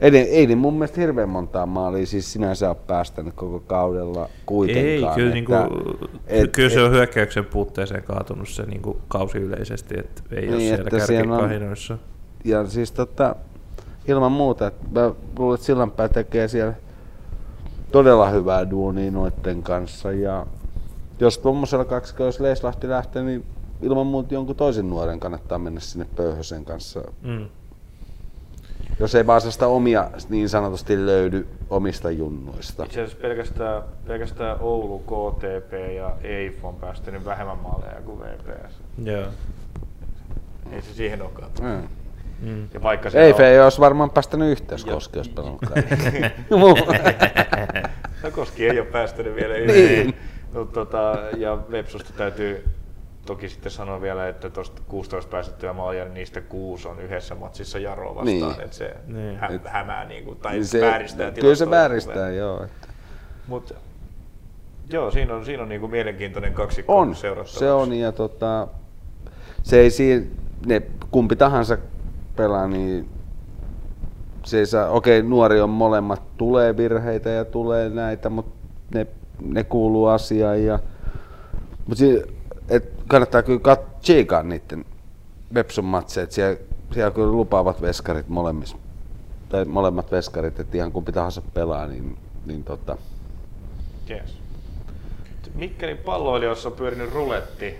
[0.00, 4.28] ei, ne- ei niin mun mielestä hirveän montaa maalia siis sinänsä ole päästänyt koko kaudella
[4.46, 4.86] kuitenkaan.
[4.86, 5.52] Ei, kyllä, että, niinku,
[6.26, 10.60] et- kyllä se on hyökkäyksen puutteeseen kaatunut se niinku kausi yleisesti, että ei Niin, ole
[10.60, 11.98] siellä kärkikahinoissa.
[12.44, 13.36] ja siis tota,
[14.08, 16.74] ilman muuta, että mä luulen, että Sillanpää tekee siellä
[17.92, 20.46] todella hyvää duunia noitten kanssa ja
[21.20, 23.44] jos tuommoisella kaksikolla, jos Leislahti lähtee, niin
[23.82, 27.00] ilman muuta jonkun toisen nuoren kannattaa mennä sinne pöyhösen kanssa.
[27.22, 27.46] Mm.
[29.00, 32.84] Jos ei Vaasasta omia niin sanotusti löydy omista junnuista.
[32.84, 38.80] Itse asiassa pelkästään, pelkästään Oulu, KTP ja EIF on päästänyt vähemmän maaleja kuin VPS.
[39.04, 39.24] Joo.
[40.72, 41.72] Ei se siihen ole kaatunut.
[41.72, 41.88] Mm.
[42.50, 42.68] Mm.
[42.74, 45.60] Ja vaikka siellä Ei on- ei olisi varmaan päästänyt yhteiskoski, jos pelannut.
[48.22, 49.70] No Koski ei ole päästänyt vielä Niin.
[49.70, 50.14] yhteen.
[50.54, 52.64] No, tota, ja Vepsusta täytyy
[53.28, 57.78] toki sitten sanoa vielä, että tuosta 16 päästettyä maalia, niin niistä kuusi on yhdessä matsissa
[57.78, 58.60] Jaroa vastaan, Niin.
[58.60, 59.36] että se Niin.
[59.36, 62.30] hä- hämää niin kuin, tai Niin se, vääristää Kyllä se vääristää, kuvia.
[62.38, 62.64] joo.
[62.64, 62.88] että-
[63.46, 63.72] Mut,
[64.90, 67.58] joo, siinä on, siinä on niin kuin mielenkiintoinen kaksikko On, seurattavaksi.
[67.58, 68.68] se on ja tota,
[69.62, 70.26] se ei siinä,
[70.66, 71.78] ne kumpi tahansa
[72.36, 73.08] pelaa, niin
[74.44, 78.52] se ei saa, okei, nuori on molemmat, tulee virheitä ja tulee näitä, mutta
[78.94, 79.06] ne,
[79.42, 80.64] ne kuuluu asiaan.
[80.64, 80.78] Ja,
[81.86, 82.37] mutta si,
[82.68, 84.84] et kannattaa kyllä kat, tsiikaa niiden
[85.54, 86.56] Vepsun matseja, että siellä,
[86.94, 88.76] siellä kyllä lupaavat veskarit molemmissa,
[89.48, 92.96] tai molemmat veskarit, että ihan kumpi tahansa pelaa, niin, niin tota,
[94.10, 94.38] Yes.
[95.54, 97.78] Mikkelin palloilijoissa on pyörinyt ruletti.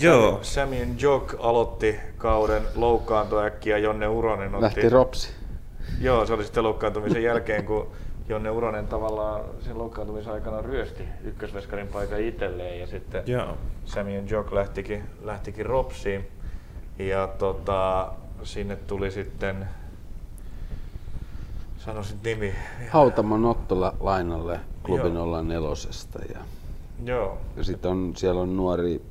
[0.00, 0.38] Joo.
[0.42, 4.62] Samien Jok aloitti kauden loukkaantui äkkiä, Jonne Uronen otti...
[4.62, 5.32] lähti Ropsi.
[6.00, 7.92] Joo, se oli sitten loukkaantumisen jälkeen, kun
[8.28, 13.56] Jonne Uronen tavallaan sen loukkaantumisen aikana ryösti ykkösveskarin paikan itselleen ja sitten Joo.
[13.84, 16.26] Samien Jok lähtikin, lähtikin Ropsiin.
[16.98, 18.12] Ja tota,
[18.42, 19.68] sinne tuli sitten,
[21.78, 22.54] sanoisin nimi,
[22.90, 25.42] Hautamon Otto la- lainalle klubin Joo.
[25.42, 26.40] 04 ja,
[27.04, 29.02] joo, ja sitten on, siellä on nuori,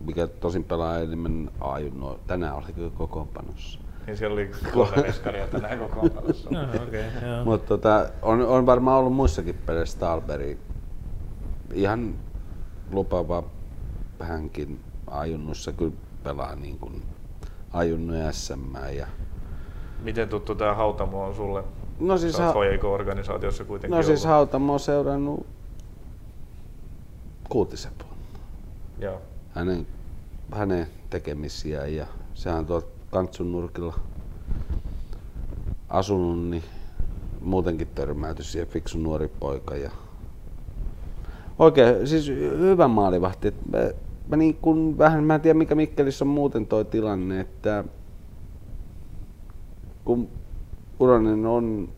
[0.00, 3.78] mikä tosin pelaa enemmän ajun, tänään oli kyllä kokoonpanossa.
[4.06, 5.78] Niin siellä oli kolme veskaria tänään.
[5.78, 5.86] No,
[6.62, 7.44] okay, joo.
[7.44, 10.58] Mutta tota, on, on varmaan ollut muissakin peleissä Stalberi.
[11.72, 12.14] Ihan
[12.92, 13.42] lupaava
[14.20, 15.92] hänkin ajunnussa kyllä
[16.22, 17.02] pelaa niin kuin
[17.72, 18.76] ajunnu ja SM.
[18.96, 19.06] Ja...
[20.02, 21.64] Miten tuttu tämä Hautamo on sulle?
[22.00, 24.34] No siis, ha- organisaatiossa kuitenkin no siis ollut.
[24.34, 25.46] Hautamo on seurannut
[27.48, 28.38] kuutisen vuonna.
[28.98, 29.22] Joo.
[29.50, 29.86] Hänen,
[30.52, 33.94] hänen tekemisiään ja sehän on tuolla Kantsun nurkilla
[35.88, 36.62] asunut, niin
[37.40, 39.76] muutenkin törmäyty siihen fiksu nuori poika.
[39.76, 39.90] Ja
[41.58, 42.28] Oikein, siis
[42.58, 43.54] hyvä maalivahti.
[43.72, 43.78] Mä,
[44.28, 47.84] mä, niin kun, vähän, mä en tiedä mikä Mikkelissä on muuten toi tilanne, että
[50.04, 50.28] kun
[51.00, 51.88] Uronen on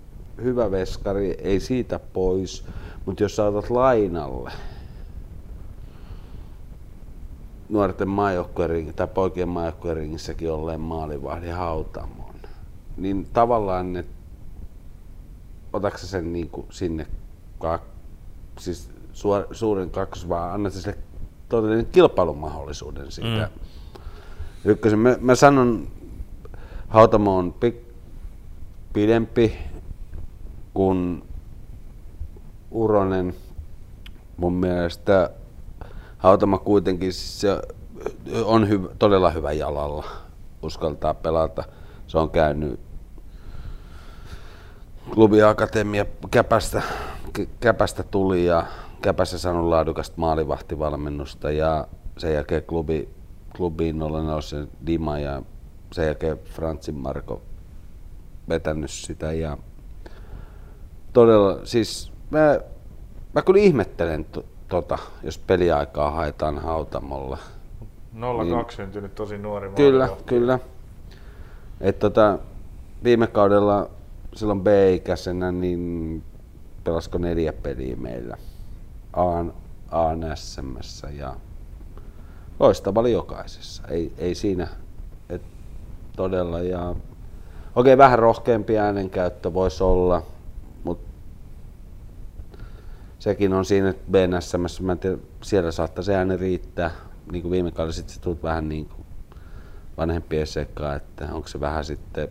[0.43, 2.65] hyvä veskari, ei siitä pois,
[3.07, 4.51] mutta jos sä otat lainalle
[7.69, 12.35] nuorten maajoukkueen tai poikien maajoukkueen ringissäkin olleen maalivahdin hautamon,
[12.97, 14.05] niin tavallaan ne,
[15.73, 17.07] otatko sen niin kuin sinne
[17.59, 17.83] kak,
[18.59, 20.99] siis suor, suuren kaksi, vaan annat sille
[21.49, 23.51] todellinen kilpailumahdollisuuden siitä.
[23.55, 24.71] Mm.
[24.71, 25.89] Ykkösen, mä, mä sanon,
[26.89, 27.77] Hautamo on pik,
[28.93, 29.59] pidempi
[30.75, 31.23] kuin
[32.71, 33.35] Uronen.
[34.37, 35.31] Mun mielestä
[36.19, 37.63] Hautama kuitenkin se
[38.45, 40.05] on hyvä, todella hyvä jalalla,
[40.63, 41.65] uskaltaa pelata.
[42.07, 42.81] Se on käynyt
[45.15, 46.83] klubiakatemia Käpästä,
[47.39, 48.67] Kä- Käpästä tuli ja
[49.03, 51.89] Käpässä saanut laadukasta maalivahtivalmennusta ja
[52.19, 53.09] sen jälkeen klubi,
[53.57, 55.43] klubiin olen se Dima ja
[55.93, 57.43] sen jälkeen Frantsin Marko
[58.49, 59.59] vetänyt sitä ja
[61.13, 62.61] todella, siis mä,
[63.35, 64.27] mä kyllä ihmettelen
[64.69, 67.39] tota, jos peliaikaa haetaan hautamolla.
[68.51, 70.25] 02 syntynyt tosi nuori Kyllä, maalivahti.
[70.25, 70.59] kyllä.
[71.81, 72.39] Et tota,
[73.05, 73.91] viime kaudella
[74.35, 76.23] silloin B-ikäisenä, niin
[76.85, 78.37] pelasko neljä peliä meillä
[79.13, 79.53] Aan,
[79.91, 81.37] Aan SMssä ja
[82.61, 83.83] loistava oli jokaisessa.
[83.89, 84.69] Ei, ei siinä,
[85.29, 85.43] et
[86.17, 86.61] todella.
[86.61, 86.95] Ja,
[87.77, 90.23] okei, vähän rohkeampi äänenkäyttö voisi olla,
[93.29, 94.19] sekin on siinä, että
[94.83, 96.91] mä en tiedä, siellä saattaa se ääni riittää.
[97.33, 99.07] Niin kuin viime kaudella sitten tuli vähän niin kuin
[99.97, 102.29] vanhempien sekaan, että onko se vähän sitten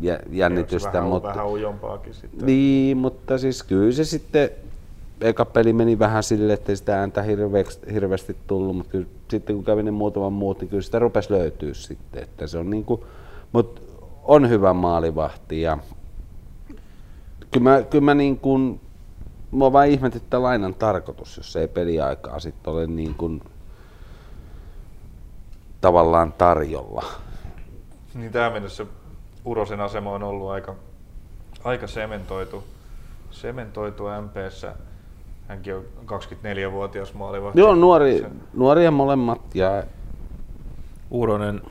[0.00, 2.46] jä- Onko se jännitystä, vähän, mutta vähän ujompaakin sitten.
[2.46, 4.50] niin, mutta siis kyllä se sitten,
[5.20, 9.64] eka peli meni vähän silleen, että sitä ääntä hirveästi, hirveästi tullut, mutta kyllä sitten kun
[9.64, 13.04] kävi ne muutaman muut, niin kyllä sitä rupesi löytyä sitten, että se on niinku,
[13.52, 13.80] mutta
[14.24, 15.78] on hyvä maalivahti ja
[17.50, 18.80] kyllä mä, kyllä mä niin kuin,
[19.52, 23.42] mua vaan ihmetyttää lainan tarkoitus, jos ei peliaikaa sitten ole niin kuin
[25.80, 27.04] tavallaan tarjolla.
[28.14, 28.86] Niin tähän mennessä
[29.44, 30.74] Urosen asema on ollut aika,
[31.64, 32.64] aika sementoitu,
[33.30, 34.74] sementoitu MPssä.
[35.48, 37.60] Hänkin on 24-vuotias maalivahti.
[37.60, 39.82] Joo, nuori, nuoria molemmat ja
[41.10, 41.62] Uronen,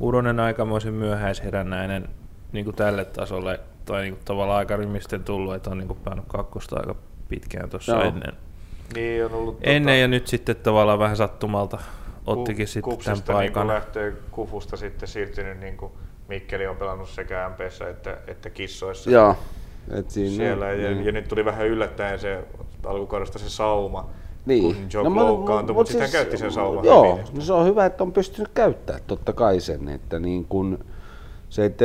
[0.00, 2.08] Uronen aikamoisen myöhäisherännäinen
[2.52, 5.98] niin kuin tälle tasolle, tai niin kuin tavallaan aika rymisten tullut, että on niin kuin
[6.04, 6.94] päänyt kakkosta aika
[7.28, 8.02] pitkään tuossa Joo.
[8.02, 8.32] ennen.
[8.94, 11.78] Niin on ollut Ennen ja nyt sitten tavallaan vähän sattumalta
[12.26, 13.66] ottikin Ku- sitten tämän Kupsista paikan.
[13.66, 15.92] Niin lähtöä Kufusta sitten siirtynyt, niin kuin
[16.28, 19.36] Mikkeli on pelannut sekä MPssä että, että kissoissa Joo.
[19.90, 20.70] Et siinä, siellä.
[20.72, 21.06] Ja, niin.
[21.06, 22.44] ja, nyt tuli vähän yllättäen se
[22.86, 24.10] alkukaudesta se sauma,
[24.46, 24.62] Niin.
[24.62, 27.86] kun Jock no, loukkaantui, mutta sitten hän käytti sen sauman Joo, no se on hyvä,
[27.86, 30.78] että on pystynyt käyttämään totta kai sen, että niin kun
[31.48, 31.84] se, että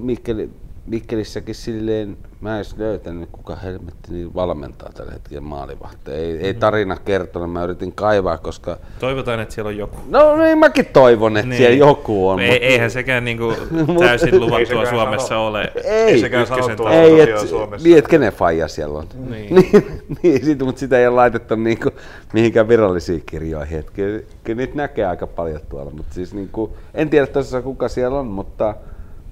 [0.00, 0.50] Mikkeli,
[0.88, 6.18] Mikkelissäkin silleen Mä en edes löytänyt, kuka helmetti niin valmentaa tällä hetkellä maalivahteja.
[6.18, 8.76] Ei, ei tarina kertonut, mä yritin kaivaa, koska...
[9.00, 9.96] Toivotaan, että siellä on joku.
[10.08, 11.56] No niin, mäkin toivon, että Niin.
[11.58, 12.40] siellä joku on.
[12.40, 13.52] Ei, mutta- eihän sekään niinku
[13.98, 15.72] täysin luvattua sekään Suomessa sano- ole.
[15.84, 17.88] Ei, sekään ykkösen sanottua ei, et, Suomessa.
[17.88, 19.06] niin, et kenen faija siellä on.
[19.30, 19.54] Niin.
[19.54, 19.84] niin,
[20.22, 21.90] niin sit, mutta sitä ei ole laitettu niinku,
[22.32, 23.78] mihinkään virallisiin kirjoihin.
[23.78, 27.88] Et kyllä, kyllä niitä näkee aika paljon tuolla, mutta siis niinku, en tiedä tosiaan kuka
[27.88, 28.74] siellä on, mutta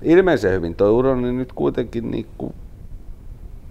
[0.02, 2.55] ilmeisen hyvin toi uro, niin nyt kuitenkin niinku,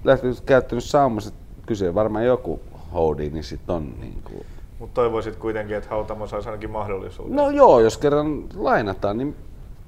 [0.04, 1.32] lähtenyt käyttänyt saamassa,
[1.66, 2.60] kyse varmaan joku
[2.94, 4.46] houdi, niin sit on niinku,
[4.80, 7.36] Mutta toivoisit kuitenkin, että Hautamo saisi ainakin mahdollisuuden.
[7.36, 9.36] No joo, jos kerran lainataan, niin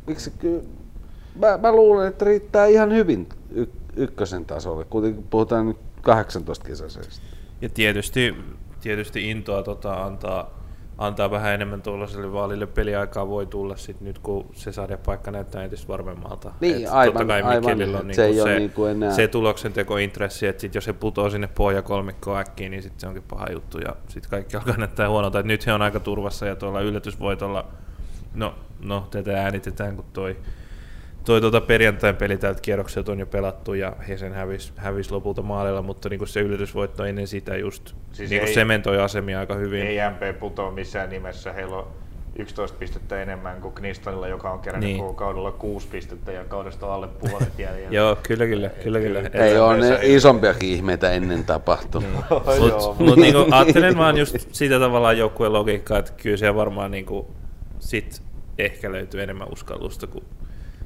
[0.07, 0.63] miksi ky...
[1.35, 3.65] mä, mä luulen, että riittää ihan hyvin y-
[3.95, 4.83] ykkösen tasolle.
[4.83, 7.25] Kuitenkin puhutaan nyt 18 kesäisestä.
[7.61, 8.35] Ja tietysti,
[8.81, 10.56] tietysti intoa tota, antaa,
[10.97, 15.87] antaa vähän enemmän tuollaiselle vaalille peliaikaa voi tulla sit nyt, kun se sarjapaikka näyttää entistä
[15.87, 16.51] varmemmalta.
[16.61, 17.71] Niin, Et aivan, totta kai aivan.
[17.71, 21.29] On Se niinku ei ole se, niinku enää- se tuloksentekointressi, että sit jos se putoo
[21.29, 25.39] sinne pohjakolmikkoon äkkiin, niin sit se onkin paha juttu ja sitten kaikki alkaa näyttää huonolta.
[25.39, 27.65] Et nyt he on aika turvassa ja tuolla yllätysvoitolla,
[28.35, 28.55] no,
[28.85, 30.37] no tätä äänitetään, kun toi
[31.27, 35.41] toi tuota perjantain peli tältä kierrokselta on jo pelattu ja he sen hävisi hävis lopulta
[35.41, 39.81] maalilla, mutta niinku se yllätysvoitto ennen sitä just Siis niinku ei- sementoi asemia aika hyvin.
[39.87, 41.53] Ei MP putoa missään nimessä.
[41.53, 41.87] Heillä on
[42.39, 45.15] 11 pistettä enemmän kuin Knistonilla, joka on kerännyt Niin.
[45.15, 47.95] kaudella 6 pistettä ja kaudesta alle puolet jäljellä.
[47.97, 49.21] Joo, kyllä, kyllä, kyllä, kyllä.
[49.33, 52.09] Ei ole ne isompiakin ihmeitä ennen tapahtunut.
[52.29, 52.43] Joo,
[52.87, 57.31] Mutta mut niinku, ajattelen vaan just sitä tavallaan joukkueen logiikkaa, että kyllä siellä varmaan niinku,
[57.79, 58.21] sit
[58.57, 60.23] ehkä löytyy enemmän uskallusta kuin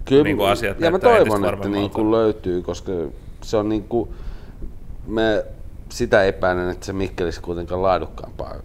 [0.06, 2.92] Kyllä, niinku asiat ja mä toivon, että niin kuin löytyy, koska
[3.42, 4.10] se on niin kuin,
[5.08, 5.46] me
[5.90, 8.56] sitä epäilen, että se Mikkelis kuitenkaan laadukkaampaa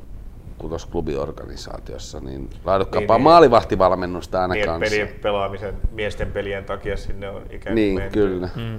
[0.59, 3.33] kuin tuossa klubiorganisaatiossa, niin laadukkaampaa Niin, niin, niin.
[3.33, 4.91] maalivahtivalmennusta aina Niin, kanssa.
[4.91, 8.13] pelien pelaamisen miesten pelien takia sinne on ikään kuin Niin, menty.
[8.21, 8.49] kyllä.
[8.57, 8.77] Mm.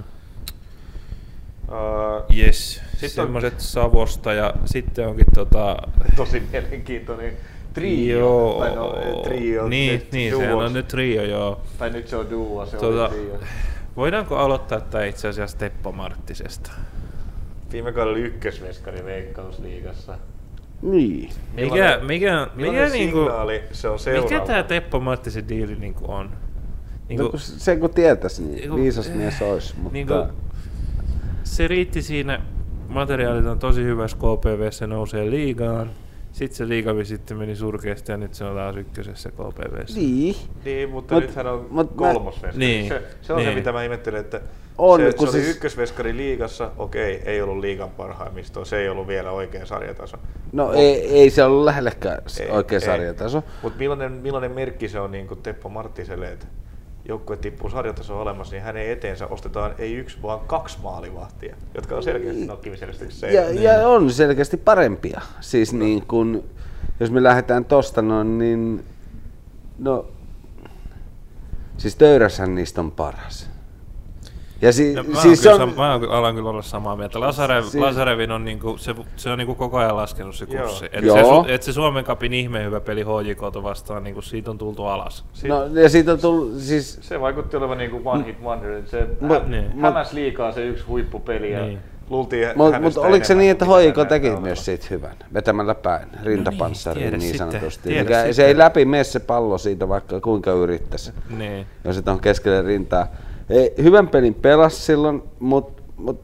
[1.68, 5.76] Uh, Yes, Sitten semmoiset Savosta ja sitten onkin tota...
[6.16, 7.32] tosi mielenkiintoinen
[7.78, 8.18] trio.
[8.18, 9.68] Joo, Tai no, eh, trio.
[9.68, 11.60] niin, nyt niin sehän on nyt trio, joo.
[11.78, 13.38] Tai nyt se on duo, se Tota, oli trio.
[13.96, 16.70] voidaanko aloittaa tämä itse asiassa Teppo Marttisesta?
[17.72, 20.18] Viime kaudella oli ykkösveskari Veikkausliigassa.
[20.82, 21.30] Niin.
[21.54, 24.28] Mikä, mikä, mikä, niinku, signaali se on seuraava?
[24.30, 26.30] mikä tämä Teppo Marttisen diili niinku on?
[27.08, 29.74] Niinku, No, kun se kun tietäisi, niin Niinku- viisas mies olisi.
[29.76, 30.14] Mutta niinku,
[31.44, 32.40] se riitti siinä,
[32.88, 35.90] materiaalit on tosi hyvässä KPV, se nousee liigaan.
[36.38, 39.94] Sitten se liigavi sitten meni surkeasti ja nyt se on taas ykkösessä KPV.
[39.94, 40.36] niin.
[40.64, 42.58] Niin, mutta Mut- nythän on mut mä- kolmosveskari.
[42.58, 43.58] Niin, se, se on se, niin.
[43.58, 44.40] mitä mä ihmettelen, että
[44.78, 48.88] On, se, kun se oli siis- ykkösveskari liigassa, okei, ei ollut liigan parhaimmistoa, se ei
[48.88, 50.16] ollut vielä oikea sarjataso.
[50.52, 52.86] No ei, ei se ollut lähellekään Ei, oikein ei.
[52.86, 53.42] sarjataso.
[53.62, 56.46] Mutta millainen, millainen merkki se on niin Teppo Marttiselle, että
[57.08, 62.02] joukkue tippuu sarjataso alemmas, niin hänen eteensä ostetaan ei yksi, vaan kaksi maalivahtia, jotka on
[62.02, 63.32] selkeästi nokkimiselvästi se.
[63.32, 65.20] Ja, ja on selkeästi parempia.
[65.40, 66.44] Siis niin kun,
[67.00, 68.84] jos me lähdetään tosta noin, niin
[69.78, 70.06] no,
[71.76, 73.47] siis Töyräshän niistä on paras.
[74.62, 77.20] Ja si, No, mä, siis siis on, mä alan kyllä olla samaa mieltä.
[77.20, 80.62] Lazarev, Si- Lazarevin on, niinku, se, se on niinku koko ajan laskenut se Joo.
[80.62, 80.84] kurssi.
[80.92, 81.16] Et Joo.
[81.16, 84.84] se, su- et se Suomen kapin ihme hyvä peli HJK vastaan, niinku, siitä on tultu
[84.84, 85.24] alas.
[85.32, 88.70] Sit- no, ja siitä on tullut, siis Se vaikutti olevan niin kuin one hit wonder.
[88.72, 89.78] että Se Mut- hä- niin.
[89.80, 91.78] hämäs liikaa se yksi huippupeli ja Niin.
[92.10, 93.64] luultiin Mutta mut oliko se niin, että
[93.96, 97.88] hän teki myös siitä hyvän, vetämällä päin, rintapanssarin tiedä niin, sitten, sanotusti.
[97.88, 98.46] tiedä Mikä, se sitten.
[98.46, 101.12] ei läpi mene se pallo siitä, vaikka kuinka yrittäisi.
[101.38, 101.66] Niin.
[101.84, 103.06] jos se on keskelle rintaa.
[103.50, 106.22] Ei, hyvän pelin pelasi silloin, mutta mut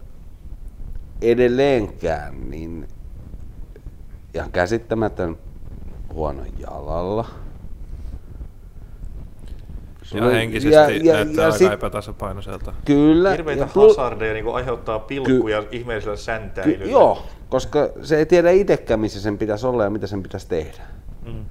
[1.22, 2.88] edelleenkään niin
[4.34, 5.36] ihan käsittämätön
[6.12, 7.24] huono jalalla.
[10.00, 12.72] Ja Sulla- henkisesti ja- ja- näyttää ja aika sit- epätasapainoiselta.
[12.84, 13.30] Kyllä.
[13.30, 16.84] Hirveitä ja plu- hazardeja niin aiheuttaa pilkkuja ihmeellisellä säntäilyllä.
[16.84, 20.48] ky- joo, koska se ei tiedä itsekään, missä sen pitäisi olla ja mitä sen pitäisi
[20.48, 20.82] tehdä.
[21.26, 21.44] Mm.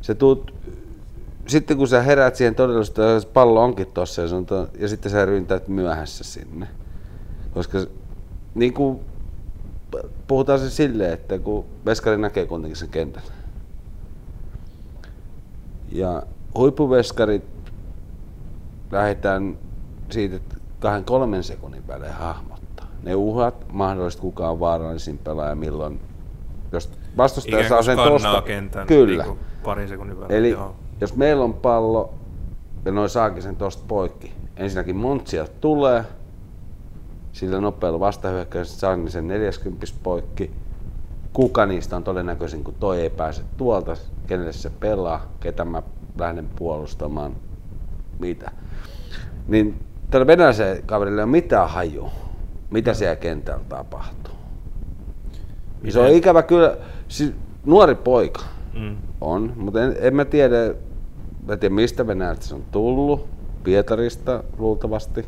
[0.00, 0.54] Se tuut,
[1.48, 5.24] sitten kun sä heräät siihen todellisuuteen, että pallo onkin tossa ja, to, ja sitten sä
[5.24, 6.68] ryntäät myöhässä sinne.
[7.54, 7.78] Koska
[8.54, 9.00] niin kuin
[10.26, 13.22] puhutaan se silleen, että kun veskari näkee kuitenkin sen kentän.
[15.92, 16.22] Ja
[16.54, 17.44] huippuveskarit
[18.90, 19.58] lähdetään
[20.10, 22.86] siitä, että kahden kolmen sekunnin välein hahmottaa.
[23.02, 26.00] Ne uhat, mahdollisesti kuka on vaarallisin pelaaja, milloin,
[26.72, 28.42] jos vastustaja Ikään saa sen tosta.
[28.42, 29.24] kentän Kyllä.
[29.24, 30.38] Niinku, parin sekunnin välein.
[30.38, 30.76] Eli Joo.
[31.00, 32.14] Jos meillä on pallo
[32.84, 36.04] ja noin saakin sen tosta poikki, ensinnäkin Montsielta tulee,
[37.32, 40.50] sillä nopealla vastahyökkäyksellä saa niin sen 40 poikki.
[41.32, 43.96] Kuka niistä on todennäköisin, kun toi ei pääse tuolta,
[44.26, 45.82] kenelle se pelaa, ketä mä
[46.18, 47.36] lähden puolustamaan,
[48.18, 48.50] mitä.
[49.48, 52.10] Niin tällä venäläisellä kaverilla ei ole mitään hajua.
[52.70, 54.34] mitä siellä kentällä tapahtuu.
[55.76, 55.92] Miten?
[55.92, 56.76] Se on ikävä kyllä,
[57.08, 57.32] siis
[57.66, 58.42] nuori poika
[58.74, 58.96] mm.
[59.20, 60.74] on, mutta en, en mä tiedä,
[61.48, 63.28] mä tiedä mistä Venäjältä se on tullut,
[63.64, 65.26] Pietarista luultavasti,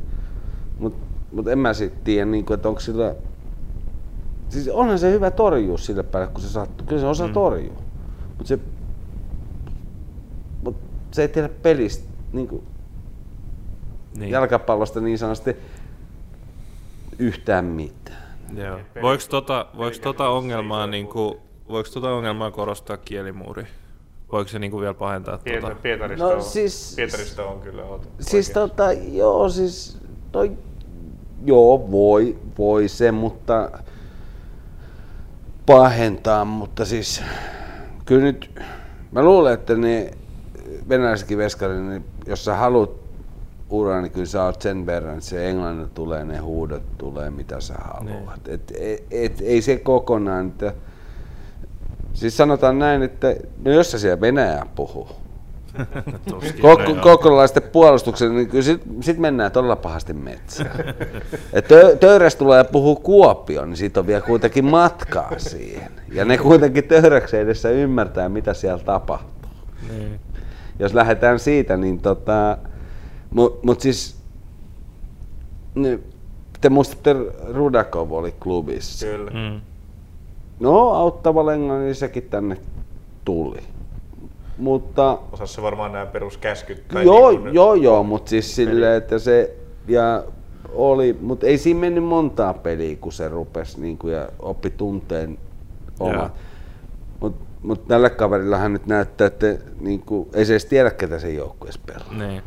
[0.78, 0.98] mutta
[1.32, 3.14] mut en mä sitten tiedä, niin kuin, että onko sillä,
[4.48, 7.32] siis onhan se hyvä torjua sille päälle, kun se sattuu, kyllä se osaa mm.
[7.32, 7.82] torjua,
[8.28, 8.58] mutta se,
[10.64, 10.76] mut
[11.10, 12.62] se ei tiedä pelistä, niin kuin,
[14.16, 14.30] niin.
[14.30, 15.56] jalkapallosta niin sanotusti
[17.18, 18.22] yhtään mitään.
[18.54, 18.78] Joo.
[19.02, 21.34] Voiko tota, voiko tota ongelmaa, niin kuin,
[21.68, 23.66] voiko tota ongelmaa korostaa kielimuuri?
[24.32, 25.38] Voiko se niin kuin vielä pahentaa?
[25.44, 25.76] Piet- tuota?
[25.82, 29.98] Pietarista, no, on, siis, Pietarista on kyllä oot Siis tota, joo, siis
[30.32, 30.52] toi,
[31.44, 33.70] joo, voi, voi se, mutta
[35.66, 37.22] pahentaa, mutta siis
[38.04, 38.60] kyllä nyt,
[39.12, 40.10] mä luulen, että ne
[40.88, 42.90] venäläisetkin veskarit, niin jos sä haluat
[43.70, 47.60] ura, niin kyllä sä oot sen verran, että se englannin tulee, ne huudot tulee, mitä
[47.60, 48.46] sä haluat.
[48.46, 48.54] Niin.
[48.54, 50.72] Et, et, et, ei se kokonaan, että,
[52.14, 55.08] siis sanotaan näin, että no jos sä siellä Venäjää puhuu,
[56.60, 60.78] Kok- kokonalaisten puolustuksen, niin kyllä sit, sit mennään todella pahasti metsään.
[61.52, 65.92] Et tö- Töyräs tulee ja puhuu Kuopio, niin siitä on vielä kuitenkin matkaa siihen.
[66.12, 69.50] Ja ne kuitenkin Töyräksen edessä ymmärtää, mitä siellä tapahtuu.
[69.90, 70.20] Niin.
[70.78, 72.58] Jos lähdetään siitä, niin tota,
[73.30, 74.16] mutta mut siis,
[75.74, 76.04] niin,
[76.60, 77.16] te muistatte,
[77.48, 79.06] Rudakov oli klubissa.
[79.06, 79.30] Kyllä.
[79.30, 79.60] Mm.
[80.60, 82.56] No, auttava niin sekin tänne
[83.24, 83.60] tuli.
[84.58, 85.18] Mutta...
[85.32, 86.88] Osasi se varmaan nämä peruskäskyt?
[86.88, 89.56] Tai joo, niin joo, joo, mutta siis silleen, että se,
[89.88, 90.24] ja
[90.74, 95.38] oli, mutta ei siinä mennyt montaa peliä, kun se rupesi niin kuin, ja oppi tunteen
[96.00, 96.30] oma.
[97.20, 99.46] Mutta mut tällä kaverilla hän nyt näyttää, että
[99.80, 102.28] niin kuin, ei se edes tiedä, ketä se joukkueessa pelaa.
[102.28, 102.42] Niin.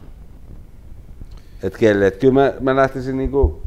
[1.63, 3.61] Et kelle, et kyllä mä, mä lähtisin niinku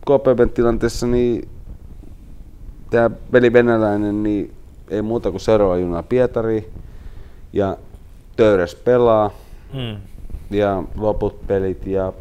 [0.00, 1.48] KPBn tilanteessa, niin
[2.90, 4.54] tämä veli venäläinen, niin
[4.90, 6.70] ei muuta kuin seuraava juna Pietari
[7.52, 7.76] ja
[8.36, 9.30] Töyräs pelaa
[9.72, 9.96] hmm.
[10.50, 12.12] ja loput pelit ja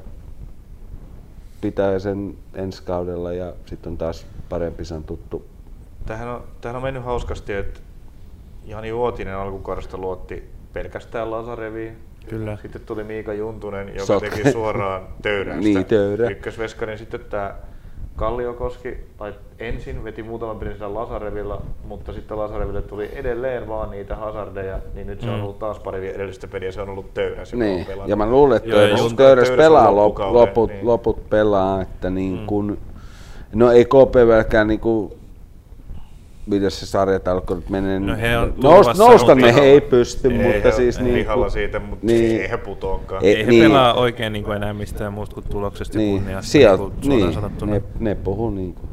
[1.62, 5.46] pitää sen ensi kaudella ja sitten on taas parempi sen tuttu.
[6.06, 7.80] Tähän on, tähän on mennyt hauskasti, että
[8.66, 10.44] Jani Uotinen alkukaudesta luotti
[10.74, 11.98] pelkästään Lasareviin
[12.30, 12.58] Kyllä.
[12.62, 14.30] Sitten tuli Miika Juntunen, joka Sotka.
[14.30, 15.62] teki suoraan töyrästä.
[15.62, 16.30] niin, töyrä.
[16.30, 17.56] Ykkösveskarin sitten tämä
[18.16, 24.16] Kalliokoski, tai ensin veti muutaman pelin siellä Lasarevilla, mutta sitten Lasareville tuli edelleen vaan niitä
[24.16, 25.44] hazardeja, niin nyt se on mm.
[25.44, 27.54] ollut taas pari edellistä peliä, se on ollut töyräs.
[27.54, 30.88] Niin, ja mä luulen, että töyräs, töyräs pelaa loput, loput, niin.
[30.88, 32.46] loput pelaa, että niin mm.
[32.46, 32.78] kun,
[33.54, 35.14] no ei KPVlkään niin kuin
[36.46, 38.00] miten se sarjat alkoi menee.
[38.00, 41.00] No he on Nous, nousta ne he ei pysty, ei, mutta he siis...
[41.00, 43.26] Niin kuin, siitä, mutta niin, ei he putoakaan.
[43.26, 46.52] Ei, ei he niin, pelaa oikein niin kuin enää mistään muusta kuin tuloksesta niin, kunniasta.
[46.52, 48.90] Sieltä, niin, niin ne, ne puhuu niin kuin,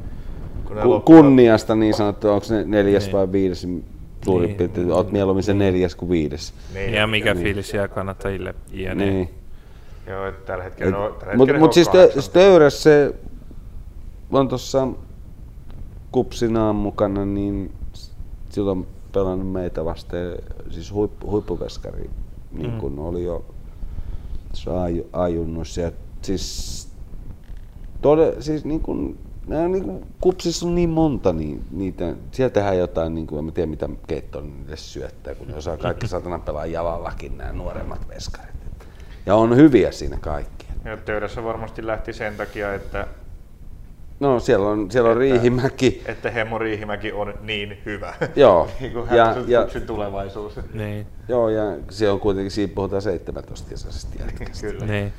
[0.82, 3.12] kun kunniasta niin sanottu, onko ne neljäs niin.
[3.12, 3.68] vai viides
[4.24, 4.56] suurin niin.
[4.56, 6.54] piirtein, oot mieluummin se neljäs kuin viides.
[6.74, 6.94] Niin.
[6.94, 7.44] Ja mikä niin.
[7.44, 8.94] fiilis jää kannattajille, jne.
[8.94, 9.28] Niin.
[10.06, 13.14] Joo, tällä hetkellä, no, tällä Mutta mut siis Stöyräs se
[14.32, 14.88] on tuossa
[16.12, 17.72] kupsinaan mukana, niin
[18.50, 20.38] silloin pelannut meitä vasten,
[20.70, 22.10] siis huippu, huippuveskari,
[22.52, 22.98] niin kuin mm.
[22.98, 23.44] oli jo
[24.52, 24.70] se
[25.12, 25.96] ajunnut sieltä.
[26.22, 26.88] Siis,
[28.02, 32.78] tode, siis niin kuin, nää, niin kuin, kupsissa on niin monta, niin niitä, sieltä tehdään
[32.78, 36.66] jotain, niin kuin, en tiedä mitä keitto niille syöttää, kun ne osaa kaikki satana pelaa
[36.66, 38.52] jalallakin nämä nuoremmat veskarit.
[39.26, 40.66] Ja on hyviä siinä kaikki.
[40.84, 43.06] Ja töydässä varmasti lähti sen takia, että
[44.22, 46.02] No siellä on, siellä on että, Riihimäki.
[46.06, 48.14] Että Hemmo Riihimäki on niin hyvä.
[48.36, 48.68] Joo.
[48.80, 50.60] niin kuin ja, ja, tulevaisuus.
[50.74, 51.06] Niin.
[51.28, 54.66] Joo, ja se on kuitenkin, siinä puhutaan 17 kesäisestä jätkästä.
[54.66, 54.86] Kyllä.
[54.86, 55.12] Niin.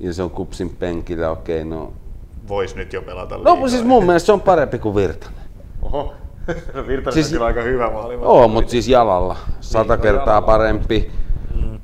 [0.00, 1.92] Ja se on kupsin penkillä, okei, no...
[2.48, 3.56] Vois nyt jo pelata liikaa.
[3.56, 5.42] No siis mun mielestä se on parempi kuin Virtanen.
[5.82, 6.14] Oho.
[6.86, 8.16] Virtanen siis, on kyllä aika hyvä maali.
[8.20, 9.36] Oo, mutta siis jalalla.
[9.60, 10.46] Sata niin, kertaa jalalla.
[10.46, 11.10] parempi.
[11.54, 11.80] Mm.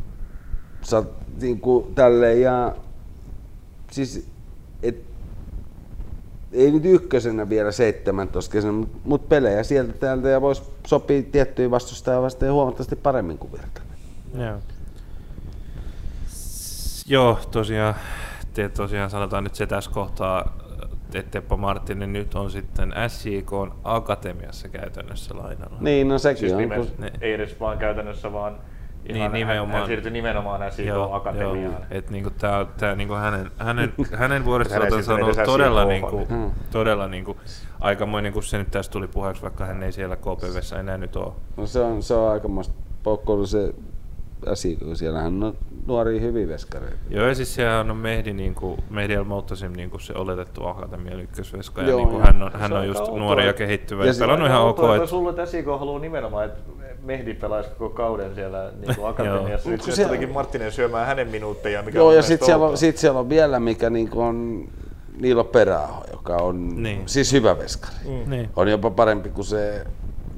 [0.82, 1.02] Sä,
[1.40, 2.74] niin kuin, tälleen ja...
[3.90, 4.28] Siis,
[6.52, 12.22] ei nyt ykkösenä vielä 17 kesänä, mutta pelejä sieltä täältä ja voisi sopia tiettyjä vastustajia
[12.22, 13.98] vastaan huomattavasti paremmin kuin Virtanen.
[14.34, 14.58] Joo.
[17.06, 17.94] Joo, tosiaan,
[18.54, 20.58] te tosiaan sanotaan nyt se tässä kohtaa,
[21.14, 23.50] että Teppo Marttinen nyt on sitten SJK
[23.84, 25.78] Akatemiassa käytännössä lainalla.
[25.80, 26.58] Niin, no sekin siis on.
[26.58, 27.10] Nimes, kun...
[27.20, 28.60] Ei edes vaan käytännössä, vaan
[29.14, 29.72] niin, nimenomaan.
[29.72, 31.62] Hän, hän siirtyi nimenomaan SIK Akatemiaan.
[31.62, 36.50] Joo, et niinku tää, tää niinku hänen, hänen, hänen vuoristotansa on ollut todella, niinku, hmm.
[36.70, 37.36] todella niinku,
[37.80, 41.32] aikamoinen, kun se nyt tässä tuli puheeksi, vaikka hän ei siellä KPVssä enää nyt ole.
[41.56, 43.74] No se on, se on aikamoista poukkoilu se
[44.54, 45.56] SIK, siellähän on
[45.88, 46.96] nuoria hyviä veskareita.
[47.10, 50.66] Joo, ja siis sehän on Mehdi, niin kuin, Mehdi El Moutasim niin kuin se oletettu
[50.66, 53.58] Akatemian ykkösveska, ja niin kuin hän on, hän on on just aika nuori ja outoa.
[53.58, 54.78] kehittyvä, Ja ja se- pelannut ihan ok.
[54.78, 56.60] että Et, sulla että SIK haluaa nimenomaan, että
[57.02, 59.68] Mehdi pelaisi koko kauden siellä niin kuin akatemiassa.
[59.68, 59.76] Joo.
[59.76, 62.76] Nyt Se- tulikin Marttinen syömään hänen minuutteja, mikä Joo, on ja sitten siellä, on- outoa.
[62.76, 64.68] sit siellä on vielä, mikä niinku on
[65.20, 67.02] Niilo Peräaho, joka on Niin.
[67.06, 67.94] siis hyvä veskari.
[68.04, 68.30] Mm.
[68.30, 68.50] niin.
[68.56, 69.84] On jopa parempi kuin se,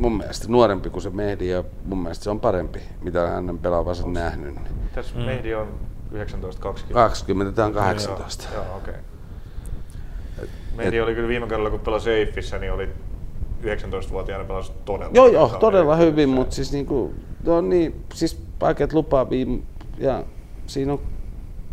[0.00, 4.08] mun mielestä nuorempi kuin se Mehdi ja mun mielestä se on parempi, mitä hänen pelaavansa
[4.08, 4.54] nähnyt.
[4.54, 5.24] Niin Tässä Mm.
[5.24, 5.68] Mehdi on
[6.12, 6.92] 19-20.
[6.92, 8.48] 20 tai 18.
[8.54, 8.94] Joo, joo okei.
[10.76, 12.88] Mehdi oli kyllä viime kaudella, kun pelasi Eiffissä, niin oli
[13.62, 17.14] 19-vuotiaana pelasi todella Joo, hyvin joo, todella hyvin, mutta siis niinku,
[17.44, 19.46] ne on niin, siis vaikeat lupaavia
[19.98, 20.24] ja
[20.66, 21.00] siinä on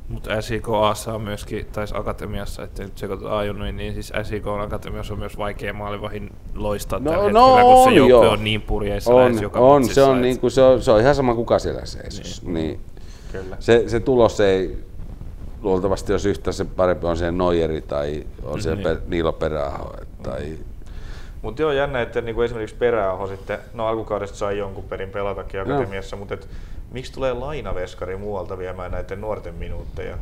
[0.09, 4.61] Mutta SIK Aassa on myöskin, tai Akatemiassa, että nyt sekoitetaan ajunnoin, niin siis SIK on
[4.61, 8.61] Akatemiassa on myös vaikea maalivahin loistaa No, tällä no hetkellä, kun se joukkue on niin
[8.61, 11.35] purjeissa on, lähes joka on, se on, et- niinku, se, on, se on ihan sama
[11.35, 12.41] kuka siellä seisos.
[12.43, 12.53] Niin.
[12.53, 12.79] niin
[13.31, 13.55] Kyllä.
[13.59, 14.77] se, se tulos ei
[15.61, 18.84] luultavasti jos yhtä se parempi on se Noijeri tai on se Niin.
[18.84, 19.93] per, Niilo Peräaho
[20.23, 20.57] tai
[21.41, 26.15] Mutta joo, jännä, että niinku esimerkiksi Peräaho sitten, no alkukaudesta sai jonkun perin pelatakin akatemiassa,
[26.15, 26.47] mutta et,
[26.91, 30.18] miksi tulee lainaveskari muualta viemään näiden nuorten minuutteja?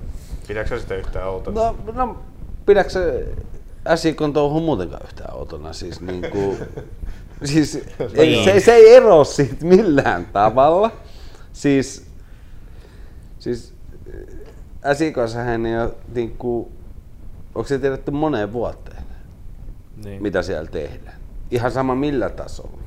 [0.48, 1.62] Pidätkö sä sitä yhtään outona?
[1.62, 2.18] No, no
[2.66, 3.28] pidätkö se
[3.96, 5.74] SIKon touhu muutenkaan yhtään outona?
[5.74, 6.58] Siis, niin kuin,
[7.52, 7.80] siis
[8.14, 10.92] ei, se, se, ei ero siitä millään tavalla.
[11.54, 12.06] Siis,
[13.40, 13.74] siis
[14.94, 16.68] SIKossa hän ei ole, niin kuin,
[17.56, 19.04] onko se tiedetty moneen vuoteen,
[20.04, 20.22] niin.
[20.22, 21.18] mitä siellä tehdään?
[21.52, 22.86] Ihan sama millä tasolla.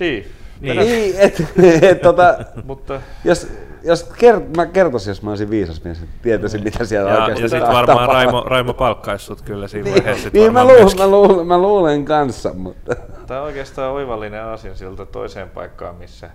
[0.00, 0.26] Niin.
[0.60, 0.76] Niin.
[0.78, 1.42] Niin, et,
[1.90, 3.48] et, tota, Mutta jos,
[3.84, 7.42] jos kert, mä kertoisin, jos mä olisin viisas mies, että tietäisin mitä siellä Ja, oikeasti
[7.42, 7.94] ja sitten tapahtuu.
[7.94, 10.30] varmaan Raimo, Raimo palkkaisi sut kyllä siinä Niin, vaiheessa.
[10.32, 12.94] niin mä, luulen, mä, luulen, mä luulen kanssa, mutta...
[13.26, 16.30] tämä on oikeastaan oivallinen aasinsilta toiseen paikkaan, missä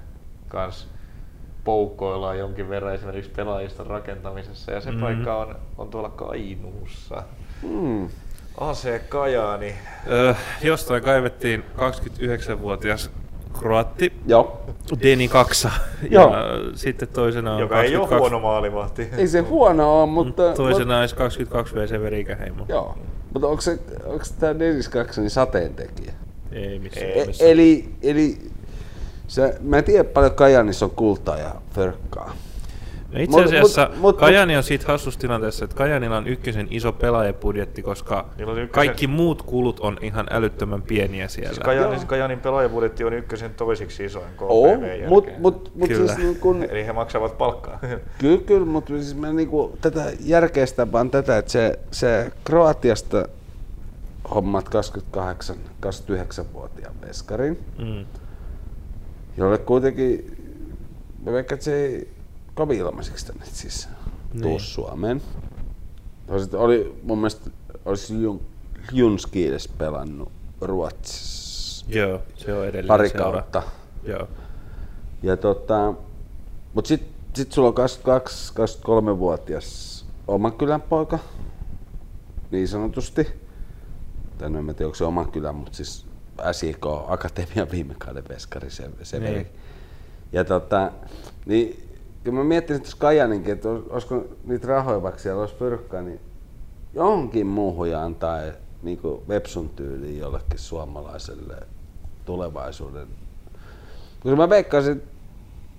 [0.48, 0.88] kans
[1.64, 4.72] poukkoillaan jonkin verran esimerkiksi pelaajista rakentamisessa.
[4.72, 5.02] Ja se Mhm.
[5.02, 7.23] paikka on, on tuolla Kainuussa.
[7.64, 8.10] Mm.
[8.57, 9.76] AC Kajaani.
[10.11, 10.34] Öö,
[10.64, 13.10] jostain kaivettiin 29-vuotias
[13.60, 14.61] kroatti Joo.
[15.03, 15.72] Deni Kaksa.
[16.10, 16.36] Joo.
[16.36, 16.44] Ja
[16.76, 19.10] sitten toisena on Joka ei ole 22 huono maalivahti.
[19.18, 20.53] Ei se huono ole, mutta...
[20.53, 22.57] Toisena olisi 22 V Severi Ikäheimo.
[22.57, 22.98] Mutta, joo.
[23.34, 26.14] Mutta onko, se, onko tämä Dennis Kaksonin sateentekijä?
[26.52, 27.06] Ei missään.
[27.06, 27.19] Ei.
[27.22, 27.52] E- missään.
[27.52, 28.38] eli, eli
[29.28, 32.34] se, mä en tiedä paljon Kajanissa on kultaa ja förkkaa.
[33.16, 36.92] Itse Mut- asiassa mut- mut- Kajani on siitä hassussa tilanteessa, että Kajanilla on ykkösen iso
[36.92, 41.54] pelaajabudjetti, koska ykkösen- kaikki muut kulut on ihan älyttömän pieniä siellä.
[41.54, 42.06] Siis Kajaanin, Joo.
[42.08, 46.08] Kajaanin pelaajabudjetti on ykkösen toisiksi isoin KPV mutta mut, mut Kyllä.
[46.08, 47.80] siis niin kun, Eli he maksavat palkkaa.
[48.22, 53.26] Kyllä, kyllä, mutta siis mä niinku tätä järkeistä vaan tätä, että se, se Kroatiasta
[54.36, 55.56] hommat 28,
[55.86, 58.06] 29-vuotiaan veskarin, Mm.
[59.38, 60.38] jolle kuitenkin,
[61.26, 62.08] mä veikkaan, että se ei
[62.62, 63.90] kovin ilmaiseksi tänne siis
[64.34, 64.42] Niin.
[64.42, 65.22] tuu Suomeen.
[66.28, 67.50] Olisit- Oli mun mielestä,
[67.86, 68.42] olisi Jun,
[68.92, 70.32] Junski edes pelannut
[70.62, 73.32] Ruotsissa Joo, se on edelleen pari seura.
[73.32, 73.64] kautta.
[74.04, 74.28] Joo.
[75.24, 75.94] Ja tota,
[76.74, 81.20] mut sit, sit sulla on 22-23-vuotias oman kylän poika,
[82.52, 83.28] niin sanotusti.
[84.38, 86.06] Tai no en mä tiedä, onko se oman kylän, mutta siis
[86.52, 89.34] SIK Akatemian viime kauden veskari se, se Niin.
[89.34, 89.48] veli.
[90.32, 90.92] Ja tota,
[91.46, 91.90] niin
[92.23, 96.19] kyllä mä miettisin tuossa Kajaninkin, että olis- olisiko niitä rahoja, vaikka siellä olisi pyrkkaa, niin
[96.93, 98.38] johonkin muuhun ja antaa
[98.84, 101.56] niin Vepsun tyyliin jollekin suomalaiselle
[102.26, 103.07] tulevaisuuden
[104.23, 105.10] Kyllä mä veikkaisin, että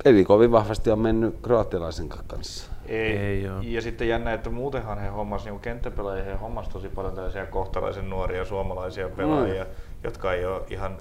[0.04, 2.70] eli kovin vahvasti on mennyt kroatialaisen kanssa.
[2.86, 3.16] Ei.
[3.16, 3.60] Ei oo.
[3.62, 8.10] Ja sitten jännä, että muutenhan he hommas niin kenttäpelaajia, he hommas tosi paljon tällaisia kohtalaisen
[8.10, 9.70] nuoria suomalaisia pelaajia, Mm.
[10.04, 10.96] jotka ei ole ihan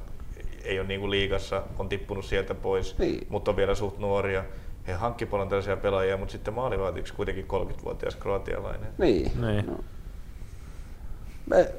[0.63, 3.27] ei ole niin liigassa, on tippunut sieltä pois, Niin.
[3.29, 4.43] mutta on vielä suht nuoria.
[4.87, 8.89] He hankki paljon tällaisia pelaajia, mutta sitten maalivaatiksi kuitenkin 30-vuotias kroatialainen.
[8.97, 9.31] Niin.
[9.41, 9.65] Niin.
[9.67, 9.77] No.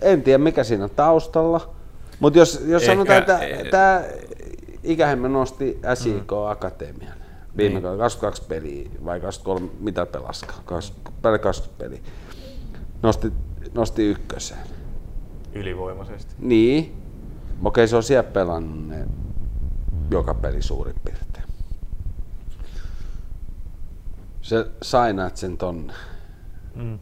[0.00, 1.74] En tiedä mikä siinä on taustalla,
[2.20, 4.02] mutta jos, jos Ehkä- sanotaan, että e- tämä
[4.84, 7.12] ikähemme nosti SIK Akatemian
[7.56, 7.82] viime Niin.
[7.82, 12.00] kaudella 22 peliä vai 23, mitä pelaskaan, 20, päälle 20 peliä,
[13.02, 13.32] nosti,
[13.74, 14.60] nosti ykköseen.
[15.54, 16.34] Ylivoimaisesti.
[16.38, 17.02] Niin.
[17.64, 19.06] Okei, se on siellä pelannut ne
[20.10, 21.21] joka peli suurin piirtein.
[24.42, 25.92] Se sainaat sen tonne.
[26.74, 26.98] Mm.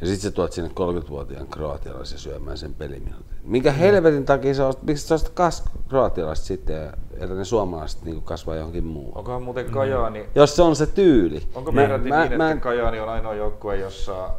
[0.00, 3.36] Ja sit sä tuot sinne 30-vuotiaan kroatialaisen syömään sen peliminuutin.
[3.44, 8.02] Minkä helvetin takia sä ostat, miksi sä ostat kas kroatialaiset sitten ja että ne suomalaiset
[8.04, 9.18] niin kasvaa johonkin muualle?
[9.18, 11.42] Onkohan muuten Kajaani, Jos se on se tyyli.
[11.54, 14.30] onko Mä- peräti mä- niin, mä että en- Kajaani on ainoa joukkue, jossa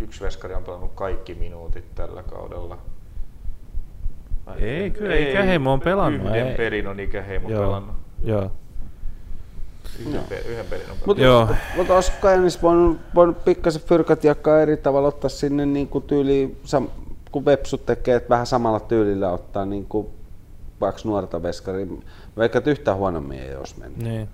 [0.00, 2.78] yksi veskari on pelannut kaikki minuutit tällä kaudella?
[4.56, 6.56] Ei, kyllä Ikäheimo on pelannut, Yhden ei.
[6.56, 7.62] pelin on Ikäheimo Joo.
[7.62, 7.96] pelannut.
[8.22, 8.50] Joo.
[10.06, 11.48] Yhden, pe- yhden pelin on Mutta Joo.
[11.76, 16.56] mut olisiko Kajanissa voinut, voinut pikkasen fyrkat jakaa eri tavalla, ottaa sinne niin kuin tyyli,
[16.64, 16.88] sam,
[17.32, 20.06] kun Vepsut tekee, että vähän samalla tyylillä ottaa niin kuin
[20.80, 21.88] vaikka nuorta veskari,
[22.36, 24.02] vaikka et yhtään huonommin ei olisi mennyt.
[24.02, 24.28] Niin.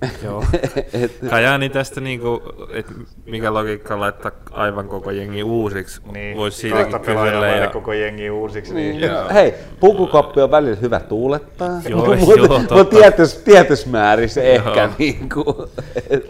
[0.24, 0.44] Joo.
[1.02, 2.92] Et, Kajani tästä niinku, että
[3.26, 7.46] mikä logiikka laittaa aivan koko jengi uusiksi, Niin, voisi siitäkin kysellä.
[7.48, 8.74] Ja, koko jengi uusiksi.
[8.74, 8.96] Niin.
[9.00, 12.84] niin, hei, pukukoppi on välillä hyvä tuulettaa, Joo, mutta joo, mut totta.
[12.96, 14.80] tietys, tietys määrissä ehkä.
[14.80, 14.90] Joo.
[14.98, 15.56] Niin kuin,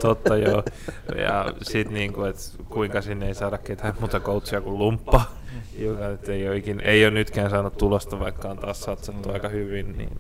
[0.03, 0.63] totta joo.
[1.17, 5.21] Ja sit niinku, että kuinka sinne ei saada ketään muuta coachia kuin lumppa.
[5.79, 9.49] Joka nyt ei ole, ikin, ei ole nytkään saanut tulosta, vaikka on taas satsattu aika
[9.49, 9.99] hyvin.
[9.99, 10.11] Niin,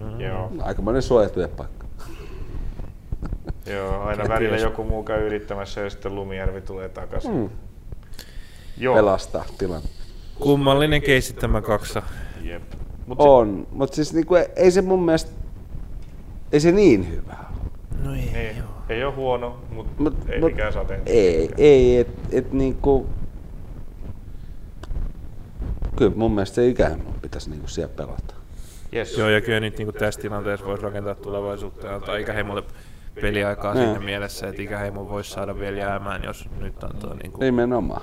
[0.00, 1.85] mm, Joo, aikamoinen suojatyöpaikka.
[3.66, 7.34] Joo, aina välillä joku muu käy yrittämässä ja sitten Lumijärvi tulee takaisin.
[7.34, 7.50] Mm.
[8.78, 9.88] Joo, Pelastaa tilanne.
[10.40, 12.02] Kummallinen keissi tämä kaksa.
[12.42, 12.62] Jep.
[13.06, 15.30] Mut On, mutta siis niinku, ei se mun mielestä,
[16.52, 17.70] ei se niin hyvä ole.
[18.04, 21.02] No ei, niin, ei ole huono, mutta Mut, ei mut, mikään sateen.
[21.06, 23.06] Ei, ei, et, et niinku...
[25.96, 28.34] Kyllä mun mielestä se ikähemmon pitäisi niinku siellä pelata.
[28.94, 29.18] Yes.
[29.18, 32.62] Joo, ja kyllä nyt niin tässä tilanteessa voisi rakentaa tulevaisuutta ja antaa ikäheimolle
[33.20, 33.84] peliaikaa Joo.
[33.84, 38.02] siinä mielessä, että ikäheimo voisi saada vielä jäämään, jos nyt antaa niin kuin Nimenomaan.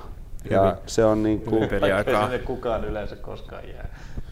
[0.50, 0.76] Ja Hyvin.
[0.86, 1.50] se on niinku...
[1.50, 2.32] Hyvin peliaikaa.
[2.32, 3.88] Ei kukaan yleensä koskaan jää.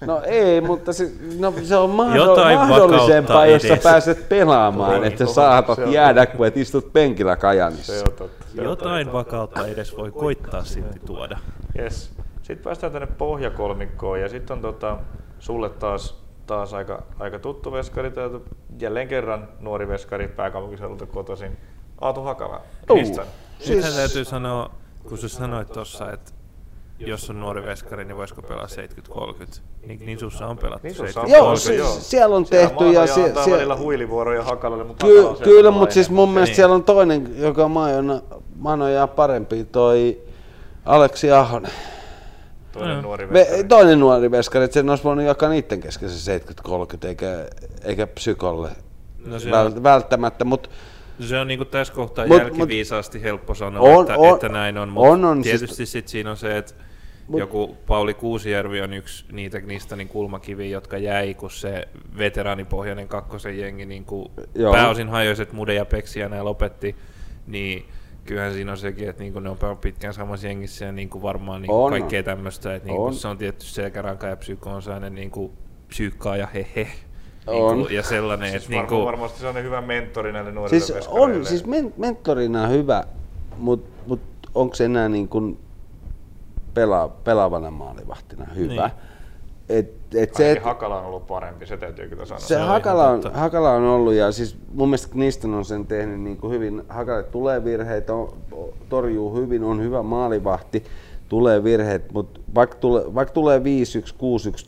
[0.07, 5.27] No ei, mutta se, no, se on mahdoll- mahdollisempaa, jos sä pääset pelaamaan, On, että
[5.27, 7.93] saatat se jäädä, kun et istut penkillä Kajanissa.
[7.93, 8.45] Se on totta.
[8.55, 11.39] Se on jotain vakautta edes voi koittaa sitten tuoda.
[11.79, 12.11] Yes.
[12.43, 14.97] Sitten päästään tänne pohjakolmikkoon ja sitten on tota,
[15.39, 16.22] sulle taas,
[16.57, 18.39] taas aika, aika tuttu veskari, täältä
[18.81, 21.57] jälleen kerran nuori veskari pääkaupunkiseudulta kotoisin.
[22.01, 22.61] Aatu Hakala.
[22.87, 22.97] Tuu.
[22.97, 23.27] Mistä?
[23.59, 23.77] Siis...
[23.77, 24.71] Nythän täytyy sanoa,
[25.09, 26.33] kun sä sanoit tuossa, että
[26.99, 29.61] jos on nuori veskari, niin voisiko pelaa 70-30.
[29.87, 31.33] Niin, niin sussa on pelattu Niin sussa on 70-30.
[31.37, 31.97] Joo, se, joo.
[32.01, 35.37] siellä on Siellä tehty ja Maanoja se, antaa se, välillä huilivuoroja Hakalalle, mutta Ky- Hakala
[35.37, 36.57] on kyllä, mutta siis mun mielestä Niin.
[36.57, 38.21] siellä on toinen, joka on Maajona,
[38.57, 40.21] Manojaa parempi, toi
[40.85, 41.73] Aleksi Ahonen.
[42.73, 43.03] Toinen Mm.
[43.03, 43.65] nuori veskari.
[43.65, 47.27] toinen nuori veskari, että sen olisi voinut jakaa niiden kesken se 70-30, eikä,
[47.85, 48.71] eikä psykolle
[49.27, 50.69] No se väl, on, välttämättä, mutta
[51.21, 54.89] se on niinku tässä kohtaa Mut- jälkiviisaasti helppo sanoa, On, että, on, että näin on,
[54.89, 56.75] mutta on, on, siis- tietysti sit siinä on se, että
[57.33, 61.89] Mut- joku Pauli Kuusijärvi on yksi niitä Knistanin kulmakiviä, jotka jäi, kun se
[62.19, 64.29] veteraanipohjainen kakkosen jengi niin kuin
[64.73, 66.97] pääosin hajoiset Mude ja Peksi ja nämä lopetti,
[67.47, 67.85] niin
[68.25, 71.09] kyllähän siinä on sekin, että niin kuin ne on pelannut pitkään samassa jengissä ja niin
[71.09, 73.05] kuin varmaan niin kuin On, kaikkea tämmöistä, että niin on.
[73.05, 75.53] kuin se on tietty selkäranka ja psyko on sellainen niin kuin
[75.89, 76.89] psyykkaa ja hehe.
[77.47, 77.77] On.
[77.77, 80.81] Niin kuin, ja sellainen, Siis että niin varmaan, kuin, varmasti sellainen hyvä mentori näille nuorille
[80.81, 81.37] siis veskareille.
[81.37, 83.05] on siis men, mentorina hyvä,
[83.57, 84.21] mutta mut
[84.55, 85.59] onko se enää niin kuin
[86.75, 88.89] pela, pelaavana maalivahtina hyvä?
[88.89, 88.93] Niin.
[89.69, 92.41] Et, et se, et, Hakala on ollut parempi, se täytyy kyllä sanoa.
[92.41, 93.39] se Se Hakala, on, totta.
[93.39, 96.83] Hakala on ollut ja siis mun mielestä Kniston on sen tehnyt niin kuin hyvin.
[96.89, 98.35] Hakala tulee virheitä, on,
[98.89, 100.85] torjuu hyvin, on hyvä maalivahti,
[101.29, 103.63] tulee virheet, mutta vaikka, tule, vaikka tulee 5-1, 6-1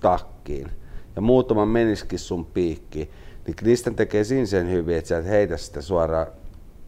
[0.01, 0.71] takkiin
[1.17, 3.11] ja muutama meniskin sun piikki,
[3.47, 6.27] niin Kniston tekee siinä sen hyvin, että sä et heitä sitä suoraan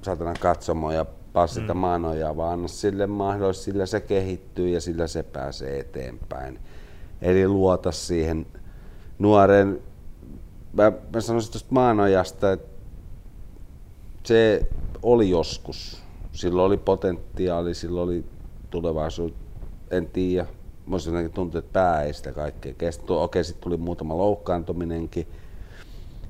[0.03, 1.81] satana katsomoon ja passita mm.
[1.81, 6.59] maanojaa, vaan anna sille mahdollisuus, sillä se kehittyy ja sillä se pääsee eteenpäin.
[7.23, 8.47] Eli luota siihen
[9.19, 9.81] nuoren,
[10.73, 12.69] mä, mä sanoisin tuosta maanojasta, että
[14.25, 14.67] se
[15.03, 16.03] oli joskus.
[16.33, 18.25] Sillä oli potentiaali, sillä oli
[18.71, 19.33] tulevaisuus,
[19.91, 20.47] en tiedä.
[20.87, 23.13] Musta jotenkin tuntuu, että pää ei sitä kaikkea kestä.
[23.13, 25.27] Okei, sitten tuli muutama loukkaantuminenkin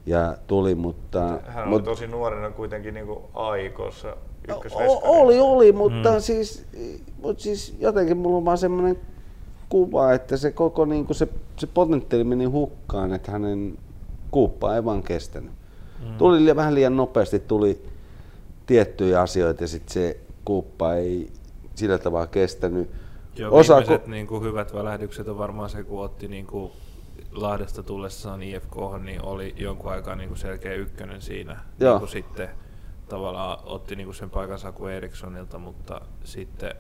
[0.07, 1.41] ja tuli, mutta...
[1.47, 5.01] Hän oli mut- tosi nuorena kuitenkin niin kuin aikoissa O- ykkösveskari.
[5.03, 6.21] oli, oli, mutta mm.
[6.21, 6.67] siis,
[7.23, 8.99] mut siis jotenkin mulla on vaan semmoinen
[9.69, 13.79] kuva, että se koko niinku se, se potentiaali meni hukkaan, että hänen
[14.31, 15.53] kuuppa ei vaan kestänyt.
[16.03, 16.15] Mm.
[16.19, 17.83] Tuli li- vähän liian nopeasti, tuli
[18.67, 21.33] tiettyjä asioita ja sitten se kuuppa ei
[21.75, 22.91] sillä tavalla kestänyt.
[23.37, 26.73] Joo, Osa- viimeiset niin kuin hyvät välähdykset on varmaan se, kun otti niin kuin
[27.33, 31.57] Lahdesta tullessaan IFK, niin oli jonkun aikaa niin kuin selkeä ykkönen siinä.
[31.81, 31.93] Joo.
[31.93, 32.49] Niin kuin sitten
[33.09, 36.75] tavallaan otti niin kuin sen paikan Saku Erikssonilta, mutta sitten,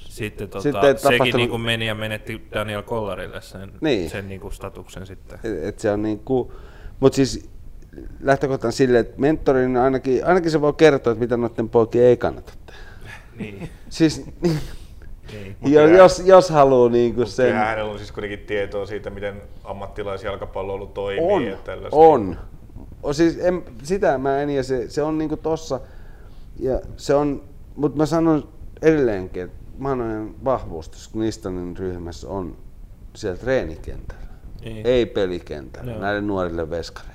[0.00, 4.10] sitten, tota, Sitten ei sekin tapahtunut- niin kuin meni ja menetti Daniel Kollarille sen, Niin.
[4.10, 5.38] sen niin kuin statuksen sitten.
[5.44, 6.52] Et, et se on niinku,
[7.00, 7.48] mutta siis
[8.22, 12.52] lähtökohtaan silleen, että mentorin ainakin, ainakin se voi kertoa, että mitä noiden poikien ei kannata
[12.66, 12.80] tehdä.
[13.38, 13.68] Niin.
[13.88, 14.58] Siis niin.
[15.60, 17.32] Mut jo, jos, jos haluaa niinku Sen...
[17.48, 17.54] sen...
[17.56, 21.96] hänellä on siis kuitenkin tietoa siitä, miten ammattilaisjalkapallo toimii On, ja tällaista.
[21.96, 22.38] on.
[23.02, 25.80] o, siis en, sitä mä en, ja se, se on niinku tossa,
[26.60, 27.44] ja se on,
[27.76, 28.48] mutta mä sanon
[28.82, 32.56] edelleenkin, että Manojen vahvuus tässä Knistonin ryhmässä on
[33.14, 34.22] siellä treenikentällä,
[34.64, 34.86] Niin.
[34.86, 36.00] ei pelikentällä, Joo.
[36.00, 37.12] näille nuorille veskareille.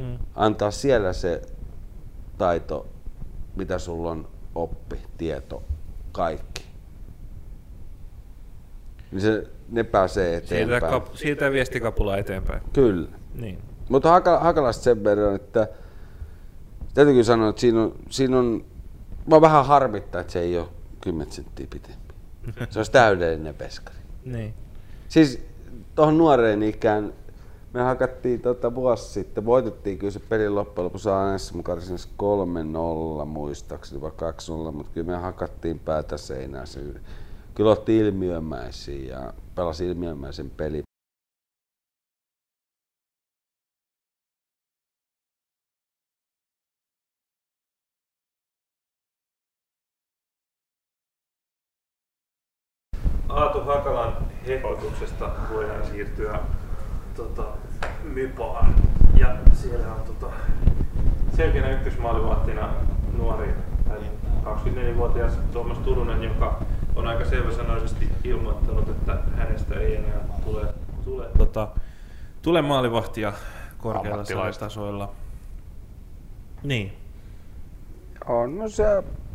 [0.00, 0.18] Mm.
[0.34, 1.42] antaa siellä se
[2.38, 2.86] taito,
[3.56, 5.62] mitä sulla on, oppi, tieto,
[6.12, 6.64] kaikki.
[9.12, 10.80] Niin se, ne pääsee eteenpäin.
[10.80, 12.60] kap, siirtää viestikapula eteenpäin.
[12.72, 13.08] Kyllä.
[13.34, 13.58] Niin.
[13.88, 15.68] Mutta Haka, Hakalasta sen verran, että
[16.94, 18.64] täytyy sanoa, että siinä on, siinä on
[19.26, 20.68] mä vähän harmittaa, että se ei ole
[21.00, 22.14] 10 senttiä pitempi.
[22.70, 23.98] Se olisi täydellinen peskari.
[24.24, 24.54] Niin.
[25.08, 25.44] Siis
[25.94, 27.12] tuohon nuoreen ikään
[27.72, 31.78] me hakattiin tota vuosi sitten, voitettiin kyllä se pelin loppujen lopuksi ANS mukaan
[33.22, 34.10] 3-0 muistaakseni, vai
[34.68, 36.66] 2-0, mutta kyllä me hakattiin päätä seinään.
[36.66, 36.80] Se,
[37.54, 40.82] kyllä otti ilmiömäisiä ja pelasi ilmiömäisen peli.
[54.50, 56.38] Hakalan hekotuksesta voidaan siirtyä
[57.16, 57.44] tota,
[58.04, 58.74] Mypaan.
[59.16, 60.26] Ja siellä on tota,
[61.36, 62.68] selkeänä ykkösmaalivahtina
[63.16, 63.54] nuori,
[63.88, 63.98] tai
[64.44, 66.62] 24-vuotias Tuomas Turunen, joka
[66.96, 70.66] on aika selväsanoisesti ilmoittanut, että hänestä ei enää tule,
[71.04, 71.68] tule, tota,
[72.42, 73.32] tule maalivahtia
[73.78, 74.24] korkealla
[74.58, 75.12] tasoilla.
[76.62, 76.92] Niin.
[78.26, 78.84] On, no se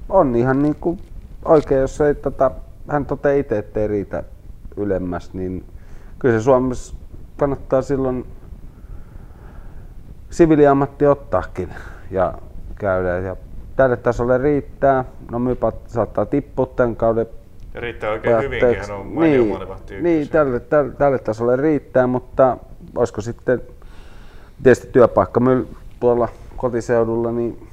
[0.09, 0.99] on ihan niin kuin
[1.45, 2.51] oikein, jos ei tota,
[2.87, 4.23] hän toteaa itse, että ei riitä
[4.77, 5.65] ylemmäs, niin
[6.19, 6.95] kyllä se Suomessa
[7.37, 8.25] kannattaa silloin
[10.29, 11.69] siviiliammatti ottaakin
[12.11, 12.33] ja
[12.75, 13.19] käydä.
[13.19, 13.35] Ja
[13.75, 15.05] tälle tasolle riittää.
[15.31, 17.25] No Mypat saattaa tippua tämän kauden
[17.73, 19.57] Ja riittää oikein hyvinkin, hän on niin,
[20.01, 22.57] niin tälle, tälle, tälle tasolle riittää, mutta
[22.95, 23.61] olisiko sitten
[24.63, 27.67] tietysti työpaikka myl- tuolla kotiseudulla, niin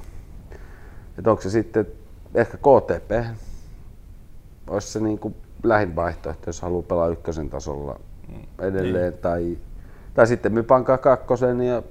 [1.17, 1.87] että onko se sitten
[2.35, 3.35] ehkä KTP,
[4.67, 7.99] olisi se niin kuin lähin vaihtoehto, jos haluaa pelaa ykkösen tasolla
[8.59, 9.21] edelleen, Niin.
[9.21, 9.57] tai,
[10.13, 11.83] tai sitten me pankaa kakkosen ja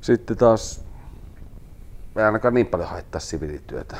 [0.00, 0.84] sitten taas
[2.16, 3.96] ei ainakaan niin paljon haittaa siviilityötä.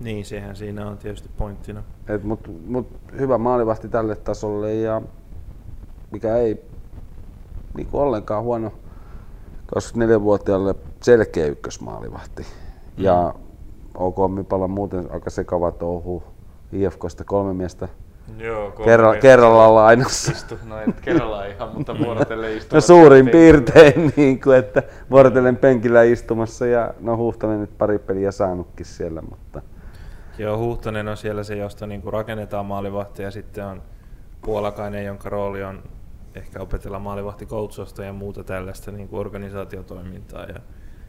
[0.00, 1.82] Niin, sehän siinä on tietysti pointtina.
[2.08, 2.88] Et mut, mut
[3.18, 5.02] hyvä maalivahti tälle tasolle ja
[6.10, 6.64] mikä ei
[7.76, 8.72] niinku ollenkaan huono
[9.76, 12.46] 24-vuotiaalle selkeä ykkösmaalivahti.
[12.96, 13.34] Ja
[13.94, 16.22] OK Mipala muuten aika sekava touhu.
[16.72, 17.88] IFKsta kolme miestä
[18.38, 20.32] Joo, kolme kerra, miestä kerrallaan lainassa.
[20.32, 22.72] Istu, no ei nyt kerrallaan ihan, mutta vuorotellen istuvat.
[22.74, 28.30] No suurin piirtein, niin kuin, että vuorotellen penkillä istumassa ja no Huhtanen nyt pari peliä
[28.30, 29.62] saanutkin siellä, mutta
[30.38, 33.82] Joo, Huhtanen on siellä se, josta niin rakennetaan maalivahti ja sitten on
[34.42, 35.82] Puolakainen, jonka rooli on
[36.34, 40.44] ehkä opetella maalivahtikoutsosta ja muuta tällaista niin kuin organisaatiotoimintaa.
[40.44, 40.54] Ja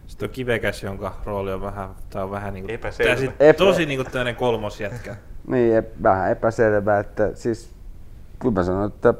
[0.08, 3.10] sitten on Kivekäs, jonka rooli on vähän, tai on vähän niin kuin, Epäselvä.
[3.16, 5.16] täysin- Epä- tosi niin kuin tämmöinen kolmosjätkä.
[5.48, 7.70] Niin, ep- vähän epäselvää, että siis
[8.40, 9.14] kyllä mä sanon, että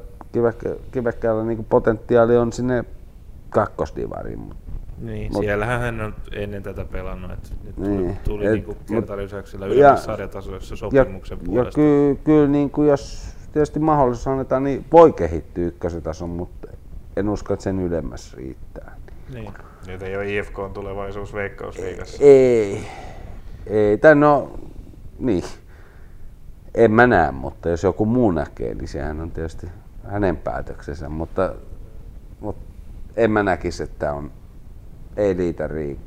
[0.92, 2.84] Kivekkäällä niinku potentiaali on sinne
[3.50, 4.72] kakkosdivariin, mutta
[5.02, 8.66] Niin, Mut- siellähän hän on ennen tätä pelannut, että nyt tuli, Niin, tuli et- niin
[9.70, 11.76] ja- ylemmässä sarjatasoissa ja, sopimuksen ja puolesta.
[11.76, 16.68] kyllä, kyllä niin kuin jos tietysti mahdollisuus annetaan, niin voi kehittyä ykkösen tason, mutta
[17.16, 18.96] en usko, että sen ylemmäs riittää.
[19.34, 19.54] Niin.
[19.88, 22.18] Nyt ei ole IFK on tulevaisuus Veikkausliigassa.
[22.24, 22.88] Ei,
[23.68, 24.52] ei, tai no,
[25.20, 25.44] niin.
[26.78, 29.68] En mä näe, mutta jos joku muu näkee, niin sehän on tietysti
[30.04, 31.56] hänen päätöksensä, mutta,
[32.40, 32.66] mutta
[33.16, 34.32] en mä näkisi, että on,
[35.16, 36.00] ei riitä, rii,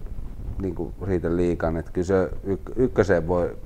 [0.63, 1.77] niin kuin riitä liikaan.
[1.77, 3.57] Että kyllä se yk, ykköseen voi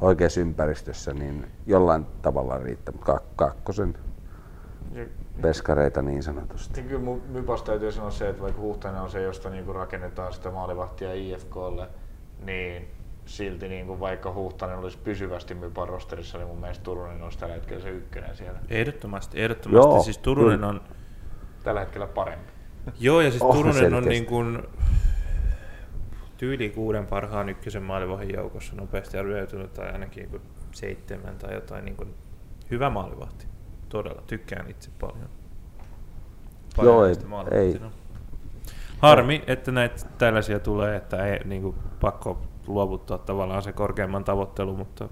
[0.00, 3.94] oikeassa ympäristössä niin jollain tavalla riittää, mutta kak, kakkosen
[5.42, 6.80] peskareita niin sanotusti.
[6.80, 10.50] niin kyllä Mypas täytyy sanoa se, että vaikka Huhtanen on se, josta niinku rakennetaan sitä
[10.50, 11.88] maalivahtia IFKlle,
[12.44, 12.95] niin
[13.26, 17.82] silti niinku vaikka Huhtanen olisi pysyvästi Mypan rosterissa, niin mun mielestä Turunen olisi tällä hetkellä
[17.82, 18.58] se ykkönen siellä.
[18.68, 19.88] Ehdottomasti, ehdottomasti.
[19.92, 20.68] Joo, siis Turunen kyllä.
[20.68, 20.80] on,
[21.64, 22.52] Tällä hetkellä parempi.
[23.00, 24.08] Joo, ja siis Oh, Turunen on selkeästi.
[24.08, 24.62] niin kuin
[26.36, 30.42] tyyli kuuden parhaan ykkösen maalivahin joukossa nopeasti arvioitunut tai ainakin kuin
[30.72, 32.14] seitsemän tai jotain niin kuin
[32.70, 33.46] hyvä maalivahti.
[33.88, 35.28] Todella, tykkään itse paljon.
[36.82, 37.86] Joo, ei- näistä maalivahtina.
[37.86, 37.92] ei.
[38.98, 44.76] Harmi, että näitä tällaisia tulee, että ei niin kuin, pakko luovuttaa tavallaan se korkeamman tavoittelu,
[44.76, 45.08] mutta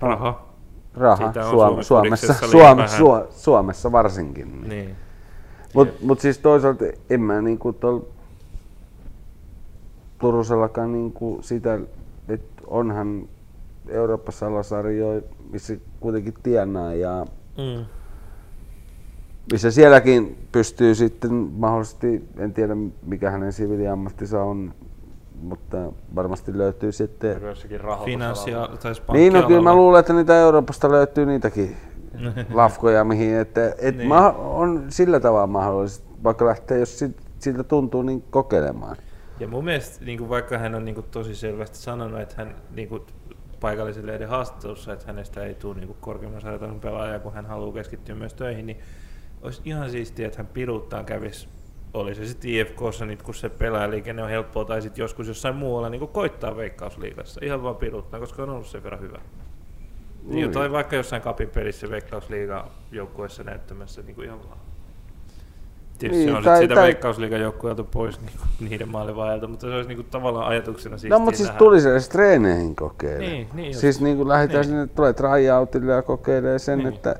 [0.00, 0.46] raha.
[0.94, 2.88] Raha Suom- Suomessa, Suom-.
[2.88, 4.68] Suo- Suomessa varsinkin.
[4.68, 4.96] Niin.
[5.74, 8.04] Mutta mut siis toisaalta en mä niinku tuolla
[10.18, 11.78] Turusellakaan niinku sitä,
[12.28, 13.28] että onhan
[13.88, 17.26] Euroopassa alasarjoja, missä kuitenkin tienaa ja
[17.58, 17.84] Mm.
[19.52, 22.76] missä sielläkin pystyy sitten mahdollisesti, en tiedä
[23.06, 24.74] mikä hänen siviiliammattinsa on,
[25.40, 25.76] mutta
[26.14, 27.42] varmasti löytyy sitten.
[27.42, 28.44] Jossakin rahoitusalalla?
[28.44, 31.76] Finanssia, tai Niin, no kyllä mä luulen, että niitä Euroopasta löytyy niitäkin
[32.52, 34.08] lafkoja, mihin, että et Niin.
[34.08, 34.12] niin.
[34.36, 37.04] on sillä tavalla mahdollista, vaikka lähtee, jos
[37.38, 38.96] siltä tuntuu, niin kokeilemaan.
[39.40, 42.54] Ja mun mielestä, niin kuin vaikka hän on niin kuin tosi selvästi sanonut, että hän
[42.74, 43.02] niin kuin
[43.60, 48.14] paikallisen lehden haastattelussa, että hänestä ei tule niin korkeamman sarjatason pelaaja, kun hän haluaa keskittyä
[48.14, 48.78] myös töihin, niin
[49.42, 51.48] olisi ihan siistiä, että hän piruuttaan kävisi
[51.94, 55.88] oli se sitten IFKssa, niin kun se pelaajaliikenne on helppoa, tai sitten joskus jossain muualla
[55.88, 59.18] niin koittaa veikkausliigassa, ihan vaan piruuttaa, koska on ollut sen verran hyvä.
[60.24, 64.58] Niin, tai vaikka jossain kapin pelissä veikkausliiga joukkueessa näyttämässä niin kuin ihan vaan.
[65.98, 66.84] Tietysti niin, se on tai, sitä tai...
[66.84, 68.32] veikkausliigan joukkueelta pois niin,
[68.70, 72.08] niiden maalivaajalta, mutta se olisi niin kuin, tavallaan ajatuksena No mutta siis tuli se edes
[72.08, 73.18] treeneihin kokeile.
[73.18, 74.70] Niin, niin siis niin kuin lähdetään niin.
[74.70, 76.94] sinne, tulee tryoutille ja kokeilee sen, niin.
[76.94, 77.16] että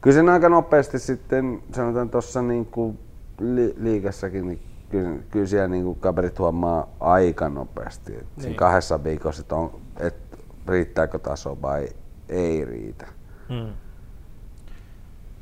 [0.00, 2.98] kyllä sen aika nopeasti sitten sanotaan tuossa niin kuin
[3.40, 8.12] li- liikassakin, niin kyllä, kyllä siellä niin kaverit huomaa aika nopeasti.
[8.12, 8.54] Että niin.
[8.54, 10.36] kahdessa viikossa, että, on, että
[10.68, 11.88] riittääkö taso vai
[12.28, 13.06] ei riitä.
[13.48, 13.72] Hmm.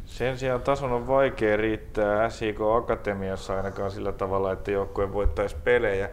[0.04, 6.10] Sen sijaan tason on vaikea riittää SIK Akatemiassa ainakaan sillä tavalla, että joukkue voittaisi pelejä.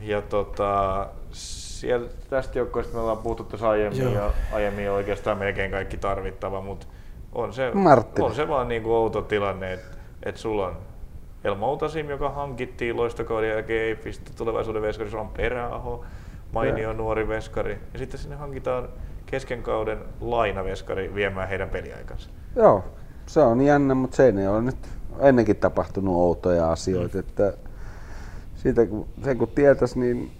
[0.00, 5.96] Ja tota, siellä, tästä joukkueesta me ollaan puhuttu tuossa aiemmin, ja aiemmin oikeastaan melkein kaikki
[5.96, 6.86] tarvittava, mutta
[7.32, 7.72] on se,
[8.20, 10.76] on se vaan niin kuin outo tilanne, että, että sulla on
[11.44, 16.04] Elmo Utasim, joka hankittiin loistokauden jälkeen EIFistä tulevaisuuden veskari, se on Peräaho,
[16.52, 16.92] mainio ja.
[16.92, 17.78] nuori veskari.
[17.92, 18.88] Ja sitten sinne hankitaan
[19.26, 22.30] kesken kauden lainaveskari viemään heidän peliaikansa.
[22.56, 22.84] Joo,
[23.26, 24.76] se on jännä, mutta se ei ole nyt
[25.20, 27.14] ennenkin tapahtunut outoja asioita.
[27.14, 27.20] Mm.
[27.20, 27.52] Että
[28.56, 30.32] siitä kun, sen kun tietäisi, niin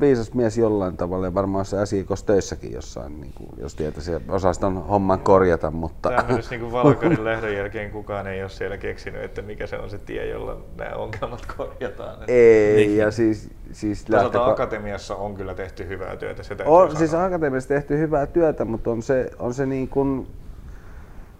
[0.00, 4.60] viisas mies jollain tavalla ja varmaan se SIKos töissäkin jossain, niin kuin, jos tietäisi osaisi
[4.60, 5.70] ton homman korjata.
[5.70, 6.08] Mutta...
[6.08, 9.78] Tämä myös niin kuin Valkarin lehdon jälkeen kukaan ei ole siellä keksinyt, että mikä se
[9.78, 12.16] on se tie, jolla nämä ongelmat korjataan.
[12.28, 12.98] Ei, niin.
[12.98, 13.50] ja siis...
[13.72, 14.46] siis lähtöpä...
[14.46, 16.94] Akatemiassa on kyllä tehty hyvää työtä, se on, sanoa.
[16.94, 20.26] Siis Akatemiassa tehty hyvää työtä, mutta on se, on se niin kuin,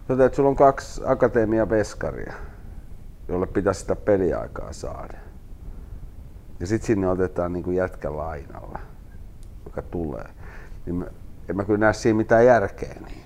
[0.07, 2.33] tota, että sulla on kaksi Akatemia-veskaria,
[3.27, 5.30] jolle pitäisi sitä peliaikaa saada
[6.61, 8.79] ja sitten sinne otetaan niin kuin jätkä lainalla,
[9.65, 10.25] joka tulee.
[10.85, 11.05] Niin mä,
[11.49, 12.95] en mä kyllä näe siinä mitään järkeä.
[13.07, 13.21] Niin.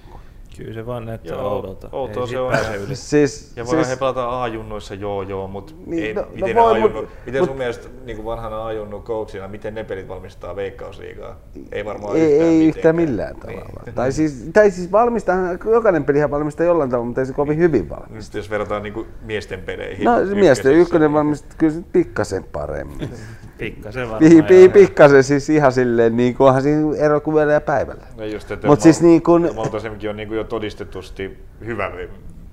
[0.58, 1.90] Kyllä se vaan näyttää joo, oudolta.
[1.92, 2.54] Outoa se on.
[2.86, 2.96] Yli.
[3.06, 6.64] Siis, ja voi siis, he pelata A-junnuissa joo joo, mutta niin, no, no, miten, no
[6.64, 10.56] voi, mut, miten mut, sun mielestä niin kuin vanhana A-junnu coachina, miten ne pelit valmistaa
[10.56, 11.40] veikkausliigaa?
[11.72, 13.60] Ei varmaan ei, yhtään, ei yhtään millään niin.
[13.60, 13.82] tavalla.
[13.86, 13.96] Niin.
[13.96, 15.36] Tai, siis, tai siis valmistaa,
[15.72, 18.14] jokainen pelihän valmistaa jollain tavalla, mutta ei se kovin hyvin valmista.
[18.14, 20.06] Nyt jos verrataan niin kuin miesten peleihin.
[20.06, 23.10] No miesten ykkönen valmistaa kyllä pikkasen paremmin.
[23.58, 24.46] Pikkasen varmaan.
[24.48, 28.04] Pi, pikkasen siis ihan silleen, niin kunhan siinä ero kuin ja päivällä.
[28.18, 29.50] No just, että Mut siis niin kun...
[29.56, 31.92] Maltasemminkin on niin kuin jo todistetusti hyvä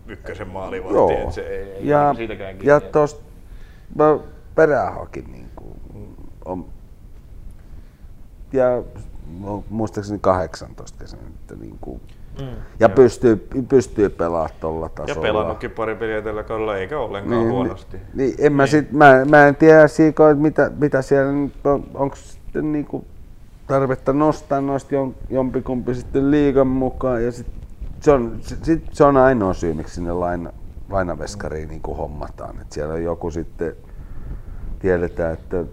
[0.07, 1.11] ykkösen maalivahti, Joo.
[1.11, 2.69] että se ei, ei ja, siitäkään kiinni.
[2.69, 3.23] Ja tuosta
[4.55, 5.75] Peräahokin niin kuin,
[6.45, 6.65] on,
[8.53, 8.83] ja
[9.71, 12.01] muistaakseni 18 kesänä, että niin kuin,
[12.41, 12.47] Mm.
[12.81, 15.27] Ja pystyy, pystyy pelaamaan tuolla tasolla.
[15.27, 17.97] Ja pelannutkin pari peliä tällä kaudella, eikä ollenkaan niin, huonosti.
[17.97, 18.71] Niin, niin, en mä, niin.
[18.71, 21.31] Sit, mä, mä en tiedä Siiko, että mitä, mitä siellä
[21.65, 23.05] on, onko sitten niinku
[23.67, 27.25] tarvetta nostaa noista jon, jompikumpi sitten liigan mukaan.
[27.25, 27.47] Ja sit,
[28.01, 30.53] se, on, sit, se on ainoa syy, miksi sinne laina,
[30.91, 32.61] lainaveskariin niin kuin hommataan.
[32.61, 33.77] Et siellä on joku sitten,
[34.79, 35.65] tiedetään, että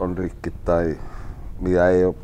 [0.00, 0.96] on rikki tai
[1.60, 2.14] mitä ei ole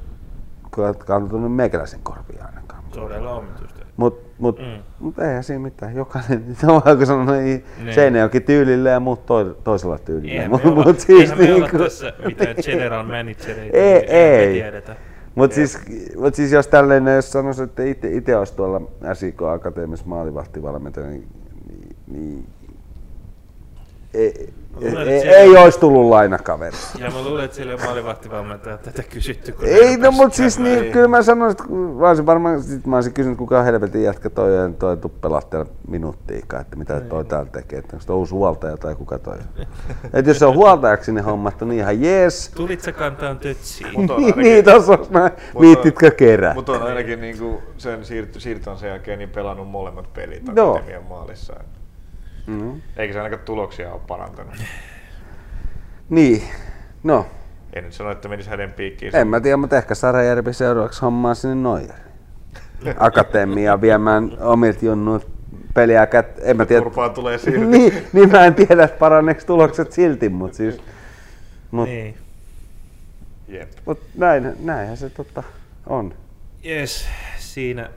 [1.06, 2.84] kantunut meikäläisen korvia ainakaan.
[2.94, 3.82] Todella omituista.
[3.96, 4.82] Mutta mut, mm.
[4.98, 5.96] mut eihän siinä mitään.
[5.96, 6.44] Jokainen,
[6.86, 10.48] on kun sanoo, niin Seinäjoki tyylillä ja muut to, toisella tyylillä.
[10.48, 11.82] Mut, olla, mut siis niin kuin...
[11.82, 14.52] tässä mitään general managereita, ei, ei.
[14.52, 14.96] tiedetä.
[15.34, 15.78] Mutta siis,
[16.16, 17.82] mut siis jos tällainen, jos sanoisi, että
[18.12, 18.80] itse olisi tuolla
[19.12, 21.28] SIK Akatemiassa maalivahtivalmentaja, niin,
[21.68, 22.46] niin, niin
[24.14, 26.76] ei, luulen, ei, ei olisi tullut lainakaveri.
[26.98, 29.52] Ja mä luulen, että siellä maalivahtivalmentaja tätä kysytty.
[29.52, 31.64] Kun ei, no mutta siis niin, kyllä mä sanoin, että
[31.98, 36.60] mä olisin varmaan, sit mä olisin kysynyt, kuka helvetin jätkä toi ja toi tuppelahtaja minuuttiikaan,
[36.60, 39.38] että mitä toi täällä tekee, että onko toi uusi huoltaja tai kuka toi
[40.12, 42.48] että jos se on huoltajaksi sinne hommattu, niin ihan jees.
[42.54, 43.90] Tulit sä kantaan tötsiin?
[44.16, 45.30] niin, niin tossa mä
[45.60, 46.54] viittitkö kerää.
[46.54, 48.04] Mutta on ainakin niin kuin sen
[48.38, 51.54] siirton sen jälkeen niin pelannut molemmat pelit Akatemian maalissa.
[52.46, 52.82] Mm-hmm.
[52.96, 54.54] Eikä se ainakaan tuloksia ole parantanut.
[56.10, 56.42] niin,
[57.02, 57.26] no.
[57.72, 59.16] En nyt sano, että menisi hänen piikkiin.
[59.16, 62.02] En mä tiedä, mutta ehkä Sarajärvi seuraavaksi hommaa sinne Noijari.
[62.98, 65.26] Akatemiaa viemään omilta junnut
[65.74, 66.26] peliä kät...
[66.42, 66.82] En mä tiedä.
[66.82, 67.66] Turpaan tulee silti.
[67.66, 70.80] niin, niin, mä en tiedä, että paranneeksi tulokset silti, mutta siis...
[71.70, 72.14] Mut, niin.
[73.48, 73.70] Jep.
[73.86, 75.42] Mut näin, näinhän se totta
[75.86, 76.14] on.
[76.66, 77.06] Yes,
[77.38, 77.90] siinä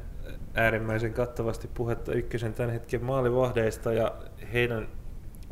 [0.55, 4.11] äärimmäisen kattavasti puhetta ykkösen tämän hetken maalivahdeista ja
[4.53, 4.87] heidän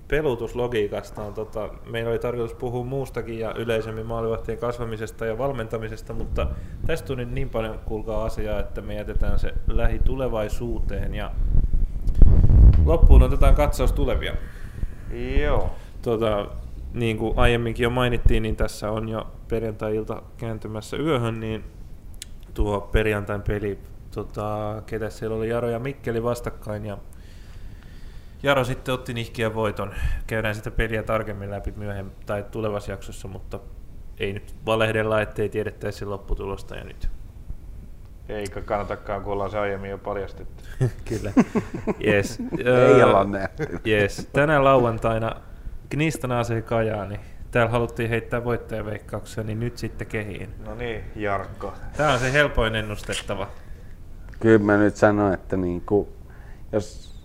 [0.07, 1.33] pelutuslogiikastaan.
[1.33, 6.47] Tota, meillä oli tarkoitus puhua muustakin ja yleisemmin maalivahtien kasvamisesta ja valmentamisesta, mutta
[6.85, 11.15] tästä tuli niin paljon kuulkaa asiaa, että me jätetään se lähitulevaisuuteen.
[11.15, 11.31] Ja
[12.85, 14.33] Loppuun otetaan katsaus tulevia.
[15.41, 15.71] Joo.
[16.01, 16.47] Tuota,
[16.93, 21.63] niin kuin aiemminkin jo mainittiin, niin tässä on jo perjantai-ilta kääntymässä yöhön, niin
[22.53, 23.79] tuo perjantain peli,
[24.13, 26.97] tota, ketä siellä oli Jaro ja Mikkeli vastakkain, ja
[28.43, 29.93] Jaro sitten otti nihkiä voiton.
[30.27, 33.59] Käydään sitä peliä tarkemmin läpi myöhemmin tai tulevassa jaksossa, mutta
[34.19, 37.09] ei nyt valehdella, ettei tiedettäisi lopputulosta ja nyt.
[38.29, 40.63] Eikä kannatakaan, kun ollaan se aiemmin jo paljastettu.
[41.09, 41.31] Kyllä.
[42.07, 42.39] Yes.
[42.95, 43.79] Ei olla nähty.
[43.87, 44.29] Yes.
[44.33, 45.35] Tänään lauantaina
[45.91, 47.19] Gnistan AC Kajaani.
[47.51, 50.49] Täällä haluttiin heittää voittajaveikkauksia, niin nyt sitten kehiin.
[50.65, 51.73] No niin, Jarkko.
[51.97, 53.47] Tämä on se helpoin ennustettava.
[54.39, 56.09] Kyllä mä nyt sanon, että niinku,
[56.71, 57.15] jos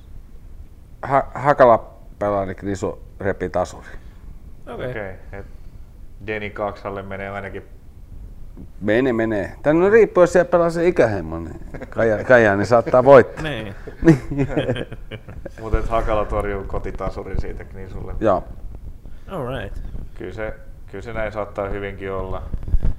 [1.03, 3.89] ha- Hakala pelaa, niin Krisu repi tasuri.
[4.75, 4.91] Okei.
[4.91, 5.13] Okay.
[5.29, 5.43] Okay.
[6.27, 7.63] Deni Kaksalle menee ainakin
[8.81, 9.53] Mene, menee.
[9.63, 11.61] Tänne on riippuu, jos siellä pelaa se ikähemmo, niin
[11.91, 13.43] Kaja, Kajaani saattaa voittaa.
[13.43, 13.75] Niin.
[15.61, 18.15] Mutta Hakala torjuu kotitasurin siitä Knisulle.
[18.21, 18.45] Joo.
[19.29, 19.79] Alright.
[20.15, 20.55] Kyllä se,
[20.91, 22.43] kyllä se näin saattaa hyvinkin olla.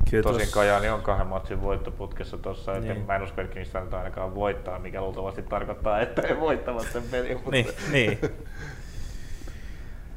[0.09, 3.05] Kyllä Tosin tos- Kajaani on kahden matsin voittoputkessa tossa, että Niin.
[3.05, 7.03] mä en usko, että Knista nyt ainakaan voittaa, mikä luultavasti tarkoittaa, että ei voittavat sen
[7.11, 7.33] pelin.
[7.33, 8.19] Mutta Niin, niin.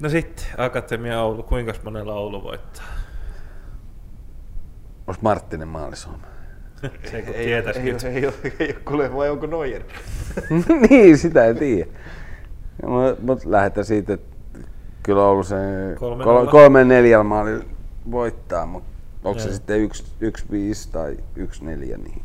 [0.01, 1.43] No sitten, Akatemia Oulu.
[1.43, 2.85] Kuinka monella Oulu voittaa?
[5.07, 6.27] Onko Marttinen maalisuoma?
[7.11, 8.05] Se kun ei, tietäis ei, nyt.
[8.05, 9.82] ei, ei, ole, ei ole, kuule, vai onko Neuer?
[10.90, 11.90] niin, sitä ei tiedä.
[12.86, 14.32] Mutta mut lähdetään siitä, että
[15.03, 15.57] kyllä Oulu se
[15.99, 17.61] Kolme kol- kolme neljällä maali
[18.11, 18.89] voittaa, mutta
[19.24, 22.23] onko se sitten yksi, yksi viisi tai yksi neljä, niin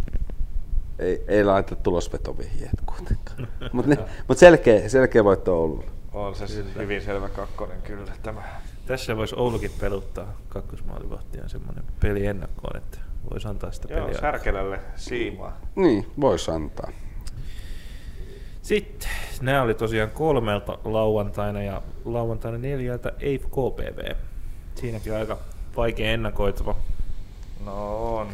[0.99, 3.47] ei, ei laita tulosvetovihjeet kuitenkaan.
[3.73, 3.95] Mutta
[4.27, 5.85] mut selkeä, selkeä voitto Oululle.
[6.13, 6.81] On se Kyllä.
[6.81, 8.41] hyvin selvä kakkonen kyllä tämä.
[8.85, 12.97] Tässä voisi Oulukin peluttaa kakkosmaalivahtia semmoinen peli ennakkoon, että
[13.31, 14.21] voisi antaa sitä Joo, peliä.
[14.21, 15.57] Särkelälle siimaa.
[15.75, 16.91] Niin, voisi antaa.
[18.67, 19.09] Sitten,
[19.41, 24.15] nämä oli tosiaan kolmelta lauantaina ja lauantaina neljältä EIF KPV.
[24.75, 25.37] Siinäkin aika
[25.77, 26.75] vaikea ennakoitava.
[27.65, 28.27] No on.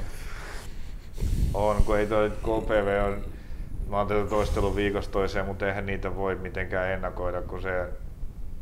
[1.53, 3.25] On, kun ei toi KPV on,
[3.89, 7.89] mä oon tätä toistelun viikosta toiseen, mutta eihän niitä voi mitenkään ennakoida, kun se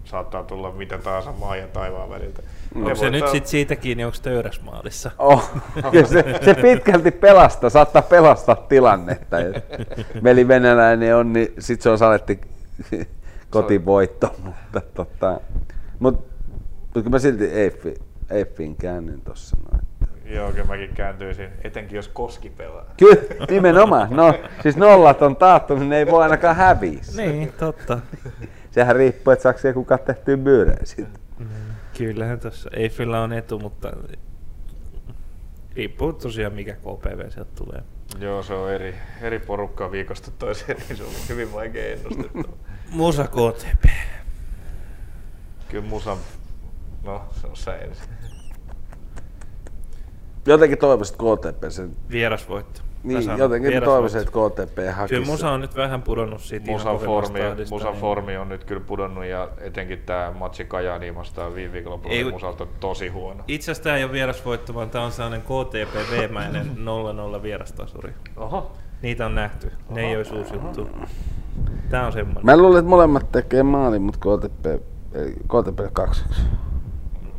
[0.06, 2.42] saattaa tulla mitä tahansa maan ja taivaan väliltä.
[2.76, 5.12] Onko Ne se nyt sitten siitä kiinni, onko Töyräsmaalissa?
[5.20, 5.52] Oh,
[6.06, 9.40] se, se pitkälti pelastaa, saattaa pelastaa tilannetta.
[9.40, 9.56] Jos
[10.24, 12.42] veli venäläinen on, niin sit se on saletti
[13.50, 14.36] kotivoitto.
[14.44, 15.40] Mutta tota,
[16.00, 16.26] mut,
[16.96, 17.94] mut mä silti Eiffi,
[18.30, 19.82] Eiffin käännyn tossa noin.
[20.26, 22.86] Joo, kyllä mäkin kääntyisin, etenkin jos Koski pelaa.
[22.98, 24.08] Kyllä, nimenomaan.
[24.12, 24.34] No,
[24.64, 27.00] siis nollat on taattu, niin ne ei voi ainakaan häviä.
[27.16, 28.00] Niin, totta.
[28.72, 31.22] Sehän riippuu, että saako kukaan tehtyä myyreen sitten.
[31.98, 33.94] Kyllähän tuossa Eiffillä on etu, mutta
[35.76, 37.84] riippuu tosiaan mikä KPV sieltä tulee.
[38.20, 42.58] Joo, se on eri, eri porukkaa viikosta toiseen, niin se on hyvin vaikea ennustettava.
[42.92, 43.90] Musa KTP.
[45.70, 46.18] Kyllä Musa,
[47.04, 48.10] no se on sä ensin.
[50.46, 51.96] Jotenkin toivoisin, että KTP sen...
[52.12, 52.82] Vierasvoitto.
[52.82, 55.16] Mä Niin, sanon, jotenkin toivoisin, että KTP hakisi.
[55.16, 58.64] Kyllä Musa on nyt vähän pudonnut siitä ihan Musan formi, Musan niin- formi on nyt
[58.64, 63.44] kyllä pudonnut ja etenkin tämä matsi Kajaaniin vastaan viime viikonlopulla Ei, Musalta tosi huono.
[63.48, 66.66] Itse asiassa tämä ei ole vierasvoitto, vaan tämä on sellainen KTP-mäinen
[67.40, 68.14] 0-0 vierastasuri.
[68.38, 68.72] Oho.
[69.02, 69.72] Niitä on nähty.
[69.90, 70.90] Ne ei olisi uusi juttu.
[71.90, 72.46] Tämä on semmoinen.
[72.46, 74.66] Mä luulen, että molemmat tekee maalin, mutta KTP,
[75.14, 76.24] eli KTP 2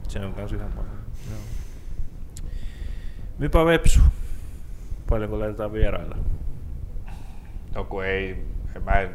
[0.08, 0.70] Se on kans ihan.
[0.76, 1.36] Joo.
[3.38, 4.00] Mypa Vepsu.
[5.12, 6.16] Paljonko laitetaan vierailla?
[7.74, 8.46] No kun ei,
[8.84, 9.10] mä en,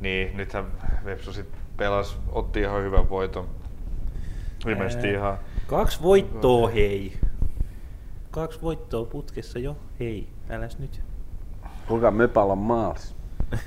[0.00, 0.64] niin nythän
[1.04, 1.46] Vepsu sit
[1.76, 3.48] pelas, otti ihan hyvän voiton.
[4.66, 7.16] Ilmeisesti Ää, ihan, Kaksi voittoa, hei.
[8.30, 10.28] Kaksi voittoa putkessa jo, hei.
[10.50, 11.02] Äläs nyt.
[11.88, 13.14] Kuka Mypal on maalis?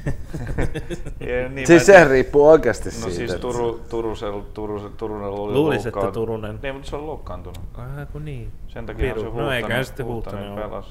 [1.54, 3.10] Niin Siis en- se riippuu oikeasti No siitä.
[3.16, 7.60] siis että- Turu, Turusel, Turusel, Turunen oli Luulis, että Turunen- Niin, mutta se on loukkaantunut.
[7.74, 8.52] Ah, kun niin.
[8.68, 9.20] Sen takia Piru.
[9.20, 10.56] se No Huuhtanen, eiköhän sitten ole.
[10.62, 10.90] pelasi.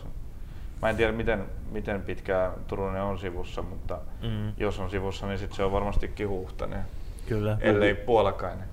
[0.83, 4.53] Mä en tiedä miten, miten pitkään Turunen on sivussa, mutta Mm.
[4.57, 6.83] jos on sivussa, niin sit se on varmastikin Huuhtanen.
[7.29, 7.59] Kyllä.
[7.61, 8.65] Ellei puolakainen.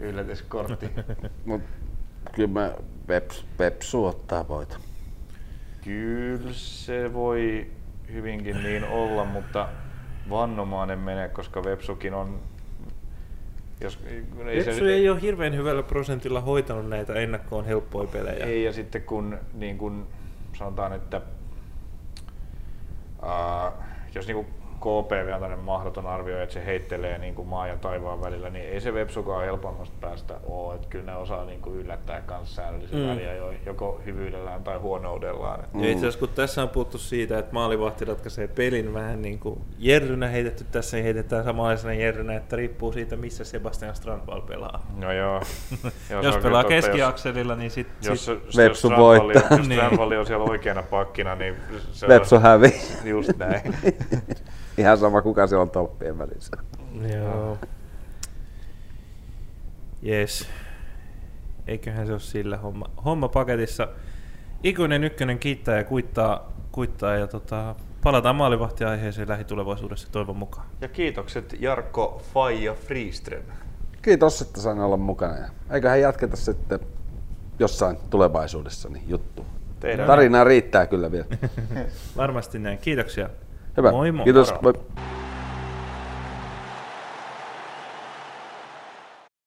[0.00, 0.90] Yllätyskortti.
[1.46, 1.62] Mut
[2.32, 2.72] kyllä mä
[3.06, 4.80] Peps, Pepsu ottaa voiton.
[5.84, 7.70] Kyllä se voi
[8.12, 9.68] hyvinkin niin olla, mutta
[10.30, 12.40] vannomaan en mene, koska Vepsukin on...
[13.80, 18.46] Jos, ei Vepsu ei ole hirveän hyvällä prosentilla hoitanut näitä ennakkoon helppoja pelejä.
[18.46, 20.06] Ei, ja sitten kun, niin kun
[20.58, 21.20] sanotaan, että
[23.22, 23.72] ää,
[24.14, 24.46] jos niin
[24.78, 28.68] KPV on tämmöinen mahdoton arvio, että se heittelee niin kuin maa ja taivaan välillä, niin
[28.68, 30.74] ei se Vepsukaan helpommasta päästä ole.
[30.74, 33.08] Että kyllä ne osaa niin kuin yllättää myös säännöllisen mm.
[33.08, 35.64] väliä jo, joko hyvyydellään tai huonoudellaan.
[35.72, 35.84] Mm.
[35.84, 39.60] Ja itse asiassa kun tässä on puhuttu siitä, että maalivahti ratkaisee pelin vähän niin kuin
[39.78, 44.86] jerrynä heitetty, tässä ei heitetään samanlaisena jerrynä, että riippuu siitä, missä Sebastian Strandvall pelaa.
[44.96, 45.42] No joo.
[46.10, 48.40] jos, jos pelaa keskiakselilla, niin sitten jos, sit...
[48.46, 48.56] jos.
[48.56, 51.56] Jos Strandvall on siellä oikeana pakkina, niin
[51.92, 52.80] se Vepsu on, hävii.
[53.04, 53.62] Just näin.
[54.78, 56.56] Ihan sama kuka se on toppien välissä.
[57.14, 57.58] Joo.
[60.06, 60.48] Yes.
[61.66, 63.88] Eiköhän se ole sillä homma, homma paketissa.
[64.62, 70.66] Ikuinen ykkönen kiittää ja kuittaa, kuittaa ja tota, palataan maalivahtiaiheeseen lähitulevaisuudessa toivon mukaan.
[70.80, 73.42] Ja kiitokset Jarkko Faija Friiström.
[74.02, 75.36] Kiitos, että sain olla mukana.
[75.36, 76.80] Ja eiköhän jatketa sitten
[77.58, 79.46] jossain tulevaisuudessa niin juttu.
[79.80, 81.26] Teidän Tarinaa riittää kyllä vielä.
[82.16, 82.78] Varmasti näin.
[82.78, 83.30] Kiitoksia.
[83.78, 83.90] Hyvä.
[83.90, 84.24] Moi moi.
[84.24, 84.54] Kiitos.
[84.62, 84.72] Moi.